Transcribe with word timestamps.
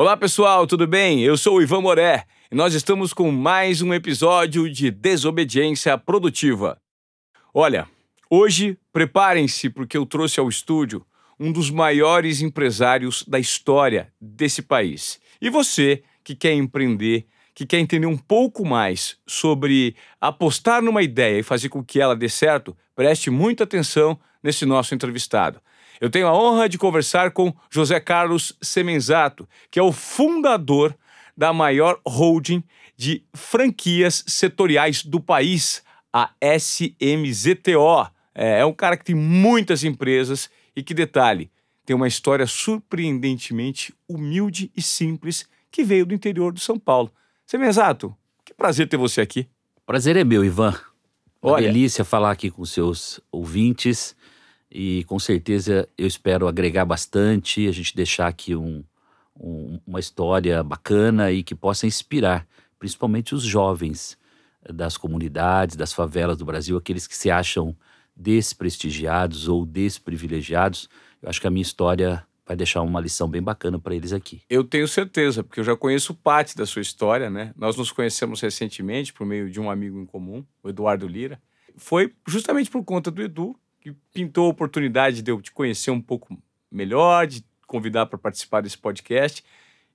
Olá 0.00 0.16
pessoal, 0.16 0.66
tudo 0.66 0.86
bem? 0.86 1.20
Eu 1.20 1.36
sou 1.36 1.58
o 1.58 1.62
Ivan 1.62 1.82
Moré 1.82 2.24
e 2.50 2.54
nós 2.54 2.72
estamos 2.72 3.12
com 3.12 3.30
mais 3.30 3.82
um 3.82 3.92
episódio 3.92 4.66
de 4.72 4.90
Desobediência 4.90 5.98
Produtiva. 5.98 6.80
Olha, 7.52 7.86
hoje 8.30 8.78
preparem-se 8.94 9.68
porque 9.68 9.98
eu 9.98 10.06
trouxe 10.06 10.40
ao 10.40 10.48
estúdio 10.48 11.04
um 11.38 11.52
dos 11.52 11.68
maiores 11.68 12.40
empresários 12.40 13.26
da 13.28 13.38
história 13.38 14.10
desse 14.18 14.62
país. 14.62 15.20
E 15.38 15.50
você 15.50 16.02
que 16.24 16.34
quer 16.34 16.54
empreender, 16.54 17.26
que 17.54 17.66
quer 17.66 17.78
entender 17.78 18.06
um 18.06 18.16
pouco 18.16 18.64
mais 18.64 19.18
sobre 19.26 19.94
apostar 20.18 20.80
numa 20.80 21.02
ideia 21.02 21.40
e 21.40 21.42
fazer 21.42 21.68
com 21.68 21.84
que 21.84 22.00
ela 22.00 22.16
dê 22.16 22.30
certo, 22.30 22.74
preste 22.96 23.28
muita 23.28 23.64
atenção 23.64 24.18
nesse 24.42 24.64
nosso 24.64 24.94
entrevistado. 24.94 25.60
Eu 26.00 26.08
tenho 26.08 26.26
a 26.26 26.34
honra 26.34 26.66
de 26.66 26.78
conversar 26.78 27.30
com 27.30 27.52
José 27.68 28.00
Carlos 28.00 28.56
Semenzato, 28.62 29.46
que 29.70 29.78
é 29.78 29.82
o 29.82 29.92
fundador 29.92 30.96
da 31.36 31.52
maior 31.52 32.00
holding 32.06 32.64
de 32.96 33.22
franquias 33.34 34.24
setoriais 34.26 35.04
do 35.04 35.20
país, 35.20 35.82
a 36.10 36.30
SMZTO. 36.40 38.10
É, 38.34 38.60
é 38.60 38.66
um 38.66 38.72
cara 38.72 38.96
que 38.96 39.04
tem 39.04 39.14
muitas 39.14 39.84
empresas 39.84 40.48
e 40.74 40.82
que, 40.82 40.94
detalhe, 40.94 41.50
tem 41.84 41.94
uma 41.94 42.08
história 42.08 42.46
surpreendentemente 42.46 43.94
humilde 44.08 44.72
e 44.74 44.80
simples 44.80 45.46
que 45.70 45.84
veio 45.84 46.06
do 46.06 46.14
interior 46.14 46.52
de 46.52 46.60
São 46.60 46.78
Paulo. 46.78 47.12
Semenzato, 47.46 48.16
que 48.44 48.54
prazer 48.54 48.88
ter 48.88 48.96
você 48.96 49.20
aqui. 49.20 49.46
Prazer 49.84 50.16
é 50.16 50.24
meu, 50.24 50.44
Ivan. 50.44 50.74
Uma 51.42 51.52
Olha. 51.52 51.66
delícia 51.66 52.04
falar 52.04 52.30
aqui 52.30 52.50
com 52.50 52.64
seus 52.64 53.20
ouvintes 53.30 54.14
e 54.70 55.04
com 55.04 55.18
certeza 55.18 55.88
eu 55.98 56.06
espero 56.06 56.46
agregar 56.46 56.84
bastante, 56.84 57.66
a 57.66 57.72
gente 57.72 57.94
deixar 57.96 58.26
aqui 58.28 58.54
um, 58.54 58.84
um- 59.38 59.80
uma 59.86 59.98
história 60.00 60.62
bacana 60.62 61.30
e 61.32 61.42
que 61.42 61.54
possa 61.54 61.86
inspirar, 61.86 62.46
principalmente 62.78 63.34
os 63.34 63.42
jovens 63.42 64.16
das 64.72 64.96
comunidades, 64.96 65.74
das 65.76 65.92
favelas 65.92 66.36
do 66.36 66.44
Brasil, 66.44 66.76
aqueles 66.76 67.06
que 67.06 67.16
se 67.16 67.30
acham 67.30 67.74
desprestigiados 68.14 69.48
ou 69.48 69.64
desprivilegiados. 69.64 70.88
Eu 71.22 71.28
acho 71.28 71.40
que 71.40 71.46
a 71.46 71.50
minha 71.50 71.62
história 71.62 72.24
vai 72.46 72.56
deixar 72.56 72.82
uma 72.82 73.00
lição 73.00 73.28
bem 73.28 73.40
bacana 73.42 73.78
para 73.78 73.94
eles 73.94 74.12
aqui. 74.12 74.42
Eu 74.50 74.64
tenho 74.64 74.86
certeza, 74.88 75.42
porque 75.44 75.60
eu 75.60 75.64
já 75.64 75.76
conheço 75.76 76.14
parte 76.14 76.56
da 76.56 76.66
sua 76.66 76.82
história, 76.82 77.30
né? 77.30 77.52
Nós 77.56 77.76
nos 77.76 77.92
conhecemos 77.92 78.40
recentemente 78.40 79.12
por 79.12 79.24
meio 79.26 79.48
de 79.50 79.60
um 79.60 79.70
amigo 79.70 79.98
em 80.00 80.06
comum, 80.06 80.44
o 80.62 80.68
Eduardo 80.68 81.06
Lira. 81.06 81.40
Foi 81.76 82.12
justamente 82.26 82.68
por 82.70 82.84
conta 82.84 83.10
do 83.10 83.22
Edu 83.22 83.56
que 83.80 83.92
pintou 84.12 84.46
a 84.46 84.50
oportunidade 84.50 85.22
de 85.22 85.30
eu 85.30 85.40
te 85.40 85.50
conhecer 85.52 85.90
um 85.90 86.00
pouco 86.00 86.36
melhor, 86.70 87.26
de 87.26 87.44
convidar 87.66 88.06
para 88.06 88.18
participar 88.18 88.60
desse 88.60 88.76
podcast. 88.78 89.42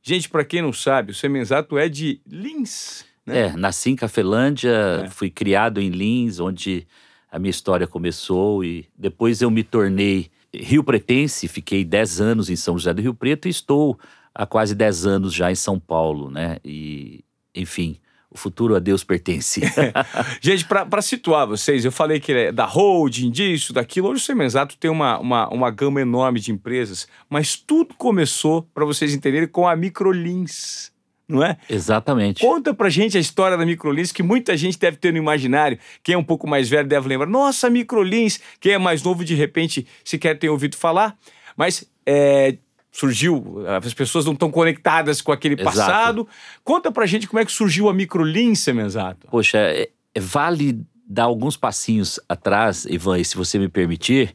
Gente, 0.01 0.29
para 0.29 0.43
quem 0.45 0.61
não 0.61 0.73
sabe, 0.73 1.11
o 1.11 1.15
Semenzato 1.15 1.77
é 1.77 1.87
de 1.89 2.21
Lins, 2.27 3.05
né? 3.25 3.47
É, 3.47 3.53
nasci 3.53 3.89
em 3.91 3.95
Cafelândia, 3.95 5.03
É. 5.05 5.09
fui 5.09 5.29
criado 5.29 5.79
em 5.81 5.89
Lins, 5.89 6.39
onde 6.39 6.87
a 7.31 7.39
minha 7.39 7.49
história 7.49 7.87
começou 7.87 8.63
e 8.63 8.87
depois 8.97 9.41
eu 9.41 9.49
me 9.51 9.63
tornei 9.63 10.29
Rio 10.53 10.83
Pretense, 10.83 11.47
fiquei 11.47 11.83
10 11.83 12.21
anos 12.21 12.49
em 12.49 12.55
São 12.55 12.77
José 12.77 12.93
do 12.93 13.01
Rio 13.01 13.13
Preto 13.13 13.47
e 13.47 13.51
estou 13.51 13.99
há 14.33 14.45
quase 14.45 14.73
10 14.75 15.05
anos 15.05 15.33
já 15.33 15.51
em 15.51 15.55
São 15.55 15.79
Paulo, 15.79 16.29
né? 16.31 16.57
E, 16.63 17.25
enfim, 17.53 17.97
o 18.29 18.37
futuro 18.37 18.75
a 18.75 18.79
Deus 18.79 19.03
pertence. 19.03 19.61
Gente, 20.41 20.65
para 20.65 21.01
situar 21.01 21.47
vocês, 21.47 21.85
eu 21.85 21.91
falei 21.91 22.19
que 22.19 22.31
ele 22.31 22.41
é 22.41 22.51
da 22.51 22.65
holding, 22.65 23.29
disso, 23.29 23.73
daquilo. 23.73 24.09
Hoje 24.09 24.21
o 24.21 24.25
Semenzato 24.25 24.77
tem 24.77 24.91
uma, 24.91 25.19
uma, 25.19 25.47
uma 25.49 25.71
gama 25.71 26.01
enorme 26.01 26.39
de 26.39 26.51
empresas, 26.51 27.07
mas 27.29 27.55
tudo 27.55 27.95
começou, 27.95 28.63
para 28.73 28.85
vocês 28.85 29.13
entenderem, 29.13 29.47
com 29.47 29.67
a 29.67 29.75
Microlins, 29.75 30.91
não 31.27 31.43
é? 31.43 31.57
Exatamente. 31.69 32.41
Conta 32.41 32.73
pra 32.73 32.89
gente 32.89 33.17
a 33.17 33.19
história 33.19 33.57
da 33.57 33.65
Microlins, 33.65 34.11
que 34.11 34.21
muita 34.21 34.55
gente 34.55 34.77
deve 34.77 34.97
ter 34.97 35.11
no 35.11 35.17
imaginário. 35.17 35.79
Quem 36.03 36.13
é 36.13 36.17
um 36.17 36.23
pouco 36.23 36.47
mais 36.47 36.69
velho 36.69 36.87
deve 36.87 37.07
lembrar. 37.07 37.27
Nossa, 37.27 37.69
Microlins. 37.69 38.39
Quem 38.59 38.73
é 38.73 38.77
mais 38.77 39.01
novo, 39.01 39.25
de 39.25 39.33
repente, 39.33 39.87
sequer 40.03 40.37
tem 40.37 40.49
ouvido 40.49 40.75
falar. 40.75 41.17
Mas 41.57 41.89
é, 42.05 42.57
surgiu, 42.95 43.63
as 43.67 43.93
pessoas 43.93 44.23
não 44.25 44.31
estão 44.31 44.49
conectadas 44.49 45.21
com 45.21 45.33
aquele 45.33 45.55
Exato. 45.55 45.65
passado. 45.65 46.27
Conta 46.63 46.89
pra 46.89 47.05
gente 47.05 47.27
como 47.27 47.39
é 47.39 47.45
que 47.45 47.51
surgiu 47.51 47.89
a 47.89 47.93
Microlins, 47.93 48.59
Semenzato. 48.59 49.27
Poxa, 49.29 49.57
é- 49.57 49.89
é- 50.13 50.19
vale 50.21 50.79
dar 51.05 51.23
alguns 51.25 51.57
passinhos 51.57 52.21
atrás, 52.29 52.85
Ivan, 52.85 53.19
e 53.19 53.25
se 53.25 53.35
você 53.35 53.59
me 53.59 53.67
permitir, 53.67 54.33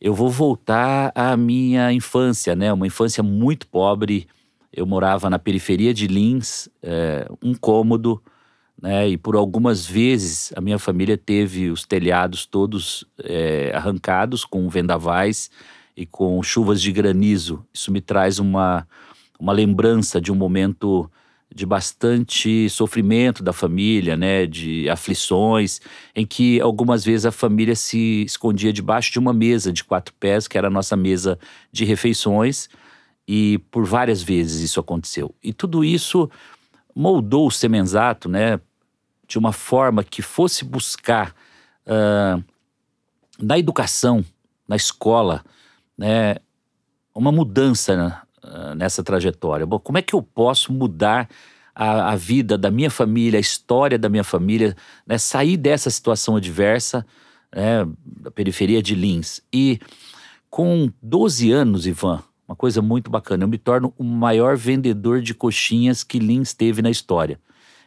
eu 0.00 0.14
vou 0.14 0.30
voltar 0.30 1.10
à 1.12 1.36
minha 1.36 1.92
infância, 1.92 2.54
né? 2.54 2.72
Uma 2.72 2.86
infância 2.86 3.20
muito 3.20 3.66
pobre. 3.66 4.28
Eu 4.72 4.86
morava 4.86 5.28
na 5.28 5.38
periferia 5.38 5.92
de 5.92 6.06
Lins, 6.06 6.68
é, 6.80 7.26
um 7.42 7.52
cômodo, 7.52 8.22
né? 8.80 9.08
E 9.08 9.16
por 9.16 9.34
algumas 9.34 9.84
vezes 9.84 10.52
a 10.54 10.60
minha 10.60 10.78
família 10.78 11.18
teve 11.18 11.68
os 11.68 11.84
telhados 11.84 12.46
todos 12.46 13.04
é, 13.24 13.72
arrancados 13.74 14.44
com 14.44 14.68
vendavais 14.68 15.50
e 15.98 16.06
com 16.06 16.40
chuvas 16.44 16.80
de 16.80 16.92
granizo. 16.92 17.66
Isso 17.74 17.90
me 17.90 18.00
traz 18.00 18.38
uma, 18.38 18.86
uma 19.36 19.52
lembrança 19.52 20.20
de 20.20 20.30
um 20.30 20.36
momento 20.36 21.10
de 21.52 21.66
bastante 21.66 22.70
sofrimento 22.70 23.42
da 23.42 23.52
família, 23.52 24.16
né, 24.16 24.46
de 24.46 24.88
aflições, 24.88 25.80
em 26.14 26.24
que 26.24 26.60
algumas 26.60 27.04
vezes 27.04 27.26
a 27.26 27.32
família 27.32 27.74
se 27.74 28.22
escondia 28.22 28.72
debaixo 28.72 29.10
de 29.10 29.18
uma 29.18 29.32
mesa 29.32 29.72
de 29.72 29.82
quatro 29.82 30.14
pés, 30.20 30.46
que 30.46 30.56
era 30.56 30.68
a 30.68 30.70
nossa 30.70 30.96
mesa 30.96 31.36
de 31.72 31.84
refeições, 31.84 32.68
e 33.26 33.58
por 33.72 33.84
várias 33.84 34.22
vezes 34.22 34.60
isso 34.60 34.78
aconteceu. 34.78 35.34
E 35.42 35.52
tudo 35.52 35.84
isso 35.84 36.30
moldou 36.94 37.48
o 37.48 37.50
Semenzato, 37.50 38.28
né, 38.28 38.60
de 39.26 39.36
uma 39.36 39.52
forma 39.52 40.04
que 40.04 40.22
fosse 40.22 40.64
buscar 40.64 41.34
ah, 41.84 42.40
na 43.36 43.58
educação, 43.58 44.24
na 44.68 44.76
escola, 44.76 45.42
né, 45.98 46.36
uma 47.14 47.32
mudança 47.32 48.22
ah, 48.40 48.74
nessa 48.74 49.02
trajetória. 49.02 49.66
Bom, 49.66 49.80
como 49.80 49.98
é 49.98 50.02
que 50.02 50.14
eu 50.14 50.22
posso 50.22 50.72
mudar 50.72 51.28
a, 51.74 52.12
a 52.12 52.16
vida 52.16 52.56
da 52.56 52.70
minha 52.70 52.90
família, 52.90 53.38
a 53.38 53.40
história 53.40 53.98
da 53.98 54.08
minha 54.08 54.24
família, 54.24 54.76
né, 55.04 55.18
sair 55.18 55.56
dessa 55.56 55.90
situação 55.90 56.36
adversa, 56.36 57.04
né, 57.54 57.84
da 58.04 58.30
periferia 58.30 58.80
de 58.80 58.94
Lins? 58.94 59.42
E 59.52 59.80
com 60.48 60.90
12 61.02 61.50
anos, 61.50 61.86
Ivan, 61.86 62.22
uma 62.46 62.56
coisa 62.56 62.80
muito 62.80 63.10
bacana, 63.10 63.44
eu 63.44 63.48
me 63.48 63.58
torno 63.58 63.92
o 63.98 64.04
maior 64.04 64.56
vendedor 64.56 65.20
de 65.20 65.34
coxinhas 65.34 66.04
que 66.04 66.18
Lins 66.18 66.54
teve 66.54 66.80
na 66.80 66.90
história. 66.90 67.38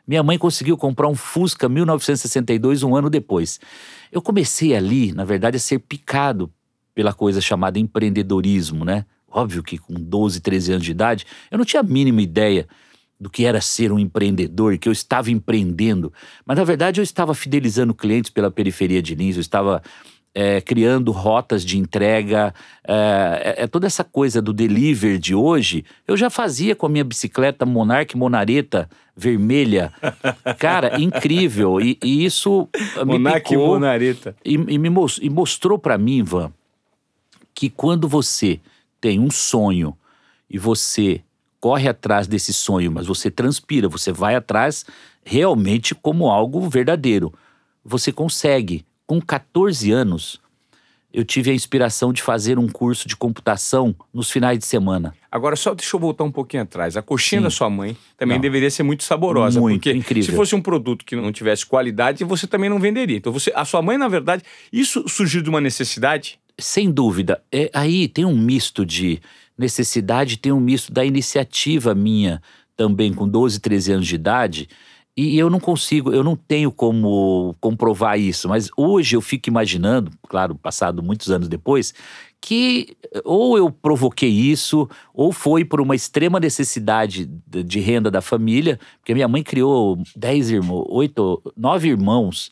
Minha 0.05 0.21
mãe 0.21 0.37
conseguiu 0.37 0.77
comprar 0.77 1.07
um 1.07 1.15
Fusca 1.15 1.69
1962 1.69 2.83
um 2.83 2.95
ano 2.95 3.09
depois. 3.09 3.59
Eu 4.11 4.21
comecei 4.21 4.75
ali, 4.75 5.13
na 5.13 5.23
verdade, 5.23 5.57
a 5.57 5.59
ser 5.59 5.79
picado 5.79 6.51
pela 6.93 7.13
coisa 7.13 7.39
chamada 7.41 7.79
empreendedorismo, 7.79 8.83
né? 8.85 9.05
Óbvio 9.29 9.63
que 9.63 9.77
com 9.77 9.93
12, 9.93 10.41
13 10.41 10.71
anos 10.73 10.85
de 10.85 10.91
idade, 10.91 11.25
eu 11.49 11.57
não 11.57 11.65
tinha 11.65 11.79
a 11.79 11.83
mínima 11.83 12.21
ideia 12.21 12.67
do 13.19 13.29
que 13.29 13.45
era 13.45 13.61
ser 13.61 13.91
um 13.91 13.99
empreendedor, 13.99 14.77
que 14.77 14.89
eu 14.89 14.91
estava 14.91 15.29
empreendendo. 15.31 16.11
Mas 16.45 16.57
na 16.57 16.63
verdade 16.63 16.99
eu 16.99 17.03
estava 17.03 17.33
fidelizando 17.35 17.93
clientes 17.93 18.29
pela 18.31 18.49
periferia 18.51 19.01
de 19.01 19.13
Lins, 19.15 19.35
eu 19.35 19.41
estava 19.41 19.81
é, 20.33 20.59
criando 20.61 21.11
rotas 21.11 21.63
de 21.63 21.77
entrega, 21.77 22.53
é, 22.87 23.55
é- 23.57 23.63
é 23.63 23.67
toda 23.67 23.85
essa 23.85 24.03
coisa 24.03 24.41
do 24.41 24.51
delivery 24.53 25.19
de 25.19 25.35
hoje, 25.35 25.85
eu 26.07 26.17
já 26.17 26.29
fazia 26.29 26.75
com 26.75 26.85
a 26.85 26.89
minha 26.89 27.03
bicicleta 27.03 27.65
Monarch 27.65 28.17
Monareta 28.17 28.89
vermelha. 29.15 29.93
Cara, 30.57 30.97
incrível. 30.99 31.79
E, 31.79 31.97
e 32.03 32.25
isso 32.25 32.67
me 33.05 33.19
picou 33.33 33.67
Monareta. 33.75 34.35
e, 34.43 34.53
e 34.55 34.77
me 34.77 34.89
mos- 34.89 35.19
e 35.21 35.29
mostrou 35.29 35.77
para 35.77 35.97
mim, 35.97 36.17
Ivan, 36.19 36.51
que 37.53 37.69
quando 37.69 38.07
você 38.07 38.59
tem 38.99 39.19
um 39.19 39.31
sonho 39.31 39.95
e 40.49 40.57
você 40.57 41.21
corre 41.59 41.87
atrás 41.87 42.27
desse 42.27 42.53
sonho, 42.53 42.91
mas 42.91 43.05
você 43.05 43.29
transpira, 43.29 43.87
você 43.87 44.11
vai 44.11 44.35
atrás 44.35 44.85
realmente 45.23 45.93
como 45.93 46.29
algo 46.29 46.67
verdadeiro, 46.67 47.33
você 47.83 48.11
consegue. 48.11 48.85
Com 49.05 49.21
14 49.21 49.91
anos, 49.91 50.39
eu 51.13 51.25
tive 51.25 51.51
a 51.51 51.53
inspiração 51.53 52.13
de 52.13 52.21
fazer 52.21 52.57
um 52.57 52.67
curso 52.67 53.07
de 53.07 53.15
computação 53.15 53.93
nos 54.13 54.31
finais 54.31 54.57
de 54.57 54.65
semana. 54.65 55.13
Agora, 55.29 55.55
só 55.55 55.73
deixa 55.73 55.95
eu 55.95 55.99
voltar 55.99 56.23
um 56.23 56.31
pouquinho 56.31 56.63
atrás. 56.63 56.95
A 56.95 57.01
coxinha 57.01 57.41
Sim. 57.41 57.43
da 57.43 57.49
sua 57.49 57.69
mãe 57.69 57.97
também 58.17 58.37
Não. 58.37 58.41
deveria 58.41 58.69
ser 58.71 58.83
muito 58.83 59.03
saborosa. 59.03 59.59
Muito, 59.59 59.81
porque 59.83 59.91
incrível. 59.91 60.31
se 60.31 60.35
fosse 60.35 60.55
um 60.55 60.61
produto 60.61 61.03
que 61.03 61.15
não 61.15 61.31
tivesse 61.31 61.65
qualidade, 61.65 62.23
você 62.23 62.47
também 62.47 62.69
não 62.69 62.79
venderia. 62.79 63.17
Então, 63.17 63.31
você, 63.31 63.51
a 63.53 63.65
sua 63.65 63.81
mãe, 63.81 63.97
na 63.97 64.07
verdade, 64.07 64.43
isso 64.71 65.07
surgiu 65.07 65.41
de 65.41 65.49
uma 65.49 65.59
necessidade? 65.59 66.39
Sem 66.59 66.91
dúvida. 66.91 67.41
É, 67.51 67.69
aí 67.73 68.07
tem 68.07 68.25
um 68.25 68.35
misto 68.35 68.85
de 68.85 69.19
necessidade, 69.57 70.37
tem 70.37 70.51
um 70.51 70.59
misto 70.59 70.91
da 70.93 71.03
iniciativa 71.05 71.93
minha 71.95 72.41
também 72.75 73.13
com 73.13 73.27
12, 73.27 73.59
13 73.59 73.93
anos 73.93 74.07
de 74.07 74.15
idade, 74.15 74.69
E 75.17 75.37
eu 75.37 75.49
não 75.49 75.59
consigo, 75.59 76.13
eu 76.13 76.23
não 76.23 76.35
tenho 76.37 76.71
como 76.71 77.55
comprovar 77.61 78.19
isso, 78.19 78.49
mas 78.49 78.69
hoje 78.77 79.15
eu 79.17 79.21
fico 79.21 79.49
imaginando, 79.49 80.11
claro, 80.29 80.55
passado 80.55 81.03
muitos 81.03 81.29
anos 81.31 81.49
depois, 81.49 81.93
que 82.41 82.95
ou 83.25 83.57
eu 83.57 83.71
provoquei 83.71 84.29
isso, 84.29 84.89
ou 85.13 85.31
foi 85.33 85.65
por 85.65 85.81
uma 85.81 85.95
extrema 85.95 86.39
necessidade 86.39 87.25
de 87.27 87.79
renda 87.81 88.09
da 88.11 88.21
família, 88.21 88.79
porque 88.99 89.13
minha 89.13 89.27
mãe 89.27 89.43
criou 89.43 90.01
dez 90.15 90.49
irmãos, 90.49 90.85
oito, 90.89 91.41
nove 91.57 91.89
irmãos 91.89 92.49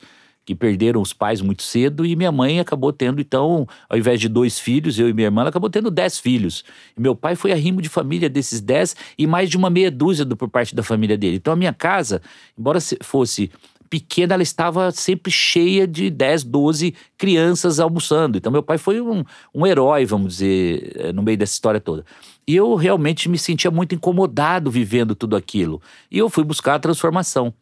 que 0.50 0.56
perderam 0.56 1.00
os 1.00 1.13
pais 1.13 1.42
muito 1.42 1.62
cedo 1.62 2.04
e 2.04 2.16
minha 2.16 2.31
mãe 2.31 2.60
acabou 2.60 2.92
tendo, 2.92 3.22
então, 3.22 3.68
ao 3.88 3.96
invés 3.96 4.19
de 4.19 4.28
dois 4.28 4.57
filhos, 4.57 4.98
eu 4.98 5.07
e 5.07 5.13
minha 5.13 5.28
irmã, 5.28 5.42
ela 5.42 5.51
acabou 5.51 5.69
tendo 5.69 5.92
dez 5.92 6.18
filhos. 6.18 6.66
E 6.98 7.00
meu 7.00 7.16
pai 7.16 7.36
foi 7.36 7.51
arrimo 7.51 7.84
de 7.84 7.88
família 7.88 8.28
desses 8.28 8.60
dez 8.60 8.96
e 9.16 9.28
mais 9.28 9.48
de 9.48 9.57
uma 9.57 9.69
meia 9.69 9.92
dúzia 9.92 10.25
do, 10.25 10.36
por 10.36 10.50
parte 10.50 10.74
da 10.74 10.81
família 10.81 11.16
dele. 11.16 11.36
Então 11.36 11.54
a 11.54 11.56
minha 11.56 11.72
casa, 11.72 12.19
embora 12.57 12.80
fosse 13.04 13.51
pequena, 13.92 14.34
ela 14.34 14.42
estava 14.42 14.90
sempre 14.90 15.31
cheia 15.31 15.86
de 15.86 16.10
10, 16.10 16.46
12 16.46 16.96
crianças 17.16 17.80
almoçando. 17.80 18.40
Então, 18.40 18.51
meu 18.51 18.63
pai 18.63 18.80
foi 18.80 19.00
um, 19.00 19.24
um 19.54 19.68
herói, 19.68 20.04
vamos 20.04 20.34
dizer, 20.34 20.94
eh, 20.96 21.13
no 21.13 21.22
meio 21.22 21.38
dessa 21.38 21.54
história 21.54 21.80
toda. 21.80 22.04
E 22.48 22.56
eu 22.56 22.74
realmente 22.74 23.30
me 23.30 23.38
sentia 23.38 23.69
muito 23.69 23.94
incomodado 23.94 24.72
vivendo 24.72 25.13
tudo 25.13 25.36
aquilo. 25.36 25.80
E 26.10 26.18
eu 26.18 26.28
fui 26.28 26.44
buscar 26.44 26.74
a 26.75 26.80
transformação. 26.80 27.54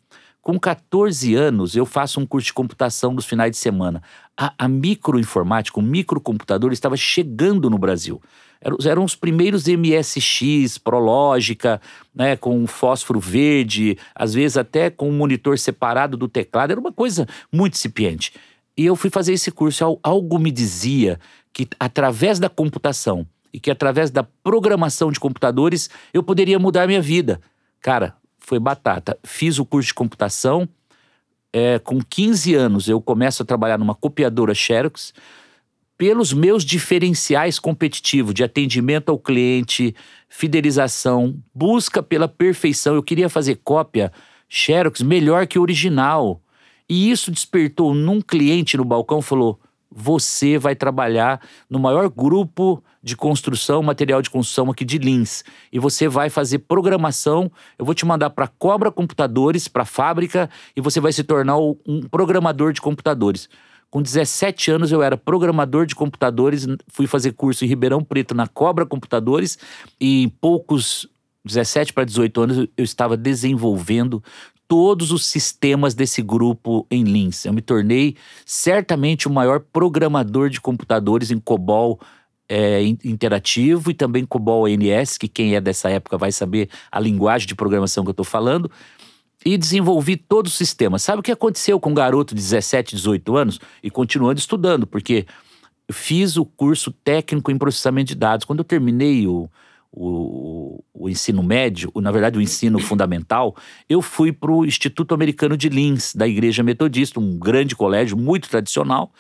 Com 0.48 0.58
14 0.58 1.36
anos, 1.36 1.76
eu 1.76 1.86
faço 1.86 2.22
um 2.22 2.26
curso 2.26 2.46
de 2.46 2.54
computação 2.54 3.12
nos 3.12 3.26
finais 3.26 3.52
de 3.52 3.58
semana. 3.58 4.02
A, 4.38 4.54
a 4.58 4.66
microinformática, 4.66 5.78
o 5.78 5.84
microcomputador 5.84 6.72
estava 6.72 6.96
chegando 6.96 7.70
no 7.70 7.78
Brasil. 7.78 8.22
Eram, 8.62 8.78
eram 8.86 9.04
os 9.04 9.14
primeiros 9.14 9.66
MSX, 9.68 10.78
Prológica, 10.78 11.82
né, 12.16 12.38
com 12.38 12.66
fósforo 12.66 13.20
verde, 13.20 13.98
às 14.16 14.34
vezes 14.34 14.56
até 14.56 14.90
com 14.90 15.10
um 15.10 15.18
monitor 15.18 15.60
separado 15.60 16.16
do 16.16 16.30
teclado. 16.30 16.72
Era 16.72 16.80
uma 16.80 16.94
coisa 16.94 17.28
muito 17.52 17.74
incipiente. 17.74 18.32
E 18.78 18.86
eu 18.86 18.96
fui 18.96 19.10
fazer 19.10 19.34
esse 19.34 19.52
curso. 19.52 20.00
Algo 20.02 20.40
me 20.40 20.50
dizia 20.50 21.20
que 21.52 21.68
através 21.78 22.40
da 22.40 22.48
computação 22.48 23.28
e 23.52 23.60
que 23.60 23.70
através 23.70 24.10
da 24.10 24.24
programação 24.24 25.12
de 25.12 25.20
computadores 25.20 25.90
eu 26.14 26.24
poderia 26.24 26.58
mudar 26.58 26.88
minha 26.88 27.02
vida. 27.02 27.42
Cara, 27.82 28.16
foi 28.48 28.60
batata. 28.60 29.20
Fiz 29.26 29.60
o 29.60 29.66
curso 29.66 29.88
de 29.88 29.94
computação. 29.94 30.70
É, 31.52 31.80
com 31.80 32.00
15 32.02 32.56
anos, 32.56 32.88
eu 32.88 33.02
começo 33.02 33.44
a 33.44 33.46
trabalhar 33.46 33.78
numa 33.78 33.94
copiadora 33.94 34.56
Xerox. 34.56 35.14
Pelos 35.98 36.32
meus 36.32 36.64
diferenciais 36.64 37.60
competitivos 37.60 38.34
de 38.34 38.46
atendimento 38.46 39.10
ao 39.10 39.20
cliente, 39.20 39.94
fidelização, 40.30 41.38
busca 41.54 42.02
pela 42.02 42.30
perfeição. 42.30 42.96
Eu 42.96 43.04
queria 43.04 43.28
fazer 43.28 43.60
cópia 43.66 44.14
Xerox 44.48 45.02
melhor 45.02 45.46
que 45.46 45.60
o 45.60 45.62
original. 45.62 46.42
E 46.88 47.12
isso 47.12 47.30
despertou 47.30 47.94
num 47.94 48.22
cliente 48.22 48.78
no 48.78 48.86
balcão, 48.86 49.22
falou: 49.22 49.60
você 50.00 50.60
vai 50.60 50.76
trabalhar 50.76 51.42
no 51.68 51.80
maior 51.80 52.08
grupo 52.08 52.84
de 53.02 53.16
construção, 53.18 53.82
material 53.82 54.22
de 54.22 54.30
construção 54.30 54.70
aqui 54.70 54.86
de 54.86 55.00
Lins. 55.00 55.44
E 55.74 55.80
você 55.80 56.08
vai 56.08 56.30
fazer 56.30 56.60
programação. 56.60 57.52
Eu 57.80 57.84
vou 57.84 57.96
te 57.96 58.06
mandar 58.06 58.30
para 58.30 58.48
Cobra 58.48 58.92
Computadores, 58.92 59.68
para 59.68 59.82
a 59.82 59.86
fábrica, 59.86 60.52
e 60.76 60.82
você 60.82 61.00
vai 61.00 61.12
se 61.12 61.24
tornar 61.24 61.58
um 61.58 62.02
programador 62.12 62.74
de 62.74 62.80
computadores. 62.80 63.50
Com 63.90 64.00
17 64.00 64.70
anos 64.70 64.92
eu 64.92 65.02
era 65.02 65.18
programador 65.18 65.88
de 65.88 65.96
computadores, 65.96 66.68
fui 66.90 67.08
fazer 67.08 67.32
curso 67.32 67.66
em 67.66 67.68
Ribeirão 67.68 68.04
Preto 68.04 68.36
na 68.36 68.46
Cobra 68.46 68.86
Computadores 68.86 69.58
e 70.00 70.24
em 70.24 70.30
poucos 70.30 71.10
17 71.44 71.94
para 71.94 72.04
18 72.04 72.42
anos 72.42 72.58
eu 72.78 72.84
estava 72.84 73.18
desenvolvendo 73.18 74.22
todos 74.68 75.12
os 75.12 75.26
sistemas 75.26 75.94
desse 75.94 76.22
grupo 76.22 76.86
em 76.92 77.04
Lins. 77.04 77.46
Eu 77.46 77.54
me 77.54 77.62
tornei 77.62 78.16
certamente 78.46 79.28
o 79.28 79.32
maior 79.32 79.60
programador 79.60 80.50
de 80.50 80.60
computadores 80.60 81.32
em 81.32 81.40
COBOL 81.40 82.00
é, 82.50 82.82
interativo 83.04 83.92
e 83.92 83.94
também 83.94 84.26
COBOL 84.26 84.68
NS, 84.68 85.18
que 85.18 85.28
quem 85.28 85.56
é 85.56 85.62
dessa 85.62 85.90
época 85.90 86.18
vai 86.18 86.32
saber 86.32 86.70
a 86.92 87.00
linguagem 87.00 87.48
de 87.48 87.56
programação 87.56 88.04
que 88.04 88.10
eu 88.10 88.12
estou 88.12 88.26
falando. 88.26 88.70
E 89.46 89.58
desenvolvi 89.58 90.18
todo 90.18 90.48
o 90.48 90.50
sistema. 90.50 91.00
Sabe 91.00 91.20
o 91.20 91.24
que 91.24 91.32
aconteceu 91.32 91.80
com 91.80 91.92
um 91.92 91.94
garoto 91.94 92.36
de 92.36 92.42
17, 92.42 92.96
18 92.96 93.38
anos? 93.38 93.60
E 93.82 93.90
continuando 93.90 94.40
estudando, 94.40 94.86
porque 94.86 95.26
fiz 95.92 96.36
o 96.36 96.46
curso 96.46 96.92
técnico 96.92 97.52
em 97.52 97.58
processamento 97.58 98.10
de 98.10 98.16
dados. 98.16 98.46
Quando 98.46 98.60
eu 98.60 98.66
terminei 98.66 99.26
o, 99.28 99.50
o, 100.00 100.84
o 100.94 101.10
ensino 101.10 101.42
médio, 101.42 101.92
na 101.96 102.12
verdade 102.12 102.38
o 102.38 102.42
ensino 102.42 102.78
fundamental, 102.78 103.56
eu 103.90 104.02
fui 104.02 104.32
para 104.32 104.52
o 104.52 104.64
Instituto 104.64 105.16
Americano 105.16 105.58
de 105.58 105.70
Lins, 105.70 106.14
da 106.14 106.28
Igreja 106.28 106.62
Metodista, 106.62 107.20
um 107.20 107.38
grande 107.38 107.76
colégio 107.76 108.16
muito 108.16 108.48
tradicional, 108.48 109.12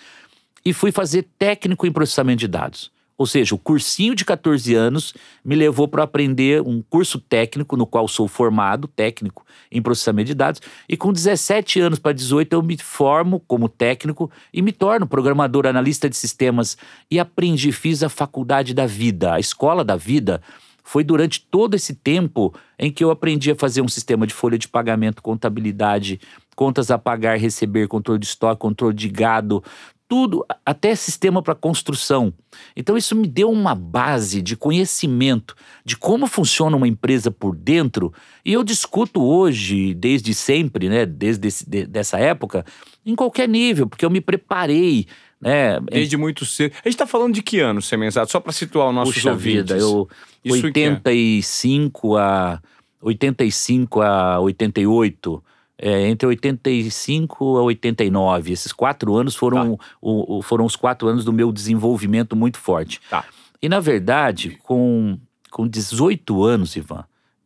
e 0.64 0.74
fui 0.74 0.92
fazer 0.92 1.28
técnico 1.40 1.88
em 1.88 1.92
processamento 1.92 2.40
de 2.40 2.48
dados. 2.48 2.92
Ou 3.18 3.26
seja, 3.26 3.56
o 3.56 3.58
cursinho 3.58 4.14
de 4.14 4.24
14 4.24 4.76
anos 4.76 5.16
me 5.44 5.56
levou 5.56 5.88
para 5.88 6.04
aprender 6.04 6.62
um 6.62 6.84
curso 6.88 7.20
técnico, 7.20 7.76
no 7.76 7.88
qual 7.88 8.08
sou 8.08 8.28
formado, 8.28 8.88
técnico 8.88 9.44
em 9.72 9.82
processamento 9.82 10.28
de 10.28 10.36
dados, 10.36 10.62
e 10.88 10.96
com 10.96 11.12
17 11.12 11.80
anos 11.80 11.98
para 11.98 12.12
18 12.12 12.54
eu 12.54 12.62
me 12.62 12.78
formo 12.78 13.40
como 13.48 13.68
técnico 13.68 14.30
e 14.54 14.62
me 14.62 14.72
torno 14.72 15.08
programador, 15.08 15.66
analista 15.66 16.08
de 16.08 16.16
sistemas 16.16 16.78
e 17.10 17.20
aprendi, 17.20 17.72
fiz 17.72 18.04
a 18.04 18.10
faculdade 18.10 18.76
da 18.76 18.86
vida, 18.86 19.34
a 19.34 19.40
escola 19.40 19.84
da 19.84 19.96
vida 19.96 20.40
foi 20.88 21.04
durante 21.04 21.42
todo 21.42 21.76
esse 21.76 21.94
tempo 21.94 22.54
em 22.80 22.90
que 22.90 23.04
eu 23.04 23.12
aprendi 23.12 23.52
a 23.52 23.56
fazer 23.58 23.82
um 23.82 23.90
sistema 23.90 24.26
de 24.26 24.34
folha 24.34 24.58
de 24.58 24.70
pagamento, 24.70 25.22
contabilidade, 25.22 26.18
contas 26.56 26.90
a 26.90 26.98
pagar, 26.98 27.38
receber, 27.38 27.90
controle 27.90 28.18
de 28.18 28.26
estoque, 28.26 28.62
controle 28.62 28.96
de 28.96 29.10
gado, 29.10 29.62
tudo, 30.08 30.46
até 30.66 30.96
sistema 30.96 31.42
para 31.42 31.54
construção. 31.54 32.34
Então 32.76 32.96
isso 32.96 33.16
me 33.16 33.28
deu 33.28 33.52
uma 33.52 33.76
base 33.76 34.42
de 34.42 34.56
conhecimento 34.56 35.56
de 35.84 35.98
como 35.98 36.28
funciona 36.28 36.78
uma 36.78 36.88
empresa 36.88 37.30
por 37.30 37.56
dentro, 37.56 38.14
e 38.46 38.54
eu 38.54 38.64
discuto 38.64 39.22
hoje, 39.22 39.94
desde 39.94 40.34
sempre, 40.34 40.88
né, 40.88 41.06
desde 41.06 41.48
esse, 41.48 41.70
de, 41.70 41.86
dessa 41.86 42.18
época, 42.18 42.66
em 43.06 43.16
qualquer 43.16 43.50
nível, 43.50 43.88
porque 43.88 44.06
eu 44.06 44.10
me 44.10 44.22
preparei 44.22 45.08
né? 45.40 45.80
Desde 45.82 46.18
muito 46.18 46.46
cedo. 46.46 46.74
A 46.74 46.90
gente 46.90 46.96
está 46.96 47.06
falando 47.06 47.36
de 47.36 47.44
que 47.44 47.60
ano, 47.60 47.80
Semenzato? 47.80 48.32
Só 48.32 48.40
para 48.40 48.52
situar 48.52 48.88
o 48.88 48.92
nosso 48.92 49.14
Puxa 49.14 49.30
ouvintes. 49.30 49.72
vida, 49.72 49.78
eu... 49.78 50.10
Isso 50.44 50.66
85 50.66 52.18
a... 52.18 52.60
85 53.00 54.02
a 54.02 54.40
88... 54.40 55.44
É, 55.80 56.08
entre 56.08 56.28
85 56.28 57.58
a 57.58 57.62
89. 57.62 58.52
Esses 58.52 58.72
quatro 58.72 59.16
anos 59.16 59.36
foram, 59.36 59.78
tá. 59.78 59.84
o, 60.02 60.38
o, 60.38 60.42
foram 60.42 60.66
os 60.66 60.76
quatro 60.76 61.08
anos 61.08 61.24
do 61.24 61.32
meu 61.32 61.52
desenvolvimento 61.52 62.36
muito 62.36 62.58
forte. 62.58 63.00
Tá. 63.10 63.24
E, 63.62 63.70
na 63.70 63.80
verdade, 63.80 64.58
com, 64.64 65.20
com 65.52 65.68
18 65.68 66.44
anos, 66.44 66.76
Ivan, 66.76 67.06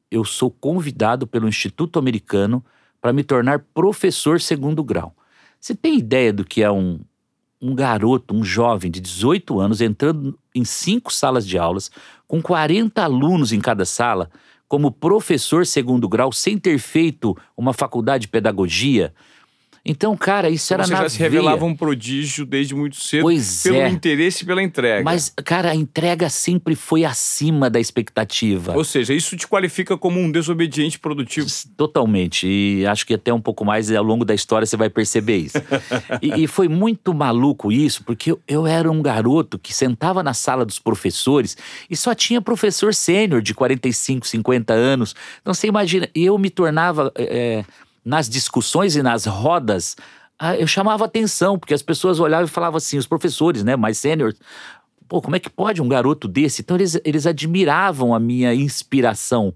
eu 0.10 0.24
sou 0.24 0.52
convidado 0.52 1.26
pelo 1.26 1.48
Instituto 1.48 2.00
Americano 2.00 2.64
para 3.02 3.14
me 3.14 3.24
tornar 3.24 3.60
professor 3.74 4.40
segundo 4.40 4.84
grau. 4.84 5.16
Você 5.60 5.74
tem 5.74 5.98
ideia 5.98 6.34
do 6.34 6.44
que 6.44 6.62
é 6.62 6.72
um, 6.72 7.00
um 7.62 7.76
garoto, 7.76 8.36
um 8.36 8.44
jovem 8.44 8.90
de 8.90 9.00
18 9.00 9.60
anos, 9.60 9.80
entrando 9.80 10.38
em 10.54 10.66
cinco 10.66 11.14
salas 11.14 11.48
de 11.48 11.58
aulas, 11.58 11.92
com 12.28 12.42
40 12.42 13.02
alunos 13.02 13.52
em 13.52 13.60
cada 13.60 13.86
sala, 13.86 14.30
como 14.72 14.90
professor 14.90 15.66
segundo 15.66 16.08
grau, 16.08 16.32
sem 16.32 16.58
ter 16.58 16.80
feito 16.80 17.36
uma 17.58 17.74
faculdade 17.74 18.22
de 18.22 18.28
pedagogia, 18.30 19.14
então, 19.84 20.16
cara, 20.16 20.48
isso 20.48 20.72
era 20.72 20.84
Você 20.84 20.94
na 20.94 21.02
já 21.02 21.10
se 21.10 21.18
revelava 21.18 21.66
um 21.66 21.76
prodígio 21.76 22.46
desde 22.46 22.76
muito 22.76 22.98
cedo 22.98 23.24
pois 23.24 23.64
pelo 23.64 23.78
é. 23.78 23.90
interesse 23.90 24.46
pela 24.46 24.62
entrega. 24.62 25.04
Mas, 25.04 25.34
cara, 25.44 25.72
a 25.72 25.76
entrega 25.76 26.30
sempre 26.30 26.76
foi 26.76 27.04
acima 27.04 27.68
da 27.68 27.80
expectativa. 27.80 28.78
Ou 28.78 28.84
seja, 28.84 29.12
isso 29.12 29.36
te 29.36 29.48
qualifica 29.48 29.98
como 29.98 30.20
um 30.20 30.32
desobediente 30.32 31.00
produtivo. 31.00 31.48
Totalmente. 31.76 32.48
E 32.48 32.86
acho 32.86 33.08
que 33.08 33.16
até 33.16 33.34
um 33.34 33.42
pouco 33.42 33.66
mais 33.66 33.92
ao 33.92 34.04
longo 34.04 34.24
da 34.24 34.36
história 34.36 34.68
você 34.68 34.78
vai 34.78 34.90
perceber 34.90 35.38
isso. 35.38 35.58
e, 36.22 36.44
e, 36.44 36.48
foi 36.48 36.68
muito 36.68 37.12
maluco 37.12 37.72
isso, 37.72 38.04
porque 38.04 38.32
eu, 38.32 38.42
eu 38.48 38.68
era 38.68 38.92
um 38.92 39.02
garoto 39.02 39.58
que 39.58 39.74
sentava 39.74 40.22
na 40.22 40.36
sala 40.36 40.64
dos 40.64 40.78
professores 40.78 41.58
e 41.90 41.98
só 41.98 42.14
tinha 42.14 42.40
professor 42.40 42.94
sênior 42.94 43.42
de 43.42 43.56
45, 43.56 44.28
50 44.28 44.74
anos. 44.74 45.16
Então 45.42 45.56
você 45.56 45.66
imagina, 45.66 46.08
eu 46.14 46.38
me 46.38 46.52
tornava. 46.52 47.12
É, 47.16 47.66
nas 48.04 48.30
discussões 48.30 48.96
e 48.96 49.04
nas 49.04 49.26
rodas, 49.26 49.96
ah, 50.40 50.56
eu 50.56 50.68
chamava 50.68 51.06
atenção, 51.06 51.58
porque 51.58 51.74
as 51.74 51.82
pessoas 51.82 52.20
olhavam 52.20 52.46
e 52.46 52.50
falavam 52.50 52.78
assim, 52.78 52.98
os 52.98 53.06
professores, 53.06 53.64
né, 53.64 53.76
mais 53.76 53.98
sêniores, 53.98 54.40
pô, 55.08 55.22
como 55.22 55.36
é 55.36 55.40
que 55.40 55.50
pode 55.50 55.82
um 55.82 55.88
garoto 55.88 56.28
desse? 56.28 56.62
Então 56.62 56.78
eles, 56.78 57.00
eles 57.06 57.28
admiravam 57.28 58.14
a 58.14 58.20
minha 58.20 58.54
inspiração, 58.54 59.54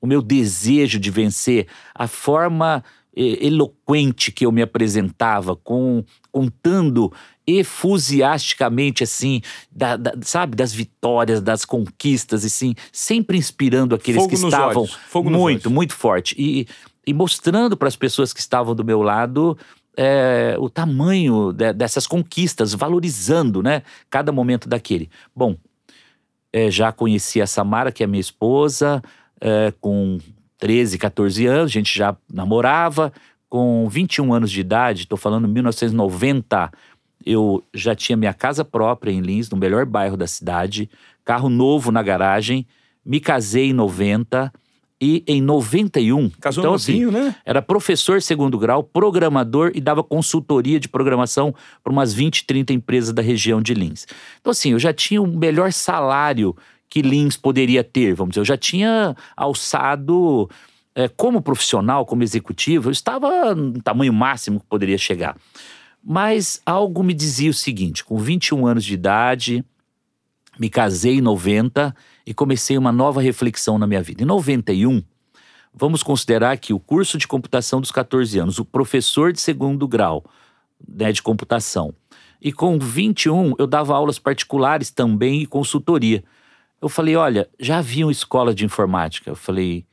o 0.00 0.06
meu 0.06 0.22
desejo 0.22 1.00
de 1.00 1.10
vencer, 1.10 1.66
a 1.94 2.06
forma 2.06 2.84
eloquente 3.18 4.30
que 4.30 4.46
eu 4.46 4.52
me 4.52 4.62
apresentava, 4.62 5.56
com 5.56 6.04
contando 6.30 7.12
efusiasticamente 7.46 9.02
assim, 9.02 9.40
da, 9.72 9.96
da, 9.96 10.12
sabe, 10.22 10.54
das 10.54 10.72
vitórias, 10.72 11.40
das 11.40 11.64
conquistas, 11.64 12.44
assim, 12.44 12.74
sempre 12.92 13.36
inspirando 13.36 13.94
aqueles 13.94 14.22
Fogo 14.22 14.28
que 14.28 14.34
estavam 14.36 14.86
Fogo 14.86 15.30
muito, 15.30 15.70
muito 15.70 15.94
forte. 15.94 16.36
E 16.38 16.68
e 17.08 17.14
mostrando 17.14 17.74
para 17.74 17.88
as 17.88 17.96
pessoas 17.96 18.34
que 18.34 18.40
estavam 18.40 18.74
do 18.74 18.84
meu 18.84 19.00
lado 19.00 19.56
é, 19.96 20.56
o 20.58 20.68
tamanho 20.68 21.54
de, 21.54 21.72
dessas 21.72 22.06
conquistas, 22.06 22.74
valorizando 22.74 23.62
né, 23.62 23.82
cada 24.10 24.30
momento 24.30 24.68
daquele. 24.68 25.08
Bom, 25.34 25.56
é, 26.52 26.70
já 26.70 26.92
conheci 26.92 27.40
a 27.40 27.46
Samara, 27.46 27.90
que 27.90 28.04
é 28.04 28.06
minha 28.06 28.20
esposa, 28.20 29.02
é, 29.40 29.72
com 29.80 30.18
13, 30.58 30.98
14 30.98 31.46
anos, 31.46 31.70
a 31.70 31.72
gente 31.72 31.96
já 31.96 32.14
namorava. 32.30 33.10
Com 33.48 33.88
21 33.88 34.34
anos 34.34 34.50
de 34.50 34.60
idade, 34.60 35.04
estou 35.04 35.16
falando 35.16 35.48
1990, 35.48 36.70
eu 37.24 37.64
já 37.72 37.94
tinha 37.94 38.14
minha 38.14 38.34
casa 38.34 38.62
própria 38.62 39.10
em 39.10 39.22
Lins, 39.22 39.48
no 39.48 39.56
melhor 39.56 39.86
bairro 39.86 40.18
da 40.18 40.26
cidade, 40.26 40.90
carro 41.24 41.48
novo 41.48 41.90
na 41.90 42.02
garagem, 42.02 42.66
me 43.02 43.18
casei 43.18 43.70
em 43.70 43.72
90 43.72 44.52
e 45.00 45.22
em 45.26 45.40
91. 45.40 46.30
Casou 46.40 46.62
então, 46.62 46.72
novinho, 46.72 47.08
assim, 47.10 47.18
né? 47.18 47.36
Era 47.44 47.62
professor 47.62 48.20
segundo 48.20 48.58
grau, 48.58 48.82
programador 48.82 49.70
e 49.74 49.80
dava 49.80 50.02
consultoria 50.02 50.80
de 50.80 50.88
programação 50.88 51.54
para 51.82 51.92
umas 51.92 52.12
20, 52.12 52.44
30 52.44 52.72
empresas 52.72 53.12
da 53.12 53.22
região 53.22 53.62
de 53.62 53.74
Lins. 53.74 54.06
Então, 54.40 54.50
assim, 54.50 54.72
eu 54.72 54.78
já 54.78 54.92
tinha 54.92 55.22
o 55.22 55.26
melhor 55.26 55.72
salário 55.72 56.56
que 56.88 57.02
Lins 57.02 57.36
poderia 57.36 57.84
ter, 57.84 58.14
vamos 58.14 58.32
dizer. 58.32 58.40
Eu 58.40 58.44
já 58.44 58.56
tinha 58.56 59.14
alçado, 59.36 60.48
é, 60.94 61.06
como 61.06 61.42
profissional, 61.42 62.04
como 62.04 62.22
executivo, 62.22 62.88
eu 62.88 62.92
estava 62.92 63.54
no 63.54 63.80
tamanho 63.80 64.12
máximo 64.12 64.58
que 64.58 64.66
poderia 64.66 64.98
chegar. 64.98 65.36
Mas 66.02 66.60
algo 66.64 67.02
me 67.02 67.14
dizia 67.14 67.50
o 67.50 67.54
seguinte: 67.54 68.04
com 68.04 68.16
21 68.16 68.66
anos 68.66 68.84
de 68.84 68.94
idade, 68.94 69.64
me 70.58 70.68
casei 70.68 71.18
em 71.18 71.20
90 71.20 71.94
e 72.28 72.34
comecei 72.34 72.76
uma 72.76 72.92
nova 72.92 73.22
reflexão 73.22 73.78
na 73.78 73.86
minha 73.86 74.02
vida. 74.02 74.22
Em 74.22 74.26
91, 74.26 75.02
vamos 75.72 76.02
considerar 76.02 76.58
que 76.58 76.74
o 76.74 76.78
curso 76.78 77.16
de 77.16 77.26
computação 77.26 77.80
dos 77.80 77.90
14 77.90 78.38
anos, 78.38 78.58
o 78.58 78.66
professor 78.66 79.32
de 79.32 79.40
segundo 79.40 79.88
grau 79.88 80.22
né, 80.86 81.10
de 81.10 81.22
computação, 81.22 81.94
e 82.38 82.52
com 82.52 82.78
21 82.78 83.54
eu 83.58 83.66
dava 83.66 83.96
aulas 83.96 84.18
particulares 84.18 84.90
também 84.90 85.40
e 85.40 85.46
consultoria. 85.46 86.22
Eu 86.82 86.90
falei, 86.90 87.16
olha, 87.16 87.48
já 87.58 87.78
havia 87.78 88.04
uma 88.04 88.12
escola 88.12 88.54
de 88.54 88.62
informática. 88.62 89.30
Eu 89.30 89.34
falei, 89.34 89.86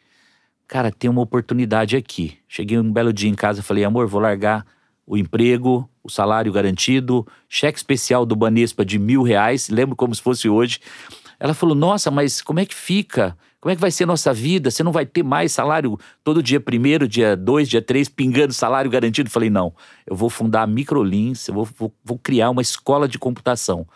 cara, 0.68 0.92
tem 0.92 1.10
uma 1.10 1.22
oportunidade 1.22 1.96
aqui. 1.96 2.38
Cheguei 2.50 2.78
um 2.78 2.92
belo 2.92 3.14
dia 3.14 3.30
em 3.30 3.34
casa 3.34 3.62
e 3.62 3.64
falei, 3.64 3.86
amor, 3.86 4.08
vou 4.08 4.20
largar 4.20 4.66
o 5.08 5.16
emprego, 5.16 5.90
o 6.04 6.10
salário 6.10 6.52
garantido, 6.52 7.26
cheque 7.48 7.78
especial 7.78 8.26
do 8.26 8.36
Banespa 8.36 8.84
de 8.84 9.00
mil 9.00 9.24
reais, 9.24 9.70
lembro 9.70 9.96
como 9.96 10.14
se 10.14 10.22
fosse 10.22 10.50
hoje. 10.50 10.82
Ela 11.40 11.54
falou: 11.54 11.76
Nossa, 11.76 12.10
mas 12.10 12.42
como 12.42 12.60
é 12.60 12.66
que 12.66 12.76
fica? 12.76 13.38
Como 13.60 13.72
é 13.72 13.76
que 13.76 13.82
vai 13.82 13.90
ser 13.90 14.06
nossa 14.06 14.32
vida? 14.32 14.70
Você 14.70 14.84
não 14.84 14.92
vai 14.92 15.06
ter 15.06 15.24
mais 15.24 15.52
salário 15.52 15.98
todo 16.24 16.44
dia 16.44 16.60
primeiro, 16.60 17.08
dia 17.08 17.36
dois, 17.36 17.68
dia 17.68 17.82
três, 17.82 18.08
pingando 18.08 18.54
salário 18.54 18.92
garantido? 18.92 19.30
Falei: 19.30 19.50
Não, 19.50 19.74
eu 20.06 20.16
vou 20.16 20.30
fundar 20.30 20.64
a 20.64 20.68
Microlins, 20.68 21.48
eu 21.48 21.56
vou, 21.56 21.68
vou, 21.78 21.94
vou 22.04 22.18
criar 22.18 22.50
uma 22.50 22.62
escola 22.62 23.08
de 23.08 23.18
computação. 23.18 23.88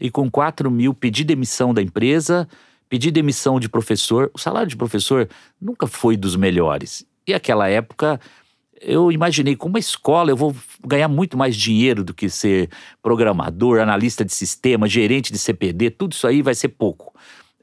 E 0.00 0.10
com 0.10 0.30
4 0.30 0.70
mil 0.70 0.94
pedi 0.94 1.24
demissão 1.24 1.74
da 1.74 1.82
empresa, 1.82 2.48
pedi 2.88 3.10
demissão 3.10 3.58
de 3.58 3.68
professor. 3.68 4.30
O 4.32 4.38
salário 4.38 4.68
de 4.68 4.76
professor 4.76 5.28
nunca 5.60 5.86
foi 5.86 6.16
dos 6.16 6.36
melhores. 6.36 7.04
E 7.26 7.34
aquela 7.34 7.68
época 7.68 8.18
eu 8.80 9.10
imaginei, 9.12 9.56
com 9.56 9.68
uma 9.68 9.78
escola 9.78 10.30
eu 10.30 10.36
vou 10.36 10.54
ganhar 10.86 11.08
muito 11.08 11.36
mais 11.36 11.56
dinheiro 11.56 12.04
do 12.04 12.14
que 12.14 12.28
ser 12.28 12.70
programador, 13.02 13.80
analista 13.80 14.24
de 14.24 14.32
sistema, 14.32 14.88
gerente 14.88 15.32
de 15.32 15.38
CPD, 15.38 15.90
tudo 15.90 16.12
isso 16.12 16.26
aí 16.26 16.42
vai 16.42 16.54
ser 16.54 16.68
pouco. 16.68 17.14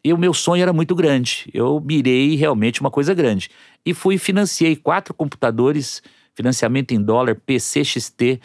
E 0.03 0.13
o 0.13 0.17
meu 0.17 0.33
sonho 0.33 0.61
era 0.61 0.71
muito 0.71 0.93
grande. 0.93 1.49
Eu 1.51 1.81
mirei 1.83 2.35
realmente 2.35 2.79
uma 2.79 2.91
coisa 2.91 3.13
grande. 3.13 3.49
E 3.83 3.93
fui 3.93 4.19
financiei 4.19 4.75
quatro 4.75 5.13
computadores, 5.13 6.03
financiamento 6.35 6.91
em 6.91 7.01
dólar, 7.01 7.35
PCXT, 7.35 8.39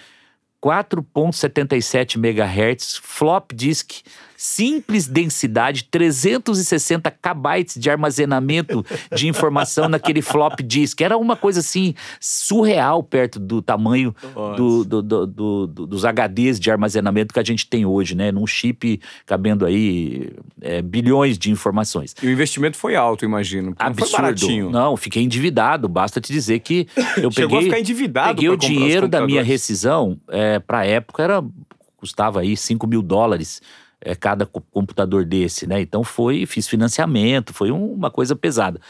4.77 0.62 2.17
MHz, 2.17 2.97
flop 3.03 3.53
disk, 3.53 4.03
simples 4.41 5.07
densidade, 5.07 5.85
360 5.85 7.11
KB 7.11 7.65
de 7.77 7.91
armazenamento 7.91 8.83
de 9.15 9.29
informação 9.29 9.87
naquele 9.87 10.23
flop 10.23 10.61
disk. 10.63 10.99
Era 11.03 11.19
uma 11.19 11.37
coisa 11.37 11.61
assim 11.61 11.93
surreal 12.19 13.03
perto 13.03 13.39
do 13.39 13.61
tamanho 13.61 14.17
do, 14.57 14.83
do, 14.83 15.27
do, 15.27 15.67
dos 15.67 16.05
HDs 16.07 16.59
de 16.59 16.71
armazenamento 16.71 17.35
que 17.35 17.39
a 17.39 17.45
gente 17.45 17.67
tem 17.67 17.85
hoje, 17.85 18.15
né? 18.15 18.33
Num 18.33 18.47
chip 18.47 18.99
cabendo 19.27 19.67
aí 19.67 20.33
é, 20.63 20.81
bilhões 20.81 21.37
de 21.37 21.51
informações. 21.51 22.15
E 22.23 22.27
o 22.27 22.31
investimento 22.31 22.79
foi 22.79 22.97
alto, 22.97 23.27
imagino. 23.27 23.75
Absurdo. 23.79 24.01
Não 24.01 24.07
foi 24.07 24.21
baratinho. 24.23 24.71
Não, 24.71 24.97
fiquei 24.97 25.23
endividado. 25.23 25.87
Basta 25.87 26.19
te 26.19 26.33
dizer 26.33 26.61
que 26.61 26.89
eu 27.19 27.29
Chegou 27.31 27.59
peguei, 27.59 27.59
a 27.59 27.63
ficar 27.63 27.81
endividado 27.81 28.37
peguei 28.37 28.49
o 28.49 28.57
dinheiro 28.57 29.07
da 29.07 29.21
minha 29.27 29.43
rescisão. 29.43 30.19
É, 30.31 30.59
para 30.59 30.79
a 30.79 30.87
época 30.87 31.23
era 31.23 31.45
custava 31.99 32.41
aí 32.41 32.57
5 32.57 32.87
mil 32.87 33.03
dólares 33.03 33.61
é, 34.00 34.14
cada 34.14 34.47
co- 34.47 34.62
computador 34.71 35.25
desse, 35.25 35.66
né? 35.66 35.80
Então 35.80 36.02
foi, 36.02 36.47
fiz 36.47 36.66
financiamento, 36.69 37.52
foi 37.52 37.71
um- 37.71 37.92
uma 37.92 38.11
coisa 38.11 38.35
pesada. 38.35 38.80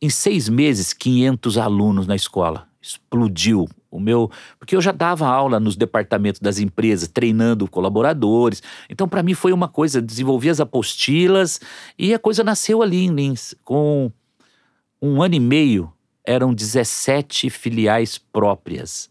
Em 0.00 0.08
seis 0.10 0.48
meses, 0.48 0.92
500 0.92 1.58
alunos 1.58 2.06
na 2.06 2.14
escola. 2.14 2.68
Explodiu 2.80 3.68
o 3.90 3.98
meu. 3.98 4.30
Porque 4.58 4.76
eu 4.76 4.80
já 4.80 4.92
dava 4.92 5.26
aula 5.26 5.58
nos 5.58 5.74
departamentos 5.76 6.40
das 6.40 6.58
empresas, 6.58 7.08
treinando 7.08 7.68
colaboradores. 7.68 8.62
Então, 8.88 9.08
para 9.08 9.22
mim, 9.22 9.34
foi 9.34 9.52
uma 9.52 9.66
coisa. 9.68 10.00
Desenvolvi 10.00 10.48
as 10.50 10.60
apostilas 10.60 11.60
e 11.98 12.14
a 12.14 12.18
coisa 12.18 12.44
nasceu 12.44 12.82
ali 12.82 13.04
em 13.04 13.08
Lins. 13.12 13.54
Com 13.64 14.12
um 15.02 15.20
ano 15.22 15.34
e 15.34 15.40
meio, 15.40 15.92
eram 16.24 16.54
17 16.54 17.50
filiais 17.50 18.18
próprias 18.18 19.08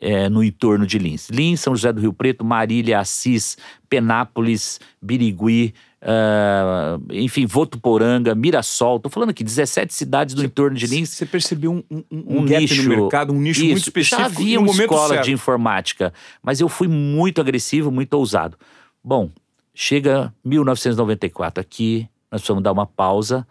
é, 0.00 0.28
no 0.28 0.42
entorno 0.42 0.86
de 0.86 0.98
Lins. 0.98 1.28
Lins, 1.30 1.60
São 1.60 1.74
José 1.74 1.92
do 1.92 2.00
Rio 2.00 2.12
Preto, 2.12 2.44
Marília, 2.44 2.98
Assis, 2.98 3.56
Penápolis, 3.88 4.80
Birigui, 5.00 5.74
ah, 6.06 6.98
enfim, 7.10 7.46
Votuporanga, 7.46 8.34
Mirassol. 8.34 9.00
Tô 9.00 9.08
falando 9.08 9.30
aqui, 9.30 9.42
17 9.42 9.94
cidades 9.94 10.34
do 10.34 10.44
entorno 10.44 10.76
de 10.76 10.86
Lins. 10.86 11.08
Você 11.08 11.24
percebeu 11.24 11.72
um, 11.72 11.82
um, 11.90 12.04
um, 12.10 12.38
Um 12.40 12.44
nicho, 12.44 12.82
no 12.82 12.88
mercado, 12.90 13.32
um 13.32 13.40
nicho 13.40 13.60
Isso, 13.60 13.70
muito 13.70 13.82
específico 13.84 14.20
Já 14.20 14.26
havia 14.26 14.60
uma 14.60 14.70
escola 14.70 15.08
certo. 15.08 15.24
de 15.24 15.32
informática, 15.32 16.12
mas 16.42 16.60
eu 16.60 16.68
fui 16.68 16.88
muito 16.88 17.40
agressivo, 17.40 17.90
muito 17.90 18.12
ousado. 18.14 18.58
Bom, 19.02 19.30
chega 19.74 20.34
1994 20.44 21.60
aqui, 21.60 22.06
nós 22.30 22.42
precisamos 22.42 22.62
dar 22.62 22.72
uma 22.72 22.86
pausa. 22.86 23.46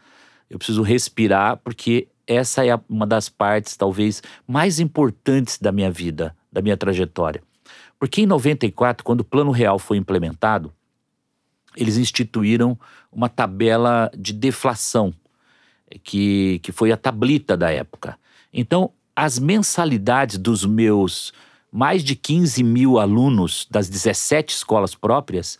Eu 0.47 0.59
preciso 0.59 0.83
respirar, 0.83 1.57
porque 1.57 2.07
essa 2.27 2.65
é 2.65 2.80
uma 2.89 3.06
das 3.06 3.30
partes, 3.30 3.75
talvez, 3.75 4.22
mais 4.48 4.80
importantes 4.80 5.58
da 5.58 5.72
minha 5.72 5.92
vida, 5.92 6.36
da 6.51 6.62
minha 6.62 6.77
trajetória. 6.77 7.42
Porque 8.00 8.22
em 8.22 8.25
94, 8.25 9.03
quando 9.03 9.22
o 9.22 9.25
Plano 9.25 9.51
Real 9.51 9.80
foi 9.80 9.98
implementado, 9.98 10.74
eles 11.75 11.98
instituíram 11.98 12.77
uma 13.12 13.30
tabela 13.30 14.12
de 14.18 14.34
deflação, 14.34 15.13
que, 16.03 16.60
que 16.60 16.72
foi 16.72 16.92
a 16.92 16.98
tablita 16.98 17.56
da 17.56 17.72
época. 17.72 18.18
Então, 18.51 18.92
as 19.15 19.38
mensalidades 19.38 20.38
dos 20.38 20.65
meus 20.65 21.34
mais 21.72 22.03
de 22.03 22.15
15 22.15 22.63
mil 22.63 23.00
alunos 23.00 23.68
das 23.70 23.89
17 23.89 24.56
escolas 24.56 24.94
próprias, 24.94 25.58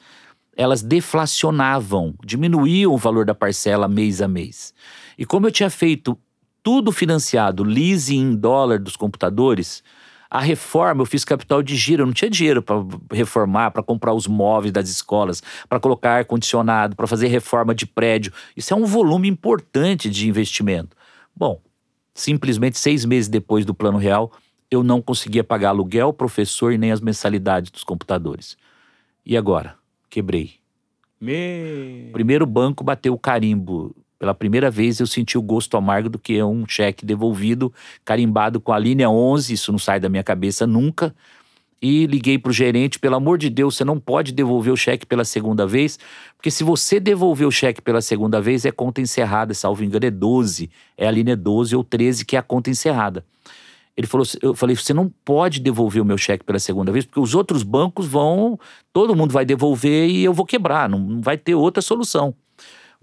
elas 0.56 0.84
deflacionavam, 0.84 2.14
diminuíam 2.24 2.94
o 2.94 2.98
valor 2.98 3.26
da 3.26 3.34
parcela 3.34 3.88
mês 3.88 4.22
a 4.22 4.28
mês. 4.28 4.74
E 5.18 5.26
como 5.26 5.48
eu 5.48 5.52
tinha 5.52 5.72
feito 5.72 6.16
tudo 6.64 6.92
financiado, 6.92 7.64
leasing 7.64 8.32
em 8.32 8.36
dólar 8.36 8.80
dos 8.80 8.96
computadores, 8.96 9.84
a 10.30 10.40
reforma 10.40 11.04
eu 11.04 11.06
fiz 11.06 11.24
capital 11.24 11.62
de 11.62 11.76
giro, 11.76 12.02
eu 12.02 12.06
não 12.08 12.14
tinha 12.14 12.32
dinheiro 12.32 12.64
para 12.64 12.78
reformar, 13.12 13.70
para 13.70 13.84
comprar 13.84 14.14
os 14.14 14.26
móveis 14.26 14.72
das 14.72 14.90
escolas, 14.90 15.44
para 15.70 15.80
colocar 15.80 16.18
ar-condicionado, 16.18 16.96
para 16.96 17.06
fazer 17.06 17.28
reforma 17.28 17.76
de 17.76 17.86
prédio. 17.86 18.34
Isso 18.58 18.74
é 18.74 18.76
um 18.76 18.86
volume 18.86 19.28
importante 19.28 20.10
de 20.10 20.28
investimento. 20.28 20.98
Bom, 21.36 21.62
simplesmente 22.16 22.80
seis 22.80 23.06
meses 23.06 23.30
depois 23.30 23.64
do 23.64 23.76
plano 23.76 24.00
real, 24.00 24.32
eu 24.72 24.82
não 24.82 25.04
conseguia 25.04 25.44
pagar 25.44 25.70
aluguel, 25.70 26.12
professor 26.12 26.74
e 26.74 26.80
nem 26.80 26.92
as 26.92 27.00
mensalidades 27.00 27.70
dos 27.70 27.84
computadores. 27.84 28.58
E 29.24 29.38
agora? 29.38 29.76
Quebrei. 30.10 30.56
Me... 31.22 32.10
Primeiro 32.12 32.48
banco 32.48 32.84
bateu 32.84 33.14
o 33.14 33.20
carimbo. 33.20 33.96
Pela 34.24 34.34
primeira 34.34 34.72
vez 34.72 35.02
eu 35.02 35.06
senti 35.06 35.38
o 35.38 35.42
gosto 35.42 35.76
amargo 35.76 36.08
do 36.08 36.18
que 36.18 36.42
um 36.42 36.66
cheque 36.66 37.06
devolvido, 37.06 37.74
carimbado 38.06 38.62
com 38.62 38.72
a 38.72 38.80
linha 38.80 39.10
11, 39.10 39.54
isso 39.54 39.70
não 39.70 39.78
sai 39.78 40.00
da 40.00 40.08
minha 40.08 40.24
cabeça 40.24 40.66
nunca. 40.66 41.14
E 41.82 42.06
liguei 42.06 42.40
pro 42.40 42.54
gerente, 42.54 42.98
pelo 42.98 43.18
amor 43.18 43.38
de 43.38 43.50
Deus, 43.50 43.76
você 43.76 43.84
não 43.84 44.00
pode 44.00 44.32
devolver 44.32 44.72
o 44.72 44.78
cheque 44.78 45.06
pela 45.06 45.26
segunda 45.26 45.68
vez, 45.68 46.00
porque 46.38 46.50
se 46.50 46.64
você 46.64 47.02
devolver 47.02 47.46
o 47.46 47.52
cheque 47.52 47.82
pela 47.82 48.02
segunda 48.02 48.40
vez, 48.40 48.64
é 48.64 48.72
conta 48.72 49.02
encerrada, 49.02 49.54
salvo 49.54 49.84
engano, 49.84 50.06
é 50.06 50.10
12. 50.10 50.70
É 50.98 51.06
a 51.06 51.12
linha 51.12 51.36
12 51.36 51.76
ou 51.76 51.84
13 51.84 52.24
que 52.24 52.38
é 52.38 52.40
a 52.40 52.42
conta 52.42 52.70
encerrada. 52.70 53.26
Ele 53.98 54.08
falou, 54.08 54.26
eu 54.42 54.56
falei, 54.56 54.74
você 54.74 54.94
não 54.94 55.12
pode 55.26 55.60
devolver 55.60 56.02
o 56.02 56.06
meu 56.06 56.18
cheque 56.18 56.46
pela 56.46 56.60
segunda 56.60 56.94
vez, 56.94 57.06
porque 57.06 57.20
os 57.20 57.36
outros 57.36 57.62
bancos 57.62 58.08
vão, 58.08 58.58
todo 58.94 59.18
mundo 59.18 59.34
vai 59.34 59.44
devolver 59.44 60.10
e 60.10 60.24
eu 60.24 60.32
vou 60.32 60.46
quebrar, 60.46 60.88
não, 60.88 61.00
não 61.00 61.22
vai 61.22 61.38
ter 61.38 61.56
outra 61.56 61.82
solução. 61.82 62.34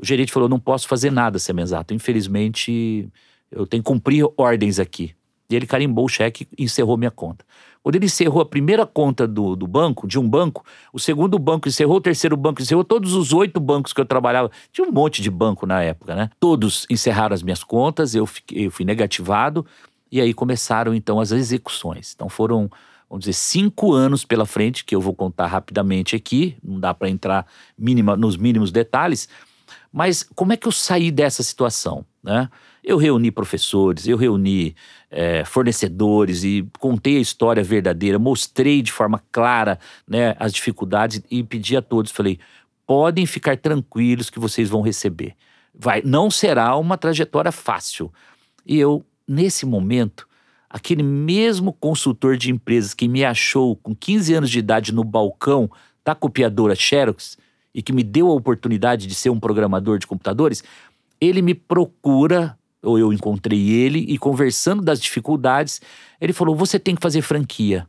O 0.00 0.07
gerente 0.07 0.33
falou, 0.33 0.49
não 0.49 0.59
posso 0.59 0.88
fazer 0.88 1.11
nada, 1.11 1.38
Semenzato. 1.38 1.92
Infelizmente, 1.92 3.07
eu 3.50 3.66
tenho 3.66 3.83
que 3.83 3.88
cumprir 3.88 4.26
ordens 4.37 4.78
aqui. 4.78 5.14
E 5.50 5.57
ele 5.57 5.66
carimbou 5.66 6.04
o 6.04 6.09
cheque 6.09 6.47
e 6.57 6.64
encerrou 6.64 6.97
minha 6.97 7.11
conta. 7.11 7.45
Quando 7.83 7.97
ele 7.97 8.07
encerrou 8.07 8.40
a 8.40 8.47
primeira 8.47 8.87
conta 8.87 9.26
do, 9.26 9.57
do 9.57 9.66
banco, 9.66 10.07
de 10.07 10.19
um 10.19 10.28
banco, 10.28 10.64
o 10.92 10.99
segundo 10.99 11.38
banco 11.38 11.69
encerrou, 11.69 11.97
o 11.97 12.00
terceiro 12.00 12.37
banco 12.37 12.62
encerrou, 12.62 12.85
todos 12.85 13.14
os 13.14 13.33
oito 13.33 13.59
bancos 13.59 13.92
que 13.92 14.00
eu 14.00 14.04
trabalhava, 14.04 14.50
tinha 14.73 14.87
um 14.87 14.92
monte 14.92 15.21
de 15.21 15.30
banco 15.30 15.66
na 15.66 15.83
época, 15.83 16.14
né? 16.14 16.30
Todos 16.38 16.87
encerraram 16.88 17.35
as 17.35 17.42
minhas 17.42 17.64
contas, 17.64 18.14
eu, 18.14 18.26
fiquei, 18.26 18.66
eu 18.66 18.71
fui 18.71 18.85
negativado, 18.85 19.66
e 20.12 20.21
aí 20.21 20.33
começaram 20.33 20.95
então 20.95 21.19
as 21.19 21.33
execuções. 21.33 22.12
Então 22.14 22.28
foram, 22.28 22.71
vamos 23.09 23.25
dizer, 23.25 23.33
cinco 23.33 23.92
anos 23.92 24.25
pela 24.25 24.47
frente, 24.47 24.85
que 24.85 24.95
eu 24.95 25.00
vou 25.00 25.14
contar 25.14 25.47
rapidamente 25.47 26.14
aqui, 26.14 26.57
não 26.62 26.78
dá 26.78 26.95
para 26.95 27.09
entrar 27.09 27.47
mínima, 27.78 28.16
nos 28.16 28.37
mínimos 28.37 28.71
detalhes, 28.71 29.28
mas 29.92 30.23
como 30.35 30.52
é 30.52 30.56
que 30.56 30.68
eu 30.68 30.73
saí 30.73 31.11
dessa 31.11 31.42
situação, 31.42 32.04
né? 32.23 32.49
Eu 32.82 32.97
reuni 32.97 33.30
professores, 33.30 34.06
eu 34.06 34.16
reuni 34.16 34.75
é, 35.11 35.44
fornecedores 35.44 36.44
e 36.44 36.66
contei 36.78 37.18
a 37.18 37.20
história 37.20 37.62
verdadeira, 37.62 38.18
mostrei 38.18 38.80
de 38.80 38.90
forma 38.90 39.23
clara 39.30 39.78
né, 40.09 40.35
as 40.38 40.50
dificuldades 40.52 41.20
e 41.30 41.42
pedi 41.42 41.76
a 41.76 41.82
todos, 41.82 42.11
falei, 42.11 42.38
podem 42.87 43.26
ficar 43.26 43.59
tranquilos 43.59 44.30
que 44.30 44.38
vocês 44.38 44.70
vão 44.70 44.80
receber. 44.80 45.35
Vai, 45.75 46.00
não 46.02 46.30
será 46.30 46.75
uma 46.76 46.97
trajetória 46.97 47.52
fácil. 47.52 48.11
E 48.64 48.78
eu, 48.78 49.04
nesse 49.28 49.66
momento, 49.66 50.26
aquele 50.68 51.02
mesmo 51.02 51.73
consultor 51.73 52.37
de 52.37 52.50
empresas 52.50 52.94
que 52.94 53.09
me 53.09 53.25
achou 53.25 53.76
com 53.76 53.94
15 53.94 54.35
anos 54.35 54.50
de 54.50 54.59
idade 54.59 54.92
no 54.92 55.04
balcão 55.04 55.70
da 56.02 56.14
copiadora 56.14 56.75
Xerox 56.75 57.37
e 57.75 57.83
que 57.83 57.93
me 57.93 58.03
deu 58.03 58.29
a 58.29 58.35
oportunidade 58.35 59.07
de 59.07 59.15
ser 59.15 59.31
um 59.31 59.41
programador 59.41 59.99
de 59.99 60.07
computadores, 60.07 60.62
ele 61.21 61.43
me 61.43 61.55
procura 61.55 62.57
ou 62.83 62.99
eu 62.99 63.12
encontrei 63.12 63.71
ele 63.71 63.99
e 64.09 64.17
conversando 64.17 64.83
das 64.83 65.00
dificuldades, 65.00 65.83
ele 66.21 66.33
falou: 66.33 66.57
"Você 66.57 66.79
tem 66.79 66.95
que 66.95 67.03
fazer 67.03 67.21
franquia". 67.23 67.87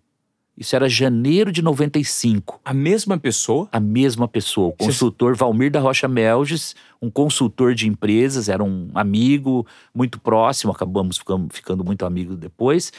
Isso 0.58 0.76
era 0.76 0.88
janeiro 0.88 1.52
de 1.52 1.62
95. 1.62 2.60
A 2.64 2.74
mesma 2.74 3.18
pessoa? 3.18 3.68
A 3.72 3.80
mesma 3.80 4.28
pessoa. 4.28 4.68
O 4.68 4.74
consultor 4.74 5.36
Valmir 5.36 5.72
da 5.72 5.80
Rocha 5.80 6.08
Melges, 6.08 6.76
um 7.02 7.10
consultor 7.10 7.74
de 7.74 7.88
empresas, 7.88 8.50
era 8.50 8.64
um 8.64 8.90
amigo 8.94 9.66
muito 9.92 10.20
próximo, 10.20 10.72
acabamos 10.72 11.18
ficando, 11.18 11.52
ficando 11.52 11.84
muito 11.84 12.06
amigos 12.06 12.38
depois. 12.38 12.92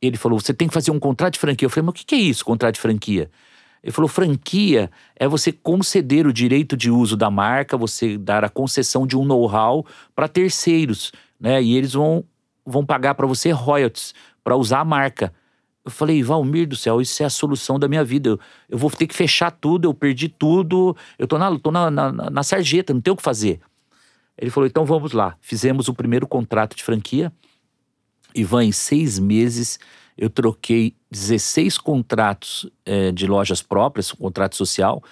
Ele 0.00 0.16
falou: 0.16 0.40
Você 0.40 0.54
tem 0.54 0.66
que 0.66 0.74
fazer 0.74 0.90
um 0.90 0.98
contrato 0.98 1.34
de 1.34 1.38
franquia. 1.38 1.66
Eu 1.66 1.70
falei: 1.70 1.86
Mas 1.86 2.00
o 2.00 2.04
que 2.04 2.14
é 2.14 2.18
isso, 2.18 2.44
contrato 2.44 2.74
de 2.74 2.80
franquia? 2.80 3.30
Ele 3.86 3.92
falou: 3.92 4.08
franquia 4.08 4.90
é 5.14 5.28
você 5.28 5.52
conceder 5.52 6.26
o 6.26 6.32
direito 6.32 6.76
de 6.76 6.90
uso 6.90 7.16
da 7.16 7.30
marca, 7.30 7.76
você 7.76 8.18
dar 8.18 8.44
a 8.44 8.48
concessão 8.48 9.06
de 9.06 9.16
um 9.16 9.24
know-how 9.24 9.86
para 10.14 10.26
terceiros 10.26 11.12
né? 11.40 11.62
E 11.62 11.76
eles 11.76 11.92
vão, 11.92 12.24
vão 12.64 12.84
pagar 12.84 13.14
para 13.14 13.26
você 13.26 13.50
royalties 13.50 14.14
para 14.42 14.56
usar 14.56 14.80
a 14.80 14.84
marca. 14.84 15.32
Eu 15.84 15.90
falei, 15.90 16.22
Valmir 16.22 16.66
do 16.66 16.74
céu, 16.74 17.00
isso 17.00 17.22
é 17.22 17.26
a 17.26 17.30
solução 17.30 17.78
da 17.78 17.86
minha 17.86 18.02
vida. 18.02 18.30
Eu, 18.30 18.40
eu 18.68 18.78
vou 18.78 18.90
ter 18.90 19.06
que 19.06 19.14
fechar 19.14 19.50
tudo, 19.50 19.86
eu 19.86 19.94
perdi 19.94 20.28
tudo, 20.28 20.96
eu 21.18 21.26
tô 21.26 21.38
na, 21.38 21.56
tô 21.58 21.70
na, 21.70 21.90
na, 21.90 22.12
na 22.12 22.42
sarjeta, 22.42 22.92
não 22.92 23.00
tenho 23.00 23.14
o 23.14 23.16
que 23.16 23.22
fazer. 23.22 23.60
Ele 24.36 24.50
falou, 24.50 24.66
então 24.66 24.84
vamos 24.84 25.12
lá. 25.12 25.36
Fizemos 25.40 25.88
o 25.88 25.94
primeiro 25.94 26.26
contrato 26.26 26.76
de 26.76 26.82
franquia. 26.82 27.32
Ivan, 28.34 28.64
em 28.64 28.72
seis 28.72 29.18
meses, 29.18 29.78
eu 30.16 30.30
troquei 30.30 30.94
16 31.10 31.78
contratos 31.78 32.68
é, 32.84 33.12
de 33.12 33.26
lojas 33.26 33.60
próprias, 33.60 34.12
contrato 34.12 34.56
social, 34.56 35.02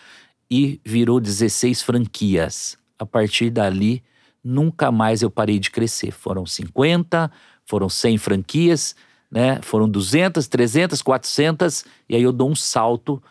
e 0.50 0.80
virou 0.84 1.20
16 1.20 1.82
franquias. 1.82 2.76
A 2.99 3.04
partir 3.04 3.50
dali, 3.50 4.02
nunca 4.42 4.90
mais 4.90 5.23
eu 5.23 5.30
parei 5.30 5.58
de 5.58 5.70
crescer. 5.70 6.11
Foram 6.11 6.46
50, 6.46 7.30
foram 7.66 7.88
100 7.88 8.18
franquias, 8.18 8.94
né? 9.30 9.61
Foram 9.62 9.88
200, 9.88 10.46
300, 10.46 11.02
400 11.02 11.84
e 12.08 12.14
aí 12.14 12.23
eu 12.23 12.32
dou 12.32 12.50
um 12.50 12.54
salto 12.54 13.23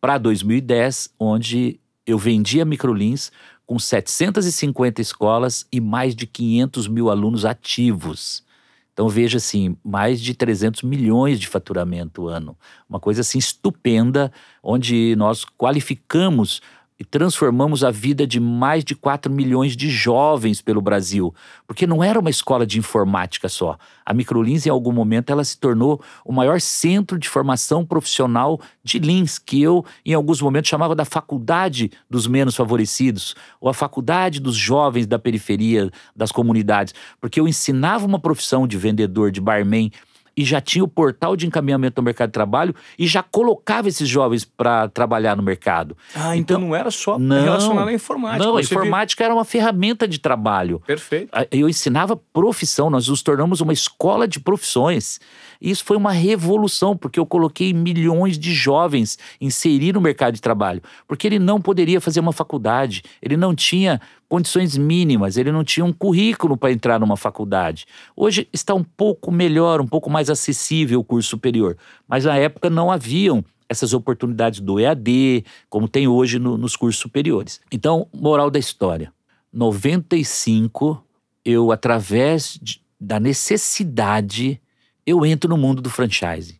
para 0.00 0.18
2010, 0.18 1.14
onde 1.18 1.80
eu 2.06 2.18
vendi 2.18 2.60
a 2.60 2.64
Microlins 2.64 3.30
com 3.66 3.78
750 3.78 5.00
escolas 5.00 5.66
e 5.72 5.80
mais 5.80 6.14
de 6.14 6.26
500 6.26 6.88
mil 6.88 7.08
alunos 7.08 7.44
ativos. 7.44 8.44
Então 8.94 9.08
veja 9.08 9.38
assim, 9.38 9.76
mais 9.84 10.20
de 10.20 10.34
300 10.34 10.82
milhões 10.82 11.40
de 11.40 11.48
faturamento 11.48 12.28
ano, 12.28 12.56
uma 12.88 13.00
coisa 13.00 13.22
assim 13.22 13.38
estupenda, 13.38 14.32
onde 14.62 15.14
nós 15.16 15.44
qualificamos 15.44 16.62
e 16.98 17.04
transformamos 17.04 17.82
a 17.82 17.90
vida 17.90 18.26
de 18.26 18.38
mais 18.38 18.84
de 18.84 18.94
4 18.94 19.32
milhões 19.32 19.76
de 19.76 19.90
jovens 19.90 20.62
pelo 20.62 20.80
Brasil, 20.80 21.34
porque 21.66 21.86
não 21.86 22.04
era 22.04 22.18
uma 22.20 22.30
escola 22.30 22.64
de 22.64 22.78
informática 22.78 23.48
só. 23.48 23.76
A 24.06 24.14
Microlins, 24.14 24.64
em 24.64 24.70
algum 24.70 24.92
momento, 24.92 25.30
ela 25.30 25.42
se 25.42 25.58
tornou 25.58 26.00
o 26.24 26.32
maior 26.32 26.60
centro 26.60 27.18
de 27.18 27.28
formação 27.28 27.84
profissional 27.84 28.60
de 28.82 29.00
Lins, 29.00 29.38
que 29.38 29.60
eu, 29.60 29.84
em 30.06 30.14
alguns 30.14 30.40
momentos, 30.40 30.70
chamava 30.70 30.94
da 30.94 31.04
faculdade 31.04 31.90
dos 32.08 32.28
menos 32.28 32.54
favorecidos, 32.54 33.34
ou 33.60 33.68
a 33.68 33.74
faculdade 33.74 34.38
dos 34.38 34.54
jovens 34.54 35.06
da 35.06 35.18
periferia, 35.18 35.90
das 36.14 36.30
comunidades, 36.30 36.94
porque 37.20 37.40
eu 37.40 37.48
ensinava 37.48 38.06
uma 38.06 38.20
profissão 38.20 38.68
de 38.68 38.78
vendedor, 38.78 39.32
de 39.32 39.40
barman, 39.40 39.90
e 40.36 40.44
já 40.44 40.60
tinha 40.60 40.82
o 40.82 40.88
portal 40.88 41.36
de 41.36 41.46
encaminhamento 41.46 42.00
no 42.00 42.04
mercado 42.04 42.28
de 42.28 42.32
trabalho 42.32 42.74
e 42.98 43.06
já 43.06 43.22
colocava 43.22 43.88
esses 43.88 44.08
jovens 44.08 44.44
para 44.44 44.88
trabalhar 44.88 45.36
no 45.36 45.42
mercado. 45.42 45.96
Ah, 46.14 46.36
então, 46.36 46.56
então 46.56 46.68
não 46.68 46.74
era 46.74 46.90
só 46.90 47.18
não, 47.18 47.42
relacionado 47.42 47.88
à 47.88 47.92
informática. 47.92 48.44
Não, 48.44 48.56
a 48.56 48.60
informática 48.60 49.22
viu? 49.22 49.26
era 49.26 49.34
uma 49.34 49.44
ferramenta 49.44 50.08
de 50.08 50.18
trabalho. 50.18 50.80
Perfeito. 50.86 51.30
Eu 51.50 51.68
ensinava 51.68 52.16
profissão, 52.16 52.90
nós 52.90 53.08
nos 53.08 53.22
tornamos 53.22 53.60
uma 53.60 53.72
escola 53.72 54.26
de 54.26 54.40
profissões. 54.40 55.20
Isso 55.60 55.84
foi 55.84 55.96
uma 55.96 56.12
revolução, 56.12 56.96
porque 56.96 57.18
eu 57.18 57.26
coloquei 57.26 57.72
milhões 57.72 58.38
de 58.38 58.52
jovens 58.52 59.18
inserir 59.40 59.92
no 59.92 60.00
mercado 60.00 60.34
de 60.34 60.40
trabalho, 60.40 60.82
porque 61.06 61.26
ele 61.26 61.38
não 61.38 61.60
poderia 61.60 62.00
fazer 62.00 62.20
uma 62.20 62.32
faculdade, 62.32 63.02
ele 63.22 63.36
não 63.36 63.54
tinha 63.54 64.00
condições 64.34 64.76
mínimas, 64.76 65.36
ele 65.36 65.52
não 65.52 65.62
tinha 65.62 65.86
um 65.86 65.92
currículo 65.92 66.56
para 66.56 66.72
entrar 66.72 66.98
numa 66.98 67.16
faculdade. 67.16 67.86
Hoje 68.16 68.48
está 68.52 68.74
um 68.74 68.82
pouco 68.82 69.30
melhor, 69.30 69.80
um 69.80 69.86
pouco 69.86 70.10
mais 70.10 70.28
acessível 70.28 70.98
o 70.98 71.04
curso 71.04 71.28
superior, 71.28 71.76
mas 72.08 72.24
na 72.24 72.36
época 72.36 72.68
não 72.68 72.90
haviam 72.90 73.44
essas 73.68 73.92
oportunidades 73.92 74.58
do 74.58 74.80
EAD, 74.80 75.44
como 75.70 75.86
tem 75.86 76.08
hoje 76.08 76.40
no, 76.40 76.58
nos 76.58 76.74
cursos 76.74 77.00
superiores. 77.00 77.60
Então, 77.70 78.08
moral 78.12 78.50
da 78.50 78.58
história: 78.58 79.12
95, 79.52 81.00
eu, 81.44 81.70
através 81.70 82.58
de, 82.60 82.82
da 83.00 83.20
necessidade, 83.20 84.60
eu 85.06 85.24
entro 85.24 85.48
no 85.48 85.56
mundo 85.56 85.80
do 85.80 85.88
franchising. 85.88 86.58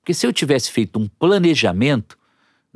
Porque 0.00 0.14
se 0.14 0.24
eu 0.24 0.32
tivesse 0.32 0.70
feito 0.70 1.00
um 1.00 1.08
planejamento, 1.18 2.16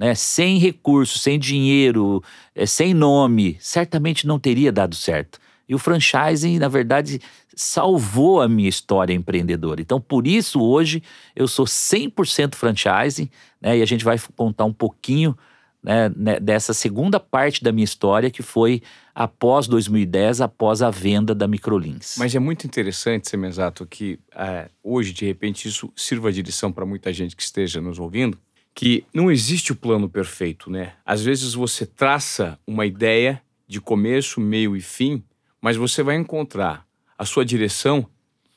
né, 0.02 0.16
sem 0.16 0.58
recursos, 0.58 1.22
sem 1.22 1.38
dinheiro, 1.38 2.20
é, 2.56 2.66
sem 2.66 2.92
nome, 2.92 3.56
certamente 3.60 4.26
não 4.26 4.36
teria 4.36 4.72
dado 4.72 4.96
certo. 4.96 5.38
E 5.68 5.76
o 5.76 5.78
franchising, 5.78 6.58
na 6.58 6.66
verdade, 6.66 7.20
salvou 7.54 8.40
a 8.40 8.48
minha 8.48 8.68
história 8.68 9.14
empreendedora. 9.14 9.80
Então, 9.80 10.00
por 10.00 10.26
isso, 10.26 10.60
hoje, 10.60 11.04
eu 11.36 11.46
sou 11.46 11.66
100% 11.66 12.56
franchising, 12.56 13.30
né, 13.60 13.78
e 13.78 13.82
a 13.82 13.86
gente 13.86 14.04
vai 14.04 14.18
contar 14.34 14.64
um 14.64 14.72
pouquinho 14.72 15.38
né, 15.80 16.10
né, 16.16 16.40
dessa 16.40 16.74
segunda 16.74 17.20
parte 17.20 17.62
da 17.62 17.70
minha 17.70 17.84
história, 17.84 18.28
que 18.28 18.42
foi 18.42 18.82
após 19.14 19.68
2010, 19.68 20.40
após 20.40 20.82
a 20.82 20.90
venda 20.90 21.32
da 21.32 21.46
Microlins. 21.46 22.16
Mas 22.18 22.34
é 22.34 22.40
muito 22.40 22.66
interessante, 22.66 23.30
Semenzato, 23.30 23.86
que 23.86 24.18
é, 24.34 24.68
hoje, 24.82 25.12
de 25.12 25.26
repente, 25.26 25.68
isso 25.68 25.92
sirva 25.94 26.32
de 26.32 26.42
lição 26.42 26.72
para 26.72 26.84
muita 26.84 27.12
gente 27.12 27.36
que 27.36 27.42
esteja 27.42 27.80
nos 27.80 28.00
ouvindo, 28.00 28.36
que 28.74 29.04
não 29.12 29.30
existe 29.30 29.72
o 29.72 29.76
plano 29.76 30.08
perfeito, 30.08 30.70
né? 30.70 30.94
Às 31.04 31.22
vezes 31.22 31.54
você 31.54 31.84
traça 31.84 32.58
uma 32.66 32.86
ideia 32.86 33.42
de 33.66 33.80
começo, 33.80 34.40
meio 34.40 34.76
e 34.76 34.80
fim, 34.80 35.22
mas 35.60 35.76
você 35.76 36.02
vai 36.02 36.16
encontrar 36.16 36.86
a 37.16 37.24
sua 37.24 37.44
direção 37.44 38.06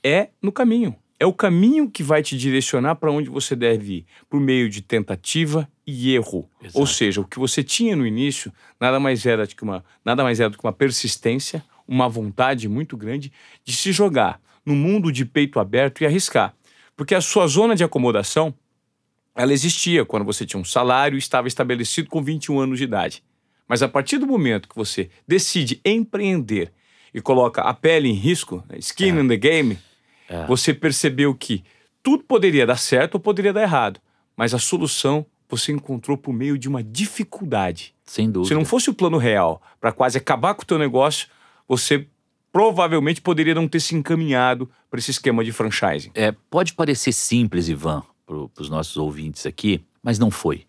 é 0.03 0.29
no 0.41 0.51
caminho. 0.51 0.95
É 1.19 1.25
o 1.25 1.33
caminho 1.33 1.89
que 1.89 2.03
vai 2.03 2.21
te 2.21 2.37
direcionar 2.37 2.95
para 2.95 3.11
onde 3.11 3.29
você 3.29 3.55
deve 3.55 3.93
ir, 3.93 4.05
por 4.29 4.39
meio 4.39 4.69
de 4.69 4.81
tentativa 4.81 5.67
e 5.87 6.13
erro. 6.13 6.49
Exato. 6.61 6.79
Ou 6.79 6.85
seja, 6.85 7.21
o 7.21 7.25
que 7.25 7.39
você 7.39 7.63
tinha 7.63 7.95
no 7.95 8.05
início 8.05 8.51
nada 8.79 8.99
mais 8.99 9.25
era 9.25 9.47
do 9.47 9.55
que 9.55 9.63
uma, 9.63 9.83
nada 10.03 10.23
mais 10.23 10.39
era 10.39 10.49
do 10.49 10.57
que 10.57 10.63
uma 10.63 10.73
persistência, 10.73 11.63
uma 11.87 12.09
vontade 12.09 12.67
muito 12.67 12.97
grande 12.97 13.31
de 13.63 13.73
se 13.73 13.91
jogar 13.91 14.41
no 14.65 14.75
mundo 14.75 15.11
de 15.11 15.25
peito 15.25 15.59
aberto 15.59 16.01
e 16.01 16.05
arriscar. 16.05 16.53
Porque 16.97 17.15
a 17.15 17.21
sua 17.21 17.47
zona 17.47 17.75
de 17.75 17.83
acomodação 17.83 18.53
ela 19.35 19.53
existia 19.53 20.05
quando 20.05 20.23
você 20.23 20.45
tinha 20.45 20.59
um 20.59 20.65
salário 20.65 21.15
e 21.15 21.19
estava 21.19 21.47
estabelecido 21.47 22.09
com 22.09 22.23
21 22.23 22.59
anos 22.59 22.77
de 22.77 22.85
idade. 22.85 23.23
Mas 23.67 23.83
a 23.83 23.87
partir 23.87 24.17
do 24.17 24.25
momento 24.25 24.69
que 24.69 24.75
você 24.75 25.09
decide 25.27 25.81
empreender 25.83 26.71
e 27.13 27.19
coloca 27.21 27.61
a 27.61 27.73
pele 27.73 28.09
em 28.09 28.13
risco, 28.13 28.63
né, 28.69 28.77
skin 28.79 29.17
é. 29.17 29.21
in 29.21 29.27
the 29.27 29.37
game, 29.37 29.77
é. 30.29 30.45
você 30.45 30.73
percebeu 30.73 31.33
que 31.35 31.63
tudo 32.01 32.23
poderia 32.23 32.65
dar 32.65 32.77
certo 32.77 33.15
ou 33.15 33.19
poderia 33.19 33.51
dar 33.51 33.63
errado, 33.63 33.99
mas 34.37 34.53
a 34.53 34.59
solução 34.59 35.25
você 35.49 35.71
encontrou 35.71 36.17
por 36.17 36.33
meio 36.33 36.57
de 36.57 36.67
uma 36.67 36.83
dificuldade. 36.83 37.93
Sem 38.03 38.29
dúvida. 38.29 38.49
Se 38.49 38.53
não 38.53 38.65
fosse 38.65 38.89
o 38.89 38.93
plano 38.93 39.17
real 39.17 39.61
para 39.79 39.91
quase 39.91 40.17
acabar 40.17 40.53
com 40.53 40.63
o 40.63 40.65
teu 40.65 40.77
negócio, 40.77 41.27
você 41.67 42.07
provavelmente 42.51 43.21
poderia 43.21 43.55
não 43.55 43.67
ter 43.67 43.79
se 43.79 43.95
encaminhado 43.95 44.69
para 44.89 44.99
esse 44.99 45.11
esquema 45.11 45.43
de 45.43 45.51
franchising. 45.51 46.11
É, 46.13 46.33
pode 46.49 46.73
parecer 46.73 47.11
simples, 47.11 47.67
Ivan, 47.67 48.03
para 48.25 48.63
os 48.63 48.69
nossos 48.69 48.97
ouvintes 48.97 49.45
aqui, 49.45 49.83
mas 50.01 50.17
não 50.17 50.31
foi. 50.31 50.65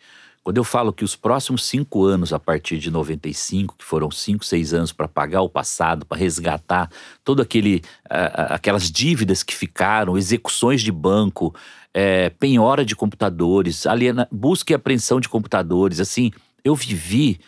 Quando 0.46 0.58
eu 0.58 0.64
falo 0.64 0.92
que 0.92 1.02
os 1.02 1.16
próximos 1.16 1.64
cinco 1.64 2.04
anos, 2.04 2.32
a 2.32 2.38
partir 2.38 2.78
de 2.78 2.88
95, 2.88 3.74
que 3.76 3.84
foram 3.84 4.12
cinco, 4.12 4.44
seis 4.44 4.72
anos 4.72 4.92
para 4.92 5.08
pagar 5.08 5.42
o 5.42 5.48
passado, 5.48 6.06
para 6.06 6.16
resgatar 6.16 6.88
todo 7.24 7.42
aquele, 7.42 7.82
uh, 8.04 8.54
aquelas 8.54 8.88
dívidas 8.88 9.42
que 9.42 9.52
ficaram, 9.52 10.16
execuções 10.16 10.82
de 10.82 10.92
banco, 10.92 11.52
é, 11.92 12.30
penhora 12.30 12.84
de 12.84 12.94
computadores, 12.94 13.86
aliena, 13.86 14.28
busca 14.30 14.72
e 14.72 14.76
apreensão 14.76 15.18
de 15.18 15.28
computadores, 15.28 15.98
assim, 15.98 16.30
eu 16.62 16.76
vivi, 16.76 17.40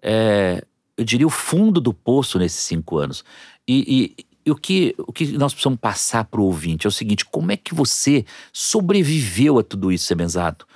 é, 0.00 0.64
eu 0.96 1.04
diria, 1.04 1.26
o 1.26 1.30
fundo 1.30 1.78
do 1.78 1.92
poço 1.92 2.38
nesses 2.38 2.60
cinco 2.60 2.96
anos. 2.96 3.22
E, 3.68 4.14
e, 4.18 4.25
e 4.46 4.50
o, 4.50 4.54
que, 4.54 4.94
o 4.96 5.12
que 5.12 5.32
nós 5.32 5.52
precisamos 5.52 5.80
passar 5.80 6.24
para 6.24 6.40
o 6.40 6.44
ouvinte 6.44 6.86
é 6.86 6.88
o 6.88 6.92
seguinte: 6.92 7.24
como 7.24 7.50
é 7.50 7.56
que 7.56 7.74
você 7.74 8.24
sobreviveu 8.52 9.58
a 9.58 9.62
tudo 9.62 9.90
isso, 9.90 10.06
Semenzato? 10.06 10.66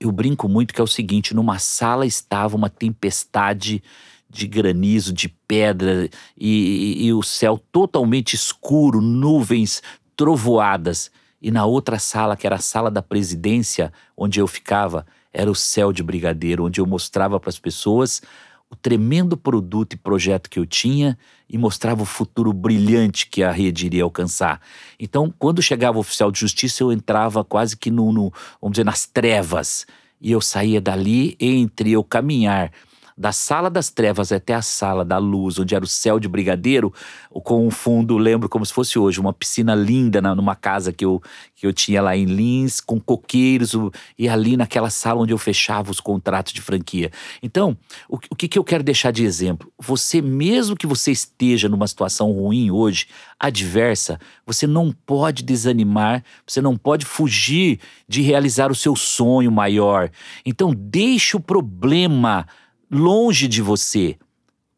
eu 0.00 0.12
brinco 0.12 0.48
muito 0.48 0.74
que 0.74 0.80
é 0.80 0.84
o 0.84 0.88
seguinte: 0.88 1.34
numa 1.34 1.58
sala 1.58 2.06
estava 2.06 2.56
uma 2.56 2.68
tempestade 2.68 3.82
de 4.28 4.46
granizo, 4.46 5.12
de 5.12 5.28
pedra 5.28 6.08
e, 6.36 6.98
e, 6.98 7.06
e 7.06 7.12
o 7.12 7.22
céu 7.22 7.60
totalmente 7.70 8.34
escuro, 8.34 9.00
nuvens 9.00 9.82
trovoadas. 10.16 11.10
E 11.40 11.50
na 11.50 11.66
outra 11.66 11.98
sala, 11.98 12.36
que 12.36 12.46
era 12.46 12.56
a 12.56 12.60
sala 12.60 12.90
da 12.90 13.02
presidência, 13.02 13.92
onde 14.16 14.40
eu 14.40 14.46
ficava, 14.46 15.06
era 15.32 15.50
o 15.50 15.54
céu 15.54 15.92
de 15.92 16.02
brigadeiro, 16.02 16.64
onde 16.64 16.80
eu 16.80 16.86
mostrava 16.86 17.38
para 17.38 17.50
as 17.50 17.58
pessoas 17.58 18.22
o 18.70 18.76
tremendo 18.76 19.36
produto 19.36 19.94
e 19.94 19.96
projeto 19.96 20.50
que 20.50 20.58
eu 20.58 20.66
tinha 20.66 21.16
e 21.48 21.56
mostrava 21.56 22.02
o 22.02 22.06
futuro 22.06 22.52
brilhante 22.52 23.28
que 23.28 23.42
a 23.42 23.50
rede 23.50 23.86
iria 23.86 24.02
alcançar. 24.02 24.60
Então, 24.98 25.32
quando 25.38 25.62
chegava 25.62 25.98
o 25.98 26.00
oficial 26.00 26.30
de 26.30 26.40
justiça, 26.40 26.82
eu 26.82 26.92
entrava 26.92 27.44
quase 27.44 27.76
que 27.76 27.90
no, 27.90 28.12
no 28.12 28.32
vamos 28.60 28.74
dizer, 28.74 28.84
nas 28.84 29.06
trevas. 29.06 29.86
E 30.20 30.32
eu 30.32 30.40
saía 30.40 30.80
dali 30.80 31.36
entre 31.38 31.92
eu 31.92 32.02
caminhar 32.02 32.72
da 33.16 33.30
sala 33.30 33.70
das 33.70 33.90
trevas 33.90 34.32
até 34.32 34.54
a 34.54 34.62
sala 34.62 35.04
da 35.04 35.18
luz, 35.18 35.58
onde 35.58 35.74
era 35.74 35.84
o 35.84 35.88
céu 35.88 36.18
de 36.18 36.28
brigadeiro, 36.28 36.92
com 37.30 37.66
um 37.66 37.70
fundo, 37.70 38.16
lembro 38.18 38.48
como 38.48 38.66
se 38.66 38.72
fosse 38.72 38.98
hoje, 38.98 39.20
uma 39.20 39.32
piscina 39.32 39.74
linda 39.74 40.20
na, 40.20 40.34
numa 40.34 40.56
casa 40.56 40.92
que 40.92 41.04
eu, 41.04 41.22
que 41.54 41.66
eu 41.66 41.72
tinha 41.72 42.02
lá 42.02 42.16
em 42.16 42.24
Lins, 42.24 42.80
com 42.80 43.00
coqueiros, 43.00 43.72
e 44.18 44.28
ali 44.28 44.56
naquela 44.56 44.90
sala 44.90 45.20
onde 45.20 45.32
eu 45.32 45.38
fechava 45.38 45.90
os 45.90 46.00
contratos 46.00 46.52
de 46.52 46.60
franquia. 46.60 47.10
Então, 47.42 47.76
o, 48.08 48.16
o 48.30 48.36
que, 48.36 48.48
que 48.48 48.58
eu 48.58 48.64
quero 48.64 48.82
deixar 48.82 49.12
de 49.12 49.24
exemplo? 49.24 49.72
Você, 49.78 50.20
mesmo 50.20 50.76
que 50.76 50.86
você 50.86 51.12
esteja 51.12 51.68
numa 51.68 51.86
situação 51.86 52.32
ruim 52.32 52.70
hoje, 52.70 53.06
adversa, 53.38 54.18
você 54.44 54.66
não 54.66 54.90
pode 54.90 55.42
desanimar, 55.42 56.24
você 56.46 56.60
não 56.60 56.76
pode 56.76 57.06
fugir 57.06 57.78
de 58.08 58.22
realizar 58.22 58.72
o 58.72 58.74
seu 58.74 58.96
sonho 58.96 59.52
maior. 59.52 60.10
Então, 60.44 60.72
deixe 60.74 61.36
o 61.36 61.40
problema 61.40 62.46
longe 62.90 63.48
de 63.48 63.62
você, 63.62 64.16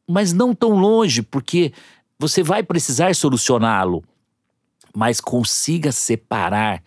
mas 0.08 0.32
não 0.32 0.54
tão 0.54 0.70
longe, 0.70 1.22
porque 1.22 1.72
você 2.18 2.42
vai 2.42 2.62
precisar 2.62 3.14
solucioná-lo, 3.14 4.02
mas 4.94 5.20
consiga 5.20 5.92
separar 5.92 6.82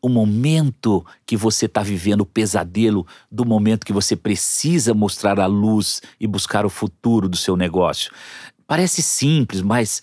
o 0.00 0.08
momento 0.08 1.04
que 1.24 1.36
você 1.36 1.66
está 1.66 1.82
vivendo, 1.82 2.22
o 2.22 2.26
pesadelo, 2.26 3.06
do 3.30 3.44
momento 3.44 3.86
que 3.86 3.92
você 3.92 4.16
precisa 4.16 4.92
mostrar 4.92 5.38
a 5.38 5.46
luz 5.46 6.02
e 6.18 6.26
buscar 6.26 6.66
o 6.66 6.70
futuro 6.70 7.28
do 7.28 7.36
seu 7.36 7.56
negócio. 7.56 8.12
Parece 8.66 9.00
simples, 9.00 9.62
mas 9.62 10.02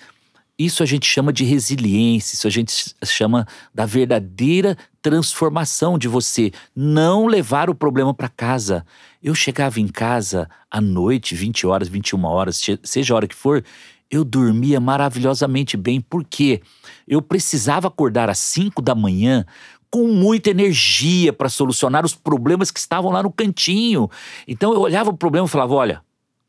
isso 0.59 0.83
a 0.83 0.85
gente 0.85 1.05
chama 1.05 1.31
de 1.31 1.45
resiliência, 1.45 2.35
isso 2.35 2.45
a 2.45 2.51
gente 2.51 2.93
chama 3.05 3.47
da 3.73 3.85
verdadeira 3.85 4.77
transformação 5.01 5.97
de 5.97 6.09
você 6.09 6.51
não 6.75 7.25
levar 7.27 7.69
o 7.69 7.75
problema 7.75 8.13
para 8.13 8.27
casa. 8.27 8.85
Eu 9.23 9.33
chegava 9.33 9.79
em 9.79 9.87
casa 9.87 10.49
à 10.69 10.81
noite, 10.81 11.33
20 11.33 11.65
horas, 11.65 11.87
21 11.87 12.25
horas, 12.25 12.61
seja 12.83 13.13
a 13.13 13.15
hora 13.15 13.27
que 13.27 13.35
for, 13.35 13.63
eu 14.11 14.25
dormia 14.25 14.81
maravilhosamente 14.81 15.77
bem, 15.77 16.01
porque 16.01 16.61
eu 17.07 17.21
precisava 17.21 17.87
acordar 17.87 18.29
às 18.29 18.39
5 18.39 18.81
da 18.81 18.93
manhã 18.93 19.45
com 19.89 20.07
muita 20.07 20.49
energia 20.49 21.31
para 21.31 21.47
solucionar 21.47 22.03
os 22.03 22.13
problemas 22.13 22.69
que 22.69 22.79
estavam 22.79 23.11
lá 23.11 23.23
no 23.23 23.31
cantinho. 23.31 24.09
Então 24.45 24.73
eu 24.73 24.81
olhava 24.81 25.09
o 25.09 25.17
problema 25.17 25.47
e 25.47 25.49
falava: 25.49 25.73
olha, 25.73 26.01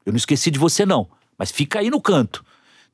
eu 0.05 0.13
não 0.13 0.17
esqueci 0.17 0.51
de 0.51 0.59
você 0.59 0.85
não, 0.85 1.09
mas 1.39 1.53
fica 1.53 1.79
aí 1.79 1.91
no 1.91 2.01
canto. 2.01 2.45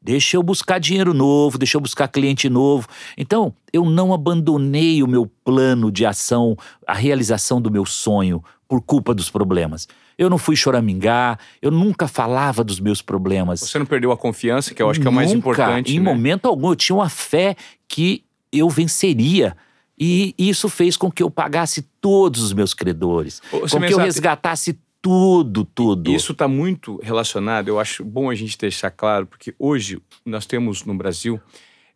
Deixa 0.07 0.37
eu 0.37 0.43
buscar 0.43 0.79
dinheiro 0.79 1.13
novo, 1.13 1.59
deixa 1.59 1.77
eu 1.77 1.81
buscar 1.81 2.07
cliente 2.07 2.49
novo. 2.49 2.87
Então, 3.19 3.53
eu 3.73 3.85
não 3.85 4.15
abandonei 4.15 5.03
o 5.03 5.09
meu 5.09 5.29
plano 5.45 5.91
de 5.91 6.07
ação, 6.07 6.57
a 6.87 6.95
realização 6.95 7.61
do 7.61 7.73
meu 7.73 7.85
sonho 7.85 8.41
por 8.69 8.81
culpa 8.81 9.13
dos 9.13 9.29
problemas. 9.29 9.89
Eu 10.17 10.31
não 10.31 10.39
fui 10.39 10.55
choramingar, 10.55 11.41
eu 11.61 11.73
nunca 11.73 12.07
falava 12.07 12.63
dos 12.63 12.79
meus 12.79 13.03
problemas. 13.03 13.59
Você 13.59 13.81
não 13.81 13.85
perdeu 13.85 14.13
a 14.13 14.17
confiança, 14.17 14.73
que 14.73 14.81
eu 14.81 14.89
acho 14.89 15.01
que 15.01 15.09
é 15.09 15.11
o 15.11 15.13
mais 15.13 15.33
importante. 15.33 15.97
Em 15.97 15.99
né? 15.99 16.05
momento 16.05 16.47
algum, 16.47 16.69
eu 16.69 16.77
tinha 16.77 16.95
uma 16.95 17.09
fé 17.09 17.57
que 17.89 18.23
eu 18.53 18.71
venceria. 18.71 19.57
E 19.99 20.37
isso 20.39 20.69
fez 20.69 20.97
com 20.97 21.11
que 21.11 21.21
eu 21.21 21.31
pagasse 21.31 21.83
todos 22.01 22.45
os 22.45 22.53
meus 22.53 22.73
credores, 22.75 23.43
com 23.51 23.81
que 23.81 23.93
eu 23.93 23.99
resgatasse 23.99 24.79
tudo, 25.07 25.65
tudo. 25.65 26.11
Isso 26.11 26.33
está 26.33 26.49
muito 26.49 26.99
relacionado, 27.01 27.69
eu 27.69 27.79
acho 27.79 28.05
bom 28.05 28.29
a 28.29 28.35
gente 28.35 28.59
deixar 28.59 28.91
claro, 28.91 29.25
porque 29.25 29.55
hoje 29.57 30.03
nós 30.25 30.47
temos 30.47 30.85
no 30.85 30.97
Brasil 30.97 31.41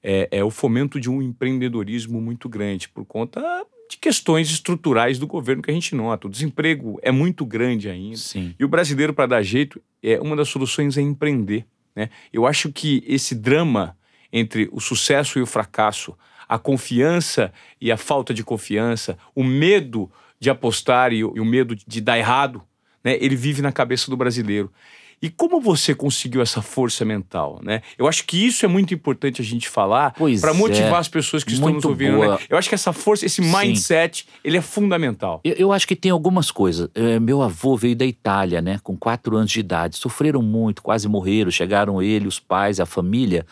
é, 0.01 0.29
é 0.31 0.45
o 0.45 0.51
fomento 0.51 1.01
de 1.01 1.11
um 1.11 1.21
empreendedorismo 1.21 2.21
muito 2.21 2.49
grande 2.49 2.89
por 2.89 3.05
conta 3.05 3.43
de 3.91 3.97
questões 3.97 4.49
estruturais 4.49 5.19
do 5.19 5.27
governo 5.27 5.61
que 5.61 5.73
a 5.73 5.75
gente 5.75 5.93
nota. 5.93 6.29
O 6.29 6.31
desemprego 6.31 7.01
é 7.03 7.11
muito 7.11 7.45
grande 7.45 7.89
ainda. 7.89 8.17
Sim. 8.17 8.55
E 8.57 8.65
o 8.65 8.69
brasileiro, 8.69 9.13
para 9.13 9.27
dar 9.27 9.43
jeito, 9.43 9.83
é 10.01 10.21
uma 10.21 10.37
das 10.37 10.49
soluções 10.49 10.97
é 10.97 11.01
empreender. 11.01 11.67
Né? 11.97 12.11
Eu 12.33 12.47
acho 12.47 12.71
que 12.71 13.03
esse 13.09 13.35
drama 13.35 13.97
entre 14.33 14.69
o 14.71 14.79
sucesso 14.79 15.41
e 15.41 15.43
o 15.43 15.47
fracasso, 15.47 16.17
a 16.49 16.61
confiança 16.61 17.53
e 17.81 17.91
a 17.91 17.97
falta 17.97 18.33
de 18.33 18.45
confiança, 18.45 19.19
o 19.35 19.43
medo 19.43 20.09
de 20.39 20.49
apostar 20.49 21.13
e 21.13 21.25
o, 21.25 21.33
e 21.35 21.41
o 21.41 21.45
medo 21.45 21.75
de 21.75 22.01
dar 22.01 22.17
errado, 22.17 22.63
né? 23.05 23.17
Ele 23.21 23.37
vive 23.37 23.63
na 23.63 23.73
cabeça 23.73 24.11
do 24.11 24.17
brasileiro. 24.17 24.71
E 25.23 25.29
como 25.29 25.61
você 25.61 25.95
conseguiu 25.95 26.41
essa 26.41 26.63
força 26.63 27.05
mental, 27.05 27.61
né? 27.63 27.83
Eu 27.99 28.09
acho 28.09 28.25
que 28.25 28.47
isso 28.47 28.65
é 28.65 28.69
muito 28.69 28.95
importante 28.95 29.43
a 29.43 29.45
gente 29.45 29.69
falar 29.69 30.15
para 30.41 30.55
motivar 30.55 30.95
é. 30.95 30.99
as 30.99 31.09
pessoas 31.09 31.45
que 31.45 31.53
estão 31.53 31.75
nos 31.75 31.85
ouvindo. 31.85 32.19
Né? 32.19 32.39
Eu 32.49 32.57
acho 32.57 32.71
que 32.71 32.75
essa 32.75 32.91
força, 32.91 33.27
esse 33.27 33.43
mindset, 33.43 34.23
Sim. 34.23 34.39
ele 34.43 34.57
é 34.57 34.63
fundamental. 34.63 35.43
Eu, 35.45 35.53
eu, 35.53 35.73
acho 35.73 35.87
que 35.87 35.95
tem 35.95 36.11
algumas 36.11 36.51
coisas. 36.51 36.89
É, 36.95 37.21
meu 37.21 37.43
avô 37.43 37.77
veio 37.77 37.95
da 37.95 38.07
Itália, 38.07 38.63
né? 38.63 38.81
Com 38.83 38.97
quatro 38.97 39.37
anos 39.37 39.51
de 39.51 39.61
idade. 39.61 39.99
Sofreram 39.99 40.41
muito, 40.41 40.83
quase 40.83 41.07
morreram. 41.07 41.51
Chegaram 41.51 42.01
ele, 42.01 42.27
os 42.27 42.41
pais, 42.41 42.81
a 42.81 42.87
família 42.87 43.45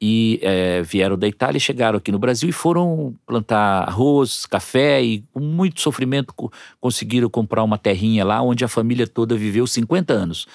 e 0.00 0.38
é, 0.42 0.82
vieram 0.82 1.16
da 1.16 1.26
Itália, 1.26 1.58
chegaram 1.58 1.96
aqui 1.96 2.12
no 2.12 2.18
Brasil 2.18 2.48
e 2.48 2.52
foram 2.52 3.14
plantar 3.26 3.88
arroz, 3.88 4.44
café 4.44 5.02
e 5.02 5.24
com 5.32 5.40
muito 5.40 5.80
sofrimento 5.80 6.34
conseguiram 6.80 7.30
comprar 7.30 7.62
uma 7.62 7.78
terrinha 7.78 8.24
lá 8.24 8.42
onde 8.42 8.64
a 8.64 8.68
família 8.68 9.06
toda 9.06 9.36
viveu 9.36 9.66
50 9.66 10.12
anos. 10.12 10.46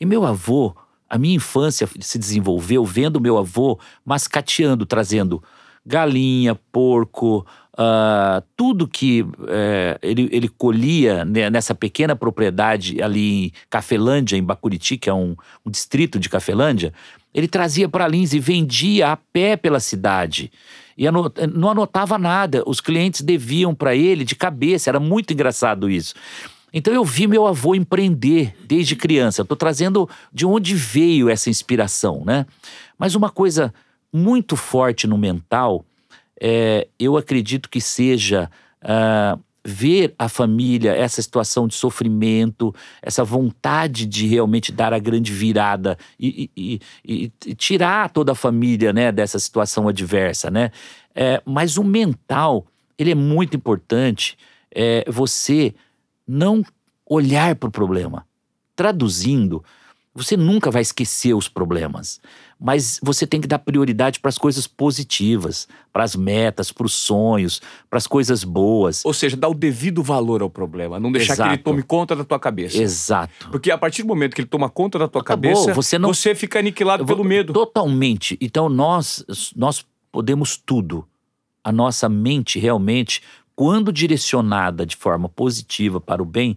E 0.00 0.06
meu 0.06 0.24
avô, 0.24 0.74
a 1.08 1.18
minha 1.18 1.34
infância 1.34 1.88
se 2.00 2.18
desenvolveu 2.18 2.84
vendo 2.84 3.20
meu 3.20 3.38
avô 3.38 3.78
mascateando, 4.04 4.86
trazendo 4.86 5.42
galinha, 5.84 6.54
porco, 6.72 7.46
uh, 7.78 8.42
tudo 8.56 8.88
que 8.88 9.22
uh, 9.22 9.98
ele, 10.02 10.28
ele 10.32 10.48
colhia 10.48 11.24
nessa 11.24 11.74
pequena 11.74 12.16
propriedade 12.16 13.02
ali 13.02 13.46
em 13.46 13.52
Cafelândia, 13.70 14.36
em 14.36 14.42
Bacuriti, 14.42 14.96
que 14.96 15.08
é 15.08 15.14
um, 15.14 15.36
um 15.64 15.70
distrito 15.70 16.18
de 16.18 16.28
Cafelândia 16.28 16.92
ele 17.36 17.46
trazia 17.46 17.86
para 17.86 18.08
Lins 18.08 18.32
e 18.32 18.40
vendia 18.40 19.12
a 19.12 19.16
pé 19.16 19.58
pela 19.58 19.78
cidade. 19.78 20.50
E 20.96 21.04
não 21.10 21.68
anotava 21.68 22.16
nada. 22.16 22.62
Os 22.66 22.80
clientes 22.80 23.20
deviam 23.20 23.74
para 23.74 23.94
ele 23.94 24.24
de 24.24 24.34
cabeça. 24.34 24.88
Era 24.88 24.98
muito 24.98 25.34
engraçado 25.34 25.90
isso. 25.90 26.14
Então 26.72 26.94
eu 26.94 27.04
vi 27.04 27.26
meu 27.26 27.46
avô 27.46 27.74
empreender 27.74 28.56
desde 28.66 28.96
criança. 28.96 29.42
Estou 29.42 29.54
trazendo 29.56 30.08
de 30.32 30.46
onde 30.46 30.74
veio 30.74 31.28
essa 31.28 31.50
inspiração, 31.50 32.22
né? 32.24 32.46
Mas 32.98 33.14
uma 33.14 33.28
coisa 33.28 33.72
muito 34.10 34.56
forte 34.56 35.06
no 35.06 35.18
mental, 35.18 35.84
é, 36.40 36.88
eu 36.98 37.16
acredito 37.16 37.68
que 37.68 37.80
seja 37.80 38.50
uh, 38.82 39.40
ver 39.64 40.14
a 40.16 40.28
família, 40.28 40.94
essa 40.94 41.20
situação 41.20 41.66
de 41.66 41.74
sofrimento, 41.74 42.72
essa 43.02 43.24
vontade 43.24 44.06
de 44.06 44.26
realmente 44.26 44.70
dar 44.70 44.92
a 44.92 44.98
grande 44.98 45.32
virada 45.32 45.98
e, 46.20 46.48
e, 46.56 46.80
e, 47.04 47.32
e 47.44 47.54
tirar 47.54 48.10
toda 48.10 48.30
a 48.30 48.36
família 48.36 48.92
né, 48.92 49.10
dessa 49.10 49.40
situação 49.40 49.88
adversa, 49.88 50.50
né? 50.52 50.70
É, 51.12 51.42
mas 51.44 51.76
o 51.76 51.82
mental, 51.82 52.66
ele 52.96 53.10
é 53.10 53.14
muito 53.14 53.56
importante. 53.56 54.38
É, 54.72 55.04
você 55.10 55.74
não 56.28 56.62
olhar 57.04 57.56
para 57.56 57.68
o 57.68 57.72
problema. 57.72 58.24
Traduzindo, 58.76 59.64
você 60.14 60.36
nunca 60.36 60.70
vai 60.70 60.82
esquecer 60.82 61.34
os 61.34 61.48
problemas, 61.48 62.20
mas 62.58 62.98
você 63.02 63.26
tem 63.26 63.40
que 63.40 63.46
dar 63.46 63.58
prioridade 63.58 64.18
para 64.18 64.30
as 64.30 64.38
coisas 64.38 64.66
positivas, 64.66 65.68
para 65.92 66.02
as 66.04 66.16
metas, 66.16 66.72
para 66.72 66.86
os 66.86 66.94
sonhos, 66.94 67.60
para 67.90 67.98
as 67.98 68.06
coisas 68.06 68.44
boas. 68.44 69.04
Ou 69.04 69.12
seja, 69.12 69.36
dar 69.36 69.48
o 69.48 69.54
devido 69.54 70.02
valor 70.02 70.40
ao 70.40 70.48
problema, 70.48 70.98
não 70.98 71.12
deixar 71.12 71.34
Exato. 71.34 71.50
que 71.50 71.56
ele 71.56 71.62
tome 71.62 71.82
conta 71.82 72.16
da 72.16 72.24
tua 72.24 72.38
cabeça. 72.40 72.78
Exato. 72.78 73.50
Porque 73.50 73.70
a 73.70 73.76
partir 73.76 74.02
do 74.02 74.08
momento 74.08 74.34
que 74.34 74.40
ele 74.40 74.48
toma 74.48 74.70
conta 74.70 74.98
da 74.98 75.06
tua 75.06 75.20
Acabou, 75.20 75.52
cabeça, 75.52 75.74
você 75.74 75.98
não- 75.98 76.12
fica 76.14 76.58
aniquilado 76.58 77.04
pelo 77.04 77.22
medo. 77.22 77.52
Totalmente. 77.52 78.38
Então 78.40 78.68
nós 78.68 79.24
nós 79.54 79.84
podemos 80.10 80.56
tudo. 80.56 81.06
A 81.62 81.70
nossa 81.70 82.08
mente 82.08 82.58
realmente, 82.58 83.20
quando 83.54 83.92
direcionada 83.92 84.86
de 84.86 84.96
forma 84.96 85.28
positiva 85.28 86.00
para 86.00 86.22
o 86.22 86.24
bem, 86.26 86.56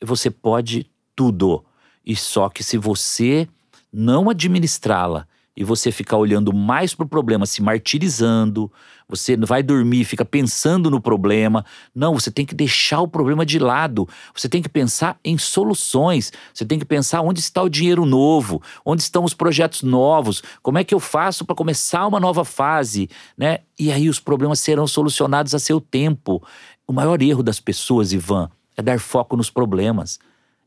você 0.00 0.30
pode 0.30 0.86
tudo. 1.16 1.64
E 2.06 2.14
só 2.14 2.48
que 2.48 2.62
se 2.62 2.76
você 2.78 3.48
não 3.92 4.30
administrá-la 4.30 5.26
e 5.56 5.64
você 5.64 5.90
ficar 5.90 6.16
olhando 6.16 6.52
mais 6.52 6.94
para 6.94 7.04
o 7.04 7.08
problema, 7.08 7.44
se 7.44 7.60
martirizando, 7.62 8.70
você 9.08 9.36
vai 9.36 9.62
dormir, 9.62 10.04
fica 10.04 10.24
pensando 10.24 10.90
no 10.90 11.00
problema. 11.00 11.64
Não, 11.94 12.14
você 12.14 12.30
tem 12.30 12.46
que 12.46 12.54
deixar 12.54 13.00
o 13.00 13.08
problema 13.08 13.44
de 13.44 13.58
lado. 13.58 14.08
Você 14.34 14.48
tem 14.48 14.62
que 14.62 14.68
pensar 14.68 15.18
em 15.24 15.36
soluções. 15.36 16.32
Você 16.54 16.64
tem 16.64 16.78
que 16.78 16.84
pensar 16.84 17.20
onde 17.20 17.40
está 17.40 17.62
o 17.62 17.68
dinheiro 17.68 18.06
novo, 18.06 18.62
onde 18.84 19.02
estão 19.02 19.24
os 19.24 19.34
projetos 19.34 19.82
novos, 19.82 20.42
como 20.62 20.78
é 20.78 20.84
que 20.84 20.94
eu 20.94 21.00
faço 21.00 21.44
para 21.44 21.56
começar 21.56 22.06
uma 22.06 22.20
nova 22.20 22.44
fase, 22.44 23.10
né? 23.36 23.58
E 23.78 23.90
aí 23.90 24.08
os 24.08 24.20
problemas 24.20 24.60
serão 24.60 24.86
solucionados 24.86 25.54
a 25.54 25.58
seu 25.58 25.80
tempo. 25.80 26.42
O 26.86 26.92
maior 26.92 27.20
erro 27.20 27.42
das 27.42 27.58
pessoas, 27.58 28.12
Ivan, 28.12 28.48
é 28.76 28.82
dar 28.82 29.00
foco 29.00 29.36
nos 29.36 29.50
problemas. 29.50 30.18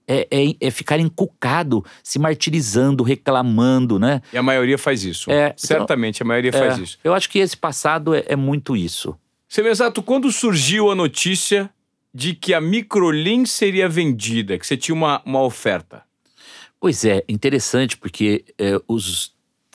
É, 0.05 0.27
é, 0.29 0.55
é 0.59 0.69
ficar 0.71 0.99
encucado, 0.99 1.83
se 2.03 2.19
martirizando, 2.19 3.03
reclamando, 3.03 3.97
né? 3.97 4.21
E 4.33 4.37
a 4.37 4.43
maioria 4.43 4.77
faz 4.77 5.03
isso. 5.05 5.31
É, 5.31 5.45
então- 5.47 5.55
Certamente, 5.57 6.21
a 6.21 6.25
maioria 6.25 6.51
faz 6.51 6.77
É, 6.77 6.81
isso. 6.81 6.99
Eu 7.03 7.13
acho 7.13 7.29
que 7.29 7.39
esse 7.39 7.55
passado 7.55 8.13
é, 8.13 8.23
é 8.27 8.35
muito 8.35 8.75
isso. 8.75 9.17
Seu 9.47 9.65
exato, 9.67 10.03
quando 10.03 10.29
surgiu 10.31 10.91
a 10.91 10.95
notícia 10.95 11.69
de 12.13 12.33
que 12.33 12.53
a 12.53 12.59
Microlin 12.59 13.45
seria 13.45 13.87
vendida, 13.87 14.57
que 14.59 14.67
você 14.67 14.75
tinha 14.75 14.93
uma, 14.93 15.21
uma 15.25 15.41
oferta? 15.41 16.03
Pois 16.79 17.05
é, 17.05 17.23
interessante 17.29 17.95
porque 17.97 18.43
é, 18.59 18.77
os 18.87 19.33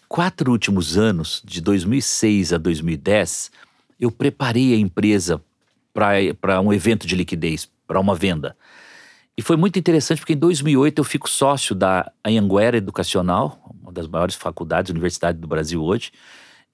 quatro 0.08 0.50
últimos 0.52 0.98
anos, 0.98 1.42
de 1.44 1.60
2006 1.60 2.52
a 2.52 2.58
2010, 2.58 3.50
eu 3.98 4.10
preparei 4.10 4.74
a 4.74 4.76
empresa 4.76 5.42
para 5.92 6.60
um 6.60 6.72
evento 6.72 7.06
de 7.06 7.16
liquidez, 7.16 7.68
para 7.86 7.98
uma 7.98 8.14
venda. 8.14 8.56
E 9.38 9.42
foi 9.42 9.56
muito 9.56 9.78
interessante 9.78 10.18
porque 10.18 10.32
em 10.32 10.36
2008 10.36 10.98
eu 10.98 11.04
fico 11.04 11.30
sócio 11.30 11.72
da 11.72 12.10
Anhanguera 12.26 12.76
Educacional, 12.76 13.72
uma 13.80 13.92
das 13.92 14.08
maiores 14.08 14.34
faculdades, 14.34 14.90
universidades 14.90 15.40
do 15.40 15.46
Brasil 15.46 15.80
hoje. 15.80 16.10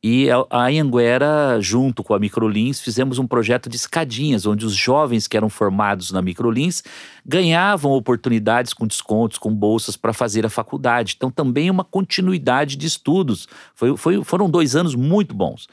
E 0.02 0.30
a 0.30 0.46
Anhanguera, 0.50 1.58
junto 1.60 2.02
com 2.02 2.14
a 2.14 2.18
Microlins, 2.18 2.80
fizemos 2.80 3.18
um 3.18 3.26
projeto 3.26 3.68
de 3.68 3.76
escadinhas, 3.76 4.46
onde 4.46 4.64
os 4.64 4.74
jovens 4.74 5.26
que 5.26 5.36
eram 5.36 5.50
formados 5.50 6.10
na 6.10 6.22
Microlins 6.22 6.82
ganhavam 7.24 7.92
oportunidades 7.92 8.72
com 8.72 8.86
descontos, 8.86 9.36
com 9.36 9.54
bolsas 9.54 9.94
para 9.94 10.14
fazer 10.14 10.46
a 10.46 10.50
faculdade. 10.50 11.14
Então, 11.18 11.30
também 11.30 11.70
uma 11.70 11.84
continuidade 11.84 12.76
de 12.76 12.86
estudos. 12.86 13.46
Foi, 13.74 13.94
foi- 13.94 14.24
foram 14.24 14.48
dois 14.48 14.74
anos 14.74 14.94
muito 14.94 15.34
bons. 15.34 15.68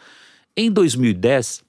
Em 0.57 0.69
2010, 0.69 1.63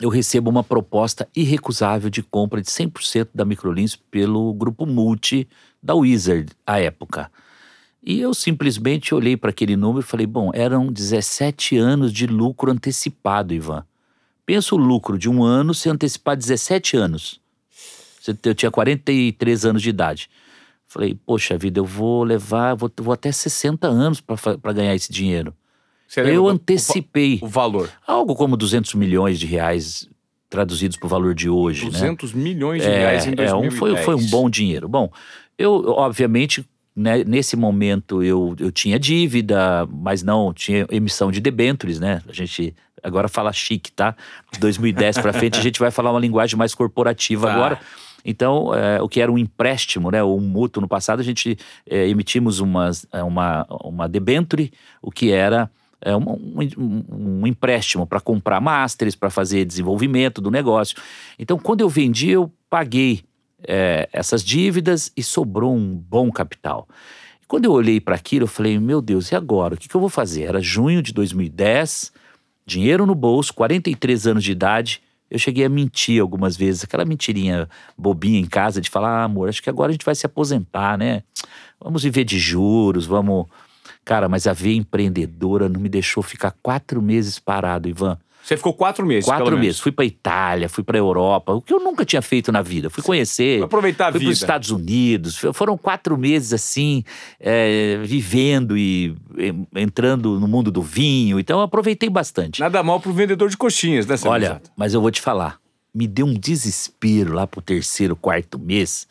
eu 0.00 0.08
recebo 0.08 0.48
uma 0.48 0.64
proposta 0.64 1.28
irrecusável 1.36 2.08
de 2.08 2.22
compra 2.22 2.62
de 2.62 2.68
100% 2.68 3.28
da 3.34 3.44
Microlins 3.44 3.94
pelo 3.94 4.52
grupo 4.54 4.86
Multi 4.86 5.46
da 5.82 5.94
Wizard, 5.94 6.50
à 6.66 6.80
época. 6.80 7.30
E 8.02 8.18
eu 8.18 8.32
simplesmente 8.32 9.14
olhei 9.14 9.36
para 9.36 9.50
aquele 9.50 9.76
número 9.76 10.00
e 10.00 10.08
falei: 10.08 10.26
bom, 10.26 10.50
eram 10.54 10.90
17 10.90 11.76
anos 11.76 12.12
de 12.12 12.26
lucro 12.26 12.70
antecipado, 12.70 13.52
Ivan. 13.52 13.84
Pensa 14.46 14.74
o 14.74 14.78
lucro 14.78 15.18
de 15.18 15.28
um 15.28 15.44
ano 15.44 15.74
se 15.74 15.88
antecipar 15.88 16.36
17 16.36 16.96
anos. 16.96 17.40
Eu 18.42 18.54
tinha 18.54 18.70
43 18.70 19.64
anos 19.64 19.82
de 19.82 19.90
idade. 19.90 20.30
Falei, 20.86 21.14
poxa 21.14 21.56
vida, 21.56 21.78
eu 21.78 21.84
vou 21.84 22.24
levar, 22.24 22.74
vou, 22.74 22.90
vou 23.00 23.14
até 23.14 23.30
60 23.30 23.86
anos 23.86 24.20
para 24.20 24.72
ganhar 24.72 24.94
esse 24.94 25.12
dinheiro. 25.12 25.54
Eu 26.16 26.44
o- 26.44 26.48
antecipei 26.48 27.38
O, 27.42 27.46
valor. 27.46 27.90
algo 28.06 28.34
como 28.34 28.56
200 28.56 28.94
milhões 28.94 29.38
de 29.38 29.46
reais 29.46 30.08
traduzidos 30.48 30.96
para 30.96 31.06
o 31.06 31.08
valor 31.08 31.34
de 31.34 31.48
hoje, 31.48 31.84
né? 31.84 31.90
200 31.92 32.32
milhões 32.32 32.82
de 32.82 32.88
reais 32.88 33.26
em 33.26 33.30
É, 33.32 33.34
2010. 33.36 33.72
um, 33.74 33.76
foi, 33.76 33.96
foi 33.98 34.14
um 34.16 34.26
bom 34.26 34.50
dinheiro. 34.50 34.88
Bom, 34.88 35.10
eu, 35.56 35.84
obviamente, 35.96 36.64
né, 36.96 37.22
nesse 37.22 37.54
momento 37.56 38.22
eu, 38.22 38.56
eu 38.58 38.72
tinha 38.72 38.98
dívida, 38.98 39.86
mas 39.88 40.22
não 40.24 40.52
tinha 40.52 40.86
emissão 40.90 41.30
de 41.30 41.40
debêntures, 41.40 42.00
né? 42.00 42.20
A 42.28 42.32
gente 42.32 42.74
agora 43.02 43.28
fala 43.28 43.52
chique, 43.52 43.92
tá? 43.92 44.16
De 44.52 44.58
2010 44.58 45.18
para 45.18 45.32
frente 45.32 45.58
a 45.58 45.62
gente 45.62 45.78
vai 45.78 45.90
falar 45.92 46.10
uma 46.10 46.20
linguagem 46.20 46.58
mais 46.58 46.74
corporativa 46.74 47.46
Tá. 47.46 47.52
agora. 47.54 47.80
Então, 48.24 48.74
é, 48.74 49.00
o 49.00 49.08
que 49.08 49.20
era 49.20 49.30
um 49.32 49.38
empréstimo, 49.38 50.10
né, 50.10 50.22
ou 50.22 50.36
um 50.36 50.42
mútuo 50.42 50.80
no 50.82 50.88
passado, 50.88 51.20
a 51.20 51.22
gente 51.22 51.56
é, 51.88 52.06
emitimos 52.08 52.58
umas, 52.60 53.06
é, 53.12 53.22
uma, 53.22 53.64
uma 53.84 54.06
debenture, 54.08 54.70
o 55.00 55.10
que 55.10 55.30
era 55.30 55.70
é, 56.00 56.16
um, 56.16 56.22
um- 56.78 57.04
um 57.42 57.46
empréstimo 57.46 58.06
para 58.06 58.20
comprar 58.20 58.60
masters, 58.60 59.14
para 59.14 59.30
fazer 59.30 59.64
desenvolvimento 59.64 60.40
do 60.40 60.50
negócio. 60.50 60.96
Então, 61.38 61.58
quando 61.58 61.80
eu 61.80 61.88
vendi, 61.88 62.30
eu 62.30 62.50
paguei 62.68 63.22
é, 63.66 64.08
essas 64.12 64.42
dívidas 64.42 65.12
e 65.16 65.22
sobrou 65.22 65.74
um 65.74 65.94
bom 65.94 66.30
capital. 66.32 66.88
Quando 67.46 67.64
eu 67.66 67.72
olhei 67.72 68.00
para 68.00 68.14
aquilo, 68.14 68.44
eu 68.44 68.48
falei: 68.48 68.78
meu 68.78 69.02
Deus, 69.02 69.30
e 69.30 69.34
agora? 69.36 69.74
O 69.74 69.76
que, 69.76 69.88
que 69.88 69.94
eu 69.94 70.00
vou 70.00 70.08
fazer? 70.08 70.44
Era 70.44 70.60
junho 70.60 71.02
de 71.02 71.12
2010, 71.12 72.12
dinheiro 72.64 73.04
no 73.04 73.14
bolso, 73.14 73.52
43 73.52 74.26
anos 74.28 74.44
de 74.44 74.52
idade. 74.52 75.02
Eu 75.30 75.38
cheguei 75.38 75.64
a 75.64 75.68
mentir 75.68 76.20
algumas 76.20 76.56
vezes, 76.56 76.84
aquela 76.84 77.04
mentirinha 77.04 77.68
bobinha 77.98 78.40
em 78.40 78.46
casa 78.46 78.80
de 78.80 78.88
falar: 78.88 79.20
ah, 79.20 79.24
amor, 79.24 79.48
acho 79.48 79.62
que 79.62 79.68
agora 79.68 79.90
a 79.90 79.92
gente 79.92 80.04
vai 80.04 80.14
se 80.14 80.24
aposentar, 80.26 80.96
né? 80.96 81.22
Vamos 81.80 82.02
viver 82.02 82.24
de 82.24 82.38
juros, 82.38 83.04
vamos. 83.06 83.46
Cara, 84.04 84.28
mas 84.28 84.46
a 84.46 84.52
veia 84.52 84.76
empreendedora 84.76 85.68
não 85.68 85.80
me 85.80 85.88
deixou 85.88 86.22
ficar 86.22 86.54
quatro 86.62 87.00
meses 87.02 87.38
parado, 87.38 87.88
Ivan. 87.88 88.18
Você 88.42 88.56
ficou 88.56 88.72
quatro 88.72 89.04
meses, 89.06 89.26
Quatro 89.26 89.44
pelo 89.44 89.56
menos. 89.56 89.66
meses. 89.66 89.80
Fui 89.80 89.92
pra 89.92 90.02
Itália, 90.02 90.66
fui 90.66 90.82
pra 90.82 90.96
Europa, 90.96 91.52
o 91.52 91.60
que 91.60 91.74
eu 91.74 91.78
nunca 91.78 92.06
tinha 92.06 92.22
feito 92.22 92.50
na 92.50 92.62
vida. 92.62 92.88
Fui 92.88 93.02
conhecer. 93.02 93.58
Foi 93.58 93.66
aproveitar 93.66 94.08
a 94.08 94.12
fui 94.12 94.20
vida. 94.20 94.30
pros 94.30 94.40
Estados 94.40 94.70
Unidos. 94.70 95.36
Foram 95.52 95.76
quatro 95.76 96.16
meses 96.16 96.54
assim, 96.54 97.04
é, 97.38 97.98
vivendo 98.02 98.78
e 98.78 99.14
entrando 99.76 100.40
no 100.40 100.48
mundo 100.48 100.70
do 100.70 100.80
vinho. 100.82 101.38
Então 101.38 101.58
eu 101.58 101.64
aproveitei 101.64 102.08
bastante. 102.08 102.60
Nada 102.60 102.82
mal 102.82 102.98
pro 102.98 103.12
vendedor 103.12 103.50
de 103.50 103.58
coxinhas, 103.58 104.06
né, 104.06 104.16
Olha, 104.24 104.46
Exato? 104.46 104.70
mas 104.74 104.94
eu 104.94 105.02
vou 105.02 105.10
te 105.10 105.20
falar. 105.20 105.58
Me 105.94 106.06
deu 106.06 106.24
um 106.24 106.34
desespero 106.34 107.34
lá 107.34 107.46
pro 107.46 107.60
terceiro, 107.60 108.16
quarto 108.16 108.58
mês. 108.58 109.06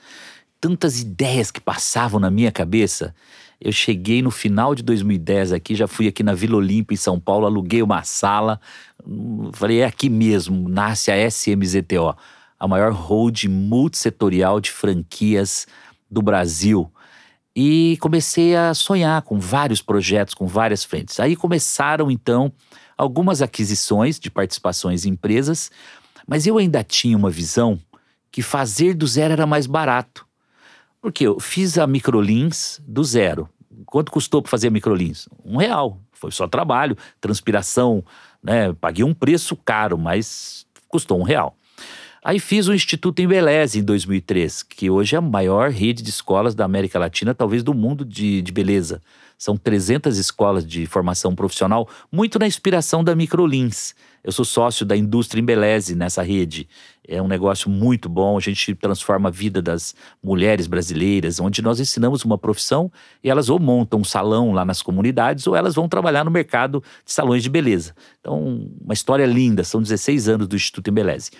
Tantas 0.59 0.99
ideias 1.01 1.51
que 1.51 1.61
passavam 1.61 2.19
na 2.19 2.31
minha 2.31 2.51
cabeça. 2.51 3.13
Eu 3.61 3.73
cheguei 3.73 4.21
no 4.21 4.31
final 4.31 4.73
de 4.73 4.81
2010 4.83 5.51
aqui, 5.51 5.75
já 5.75 5.87
fui 5.87 6.07
aqui 6.07 6.23
na 6.23 6.33
Vila 6.33 6.55
Olímpia, 6.55 6.93
em 6.93 6.97
São 6.97 7.19
Paulo, 7.19 7.45
aluguei 7.45 7.81
uma 7.81 8.03
sala. 8.03 8.59
Falei, 9.53 9.79
é 9.79 9.85
aqui 9.85 10.09
mesmo, 10.09 10.69
nasce 10.69 11.11
a 11.11 11.27
SMZTO, 11.27 12.15
a 12.57 12.67
maior 12.67 12.93
hold 12.93 13.43
multissetorial 13.45 14.61
de 14.61 14.71
franquias 14.71 15.67
do 16.09 16.21
Brasil. 16.21 16.89
E 17.53 17.97
comecei 17.99 18.55
a 18.55 18.73
sonhar 18.73 19.21
com 19.23 19.37
vários 19.37 19.81
projetos, 19.81 20.33
com 20.33 20.47
várias 20.47 20.85
frentes. 20.85 21.19
Aí 21.19 21.35
começaram, 21.35 22.09
então, 22.09 22.53
algumas 22.97 23.41
aquisições 23.41 24.17
de 24.17 24.31
participações 24.31 25.05
em 25.05 25.09
empresas, 25.09 25.69
mas 26.25 26.47
eu 26.47 26.57
ainda 26.57 26.81
tinha 26.81 27.17
uma 27.17 27.29
visão 27.29 27.77
que 28.31 28.41
fazer 28.41 28.93
do 28.93 29.05
zero 29.05 29.33
era 29.33 29.45
mais 29.45 29.67
barato. 29.67 30.28
Porque 31.01 31.25
eu 31.25 31.39
fiz 31.39 31.77
a 31.77 31.87
Microlins 31.87 32.79
do 32.85 33.03
zero. 33.03 33.49
Quanto 33.85 34.11
custou 34.11 34.41
para 34.41 34.51
fazer 34.51 34.67
a 34.67 34.71
Microlins? 34.71 35.27
Um 35.43 35.57
real. 35.57 35.99
Foi 36.11 36.31
só 36.31 36.47
trabalho, 36.47 36.97
transpiração, 37.21 38.03
né? 38.43 38.73
Paguei 38.73 39.05
um 39.05 39.13
preço 39.13 39.55
caro, 39.55 39.97
mas 39.97 40.65
custou 40.89 41.19
um 41.19 41.23
real. 41.23 41.55
Aí 42.21 42.37
fiz 42.37 42.67
o 42.67 42.73
Instituto 42.73 43.21
Embeleze 43.21 43.79
em 43.79 43.83
2003, 43.83 44.63
que 44.63 44.89
hoje 44.89 45.15
é 45.15 45.17
a 45.17 45.21
maior 45.21 45.69
rede 45.69 46.03
de 46.03 46.09
escolas 46.09 46.53
da 46.53 46.65
América 46.65 46.99
Latina, 46.99 47.33
talvez 47.33 47.63
do 47.63 47.73
mundo 47.73 48.03
de, 48.03 48.41
de 48.41 48.51
beleza. 48.51 49.01
São 49.39 49.55
300 49.55 50.17
escolas 50.17 50.67
de 50.67 50.85
formação 50.85 51.33
profissional, 51.33 51.87
muito 52.11 52.37
na 52.37 52.45
inspiração 52.45 53.01
da 53.01 53.15
Microlins. 53.15 53.95
Eu 54.21 54.33
sou 54.33 54.43
sócio 54.43 54.85
da 54.85 54.97
indústria 54.97 55.39
Embeleze 55.39 55.95
nessa 55.95 56.21
rede. 56.21 56.67
É 57.07 57.21
um 57.21 57.27
negócio 57.27 57.69
muito 57.69 58.09
bom, 58.09 58.37
a 58.37 58.41
gente 58.41 58.75
transforma 58.75 59.29
a 59.29 59.31
vida 59.31 59.61
das 59.61 59.95
mulheres 60.21 60.67
brasileiras, 60.67 61.39
onde 61.39 61.61
nós 61.61 61.79
ensinamos 61.79 62.25
uma 62.25 62.37
profissão 62.37 62.91
e 63.23 63.29
elas 63.29 63.47
ou 63.47 63.57
montam 63.57 64.01
um 64.01 64.03
salão 64.03 64.51
lá 64.51 64.65
nas 64.65 64.81
comunidades 64.81 65.47
ou 65.47 65.55
elas 65.55 65.73
vão 65.73 65.87
trabalhar 65.87 66.25
no 66.25 66.31
mercado 66.31 66.83
de 67.05 67.13
salões 67.13 67.41
de 67.41 67.49
beleza. 67.49 67.95
Então, 68.19 68.69
uma 68.81 68.93
história 68.93 69.25
linda, 69.25 69.63
são 69.63 69.81
16 69.81 70.27
anos 70.27 70.47
do 70.49 70.57
Instituto 70.57 70.89
Embeleze. 70.89 71.31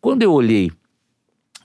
Quando 0.00 0.22
eu 0.22 0.32
olhei 0.32 0.70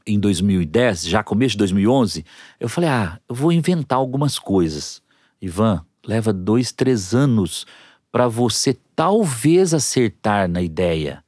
em 0.08 0.20
2010, 0.20 1.06
já 1.06 1.22
começo 1.22 1.52
de 1.52 1.60
2011, 1.60 2.26
eu 2.60 2.68
falei: 2.68 2.90
ah, 2.90 3.20
eu 3.30 3.36
vou 3.36 3.52
inventar 3.52 4.00
algumas 4.00 4.40
coisas. 4.40 5.03
Ivan, 5.44 5.86
leva 6.08 6.32
dois, 6.32 6.72
três 6.72 7.14
anos 7.14 7.68
para 8.10 8.30
você 8.30 8.78
talvez 8.96 9.74
acertar 9.74 10.48
na 10.48 10.62
ideia. 10.62 11.22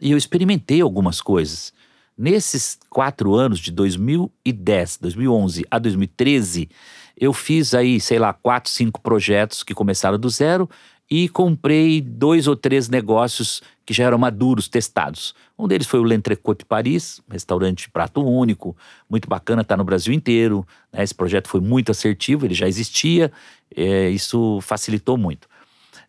E 0.00 0.10
eu 0.10 0.16
experimentei 0.16 0.80
algumas 0.80 1.20
coisas. 1.20 1.72
Nesses 2.16 2.78
quatro 2.88 3.34
anos, 3.34 3.58
de 3.58 3.70
2010, 3.70 4.98
2011 5.02 5.66
a 5.70 5.78
2013, 5.78 6.68
eu 7.14 7.34
fiz 7.34 7.74
aí, 7.74 8.00
sei 8.00 8.18
lá, 8.18 8.32
quatro, 8.32 8.70
cinco 8.70 9.02
projetos 9.02 9.62
que 9.62 9.74
começaram 9.74 10.18
do 10.18 10.30
zero 10.30 10.68
e 11.10 11.28
comprei 11.28 12.00
dois 12.00 12.46
ou 12.46 12.54
três 12.54 12.88
negócios 12.88 13.62
que 13.86 13.94
já 13.94 14.04
eram 14.04 14.18
maduros, 14.18 14.68
testados. 14.68 15.34
Um 15.58 15.66
deles 15.66 15.86
foi 15.86 15.98
o 15.98 16.04
L'Entrecôte 16.04 16.64
Paris, 16.64 17.22
restaurante 17.30 17.84
de 17.84 17.90
prato 17.90 18.22
único, 18.22 18.76
muito 19.08 19.26
bacana, 19.26 19.62
está 19.62 19.76
no 19.76 19.84
Brasil 19.84 20.12
inteiro. 20.12 20.66
Né? 20.92 21.02
Esse 21.02 21.14
projeto 21.14 21.48
foi 21.48 21.60
muito 21.60 21.90
assertivo, 21.90 22.44
ele 22.44 22.54
já 22.54 22.68
existia, 22.68 23.32
é, 23.74 24.10
isso 24.10 24.60
facilitou 24.60 25.16
muito. 25.16 25.48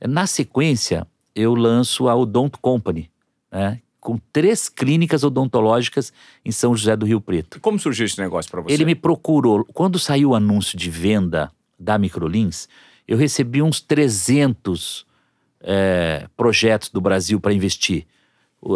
Na 0.06 0.28
sequência, 0.28 1.08
eu 1.34 1.56
lanço 1.56 2.10
a 2.10 2.16
Odonto 2.16 2.60
Company, 2.60 3.10
né? 3.50 3.80
com 4.02 4.20
três 4.34 4.68
clínicas 4.68 5.24
odontológicas 5.24 6.12
em 6.44 6.52
São 6.52 6.76
José 6.76 6.96
do 6.96 7.06
Rio 7.06 7.22
Preto. 7.22 7.60
Como 7.62 7.80
surgiu 7.80 8.06
esse 8.06 8.20
negócio 8.20 8.50
para 8.52 8.62
você? 8.62 8.74
Ele 8.74 8.86
me 8.86 8.96
procurou. 8.96 9.66
Quando 9.74 9.98
saiu 9.98 10.32
o 10.32 10.36
anúncio 10.36 10.78
de 10.78 10.90
venda 10.90 11.52
da 11.78 11.98
Microlins, 11.98 12.68
eu 13.10 13.17
recebi 13.17 13.60
uns 13.60 13.82
300 13.82 15.04
é, 15.62 16.28
projetos 16.38 16.89
do 16.89 17.02
Brasil 17.02 17.39
para 17.39 17.52
investir. 17.52 18.06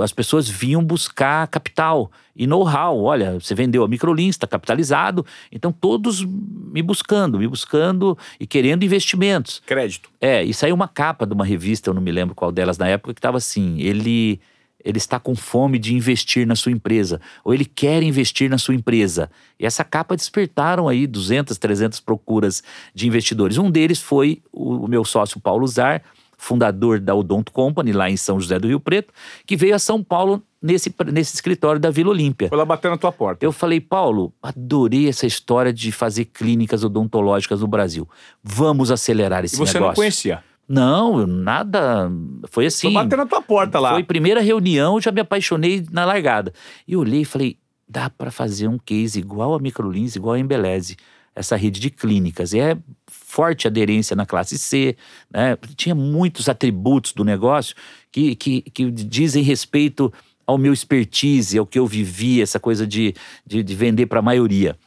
As 0.01 0.11
pessoas 0.11 0.49
vinham 0.49 0.83
buscar 0.83 1.47
capital 1.47 2.09
e 2.35 2.47
know-how. 2.47 3.03
Olha, 3.03 3.33
você 3.39 3.53
vendeu 3.53 3.83
a 3.83 3.87
Microlins, 3.87 4.33
está 4.33 4.47
capitalizado. 4.47 5.23
Então, 5.51 5.71
todos 5.71 6.25
me 6.25 6.81
buscando, 6.81 7.37
me 7.37 7.47
buscando 7.47 8.17
e 8.39 8.47
querendo 8.47 8.83
investimentos. 8.83 9.61
Crédito. 9.67 10.09
É, 10.19 10.43
e 10.43 10.51
saiu 10.51 10.73
uma 10.73 10.87
capa 10.87 11.27
de 11.27 11.33
uma 11.33 11.45
revista, 11.45 11.91
eu 11.91 11.93
não 11.93 12.01
me 12.01 12.11
lembro 12.11 12.33
qual 12.33 12.51
delas 12.51 12.79
na 12.79 12.87
época, 12.87 13.13
que 13.13 13.19
estava 13.19 13.37
assim: 13.37 13.79
ele 13.81 14.41
ele 14.83 14.97
está 14.97 15.19
com 15.19 15.35
fome 15.35 15.79
de 15.79 15.95
investir 15.95 16.45
na 16.45 16.55
sua 16.55 16.71
empresa, 16.71 17.21
ou 17.43 17.53
ele 17.53 17.65
quer 17.65 18.03
investir 18.03 18.49
na 18.49 18.57
sua 18.57 18.75
empresa. 18.75 19.29
E 19.59 19.65
essa 19.65 19.83
capa 19.83 20.15
despertaram 20.15 20.87
aí 20.87 21.07
200, 21.07 21.57
300 21.57 21.99
procuras 21.99 22.63
de 22.93 23.07
investidores. 23.07 23.57
Um 23.57 23.71
deles 23.71 24.01
foi 24.01 24.41
o, 24.51 24.87
meu 24.87 25.05
sócio 25.05 25.39
Paulo 25.39 25.65
Zar, 25.67 26.01
fundador 26.37 26.99
da 26.99 27.15
Odonto 27.15 27.51
Company, 27.51 27.93
lá 27.93 28.09
em 28.09 28.17
São 28.17 28.39
José 28.39 28.59
do 28.59 28.67
Rio 28.67 28.79
Preto, 28.79 29.13
que 29.45 29.55
veio 29.55 29.75
a 29.75 29.79
São 29.79 30.03
Paulo 30.03 30.43
nesse, 30.61 30.93
nesse 31.11 31.35
escritório 31.35 31.79
da 31.79 31.89
Vila 31.89 32.09
Olímpia. 32.09 32.49
Foi 32.49 32.57
lá 32.57 32.65
bater 32.65 32.91
na 32.91 32.97
tua 32.97 33.11
porta. 33.11 33.45
Eu 33.45 33.51
falei, 33.51 33.79
Paulo, 33.79 34.33
adorei 34.41 35.07
essa 35.07 35.25
história 35.25 35.71
de 35.71 35.91
fazer 35.91 36.25
clínicas 36.25 36.83
odontológicas 36.83 37.61
no 37.61 37.67
Brasil. 37.67 38.09
Vamos 38.43 38.91
acelerar 38.91 39.45
esse 39.45 39.55
negócio. 39.55 39.69
E 39.69 39.71
você 39.71 39.79
negócio. 39.79 39.89
não 39.91 39.95
conhecia? 39.95 40.43
Não, 40.67 41.27
nada. 41.27 42.09
Foi 42.49 42.65
assim. 42.65 42.87
Foi 42.87 42.93
bater 42.93 43.17
na 43.17 43.25
tua 43.25 43.41
porta 43.41 43.79
lá. 43.79 43.91
Foi 43.91 44.03
primeira 44.03 44.41
reunião, 44.41 44.99
já 44.99 45.11
me 45.11 45.21
apaixonei 45.21 45.85
na 45.91 46.05
largada. 46.05 46.53
E 46.87 46.95
olhei 46.95 47.21
e 47.21 47.25
falei: 47.25 47.57
dá 47.87 48.09
para 48.09 48.31
fazer 48.31 48.67
um 48.67 48.77
case 48.77 49.19
igual 49.19 49.53
a 49.53 49.59
Microlins, 49.59 50.15
igual 50.15 50.35
a 50.35 50.39
Embeleze, 50.39 50.97
essa 51.35 51.55
rede 51.55 51.79
de 51.79 51.89
clínicas. 51.89 52.53
E 52.53 52.59
é 52.59 52.77
forte 53.07 53.67
aderência 53.67 54.15
na 54.15 54.25
classe 54.25 54.57
C, 54.57 54.95
né? 55.29 55.57
Tinha 55.75 55.93
muitos 55.93 56.47
atributos 56.47 57.13
do 57.13 57.23
negócio 57.23 57.75
que, 58.11 58.35
que, 58.35 58.61
que 58.61 58.89
dizem 58.91 59.43
respeito 59.43 60.11
ao 60.45 60.57
meu 60.57 60.73
expertise, 60.73 61.57
ao 61.57 61.65
que 61.65 61.79
eu 61.79 61.87
vivi, 61.87 62.41
essa 62.41 62.59
coisa 62.59 62.85
de, 62.85 63.13
de, 63.45 63.63
de 63.63 63.75
vender 63.75 64.07
para 64.07 64.19
a 64.19 64.23
maioria. 64.23 64.77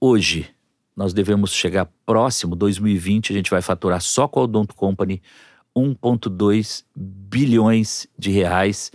Hoje, 0.00 0.48
nós 0.98 1.14
devemos 1.14 1.52
chegar 1.52 1.88
próximo, 2.04 2.56
2020, 2.56 3.32
a 3.32 3.36
gente 3.36 3.52
vai 3.52 3.62
faturar 3.62 4.00
só 4.00 4.26
com 4.26 4.40
a 4.40 4.42
Odonto 4.42 4.74
Company 4.74 5.22
1,2 5.76 6.82
bilhões 6.92 8.08
de 8.18 8.32
reais, 8.32 8.90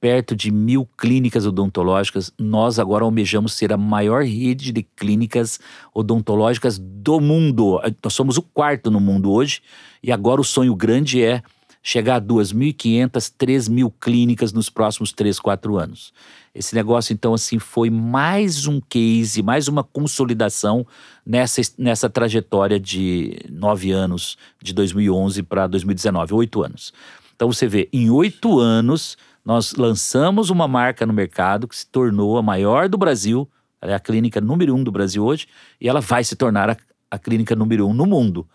perto 0.00 0.36
de 0.36 0.52
mil 0.52 0.88
clínicas 0.96 1.44
odontológicas. 1.44 2.32
Nós 2.38 2.78
agora 2.78 3.02
almejamos 3.02 3.54
ser 3.54 3.72
a 3.72 3.76
maior 3.76 4.22
rede 4.22 4.70
de 4.70 4.84
clínicas 4.84 5.58
odontológicas 5.92 6.78
do 6.78 7.20
mundo. 7.20 7.80
Nós 8.04 8.14
somos 8.14 8.38
o 8.38 8.42
quarto 8.42 8.88
no 8.88 9.00
mundo 9.00 9.32
hoje 9.32 9.60
e 10.00 10.12
agora 10.12 10.40
o 10.40 10.44
sonho 10.44 10.76
grande 10.76 11.20
é 11.20 11.42
chegar 11.86 12.16
a 12.16 12.20
2.500, 12.20 13.30
3.000 13.38 13.92
clínicas 14.00 14.54
nos 14.54 14.70
próximos 14.70 15.12
3, 15.12 15.38
4 15.38 15.76
anos. 15.76 16.14
Esse 16.54 16.74
negócio, 16.74 17.12
então, 17.12 17.34
assim, 17.34 17.58
foi 17.58 17.90
mais 17.90 18.66
um 18.66 18.80
case, 18.80 19.42
mais 19.42 19.68
uma 19.68 19.84
consolidação 19.84 20.86
nessa, 21.26 21.60
nessa 21.76 22.08
trajetória 22.08 22.80
de 22.80 23.36
nove 23.50 23.90
anos, 23.92 24.38
de 24.62 24.72
2011 24.72 25.42
para 25.42 25.66
2019, 25.66 26.32
oito 26.32 26.62
anos. 26.62 26.90
Então, 27.36 27.52
você 27.52 27.68
vê, 27.68 27.86
em 27.92 28.08
oito 28.08 28.58
anos, 28.58 29.18
nós 29.44 29.74
lançamos 29.74 30.48
uma 30.48 30.66
marca 30.66 31.04
no 31.04 31.12
mercado 31.12 31.68
que 31.68 31.76
se 31.76 31.86
tornou 31.86 32.38
a 32.38 32.42
maior 32.42 32.88
do 32.88 32.96
Brasil, 32.96 33.46
ela 33.78 33.92
é 33.92 33.94
a 33.94 34.00
clínica 34.00 34.40
número 34.40 34.74
um 34.74 34.82
do 34.82 34.90
Brasil 34.90 35.22
hoje, 35.22 35.46
e 35.78 35.86
ela 35.86 36.00
vai 36.00 36.24
se 36.24 36.34
tornar 36.34 36.70
a, 36.70 36.76
a 37.10 37.18
clínica 37.18 37.54
número 37.54 37.86
um 37.86 37.92
no 37.92 38.06
mundo. 38.06 38.48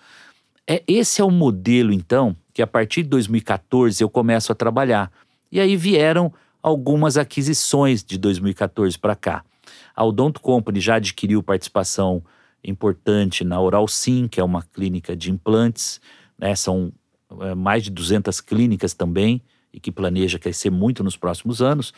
É, 0.66 0.84
esse 0.88 1.22
é 1.22 1.24
o 1.24 1.30
modelo, 1.30 1.92
então, 1.92 2.36
que 2.60 2.64
a 2.64 2.68
partir 2.68 3.04
de 3.04 3.10
2014 3.12 4.04
eu 4.04 4.10
começo 4.10 4.52
a 4.52 4.56
trabalhar. 4.56 5.10
E 5.50 5.62
aí 5.62 5.78
vieram 5.78 6.34
algumas 6.62 7.16
aquisições 7.16 8.04
de 8.04 8.18
2014 8.18 9.00
para 9.00 9.16
cá. 9.16 9.46
A 9.96 10.04
Odonto 10.04 10.42
Company 10.42 10.82
já 10.82 10.96
adquiriu 10.96 11.42
participação 11.42 12.22
importante 12.62 13.46
na 13.46 13.62
Oral 13.62 13.88
Sim, 13.88 14.28
que 14.28 14.42
é 14.42 14.44
uma 14.44 14.62
clínica 14.62 15.16
de 15.16 15.32
implantes, 15.32 16.02
né? 16.38 16.54
são 16.54 16.92
é, 17.40 17.56
mais 17.56 17.84
de 17.84 17.92
200 17.92 18.42
clínicas 18.42 18.94
também 18.94 19.42
e 19.72 19.80
que 19.80 19.90
planeja 19.90 20.38
crescer 20.38 20.70
muito 20.70 21.02
nos 21.02 21.16
próximos 21.16 21.62
anos. 21.62 21.94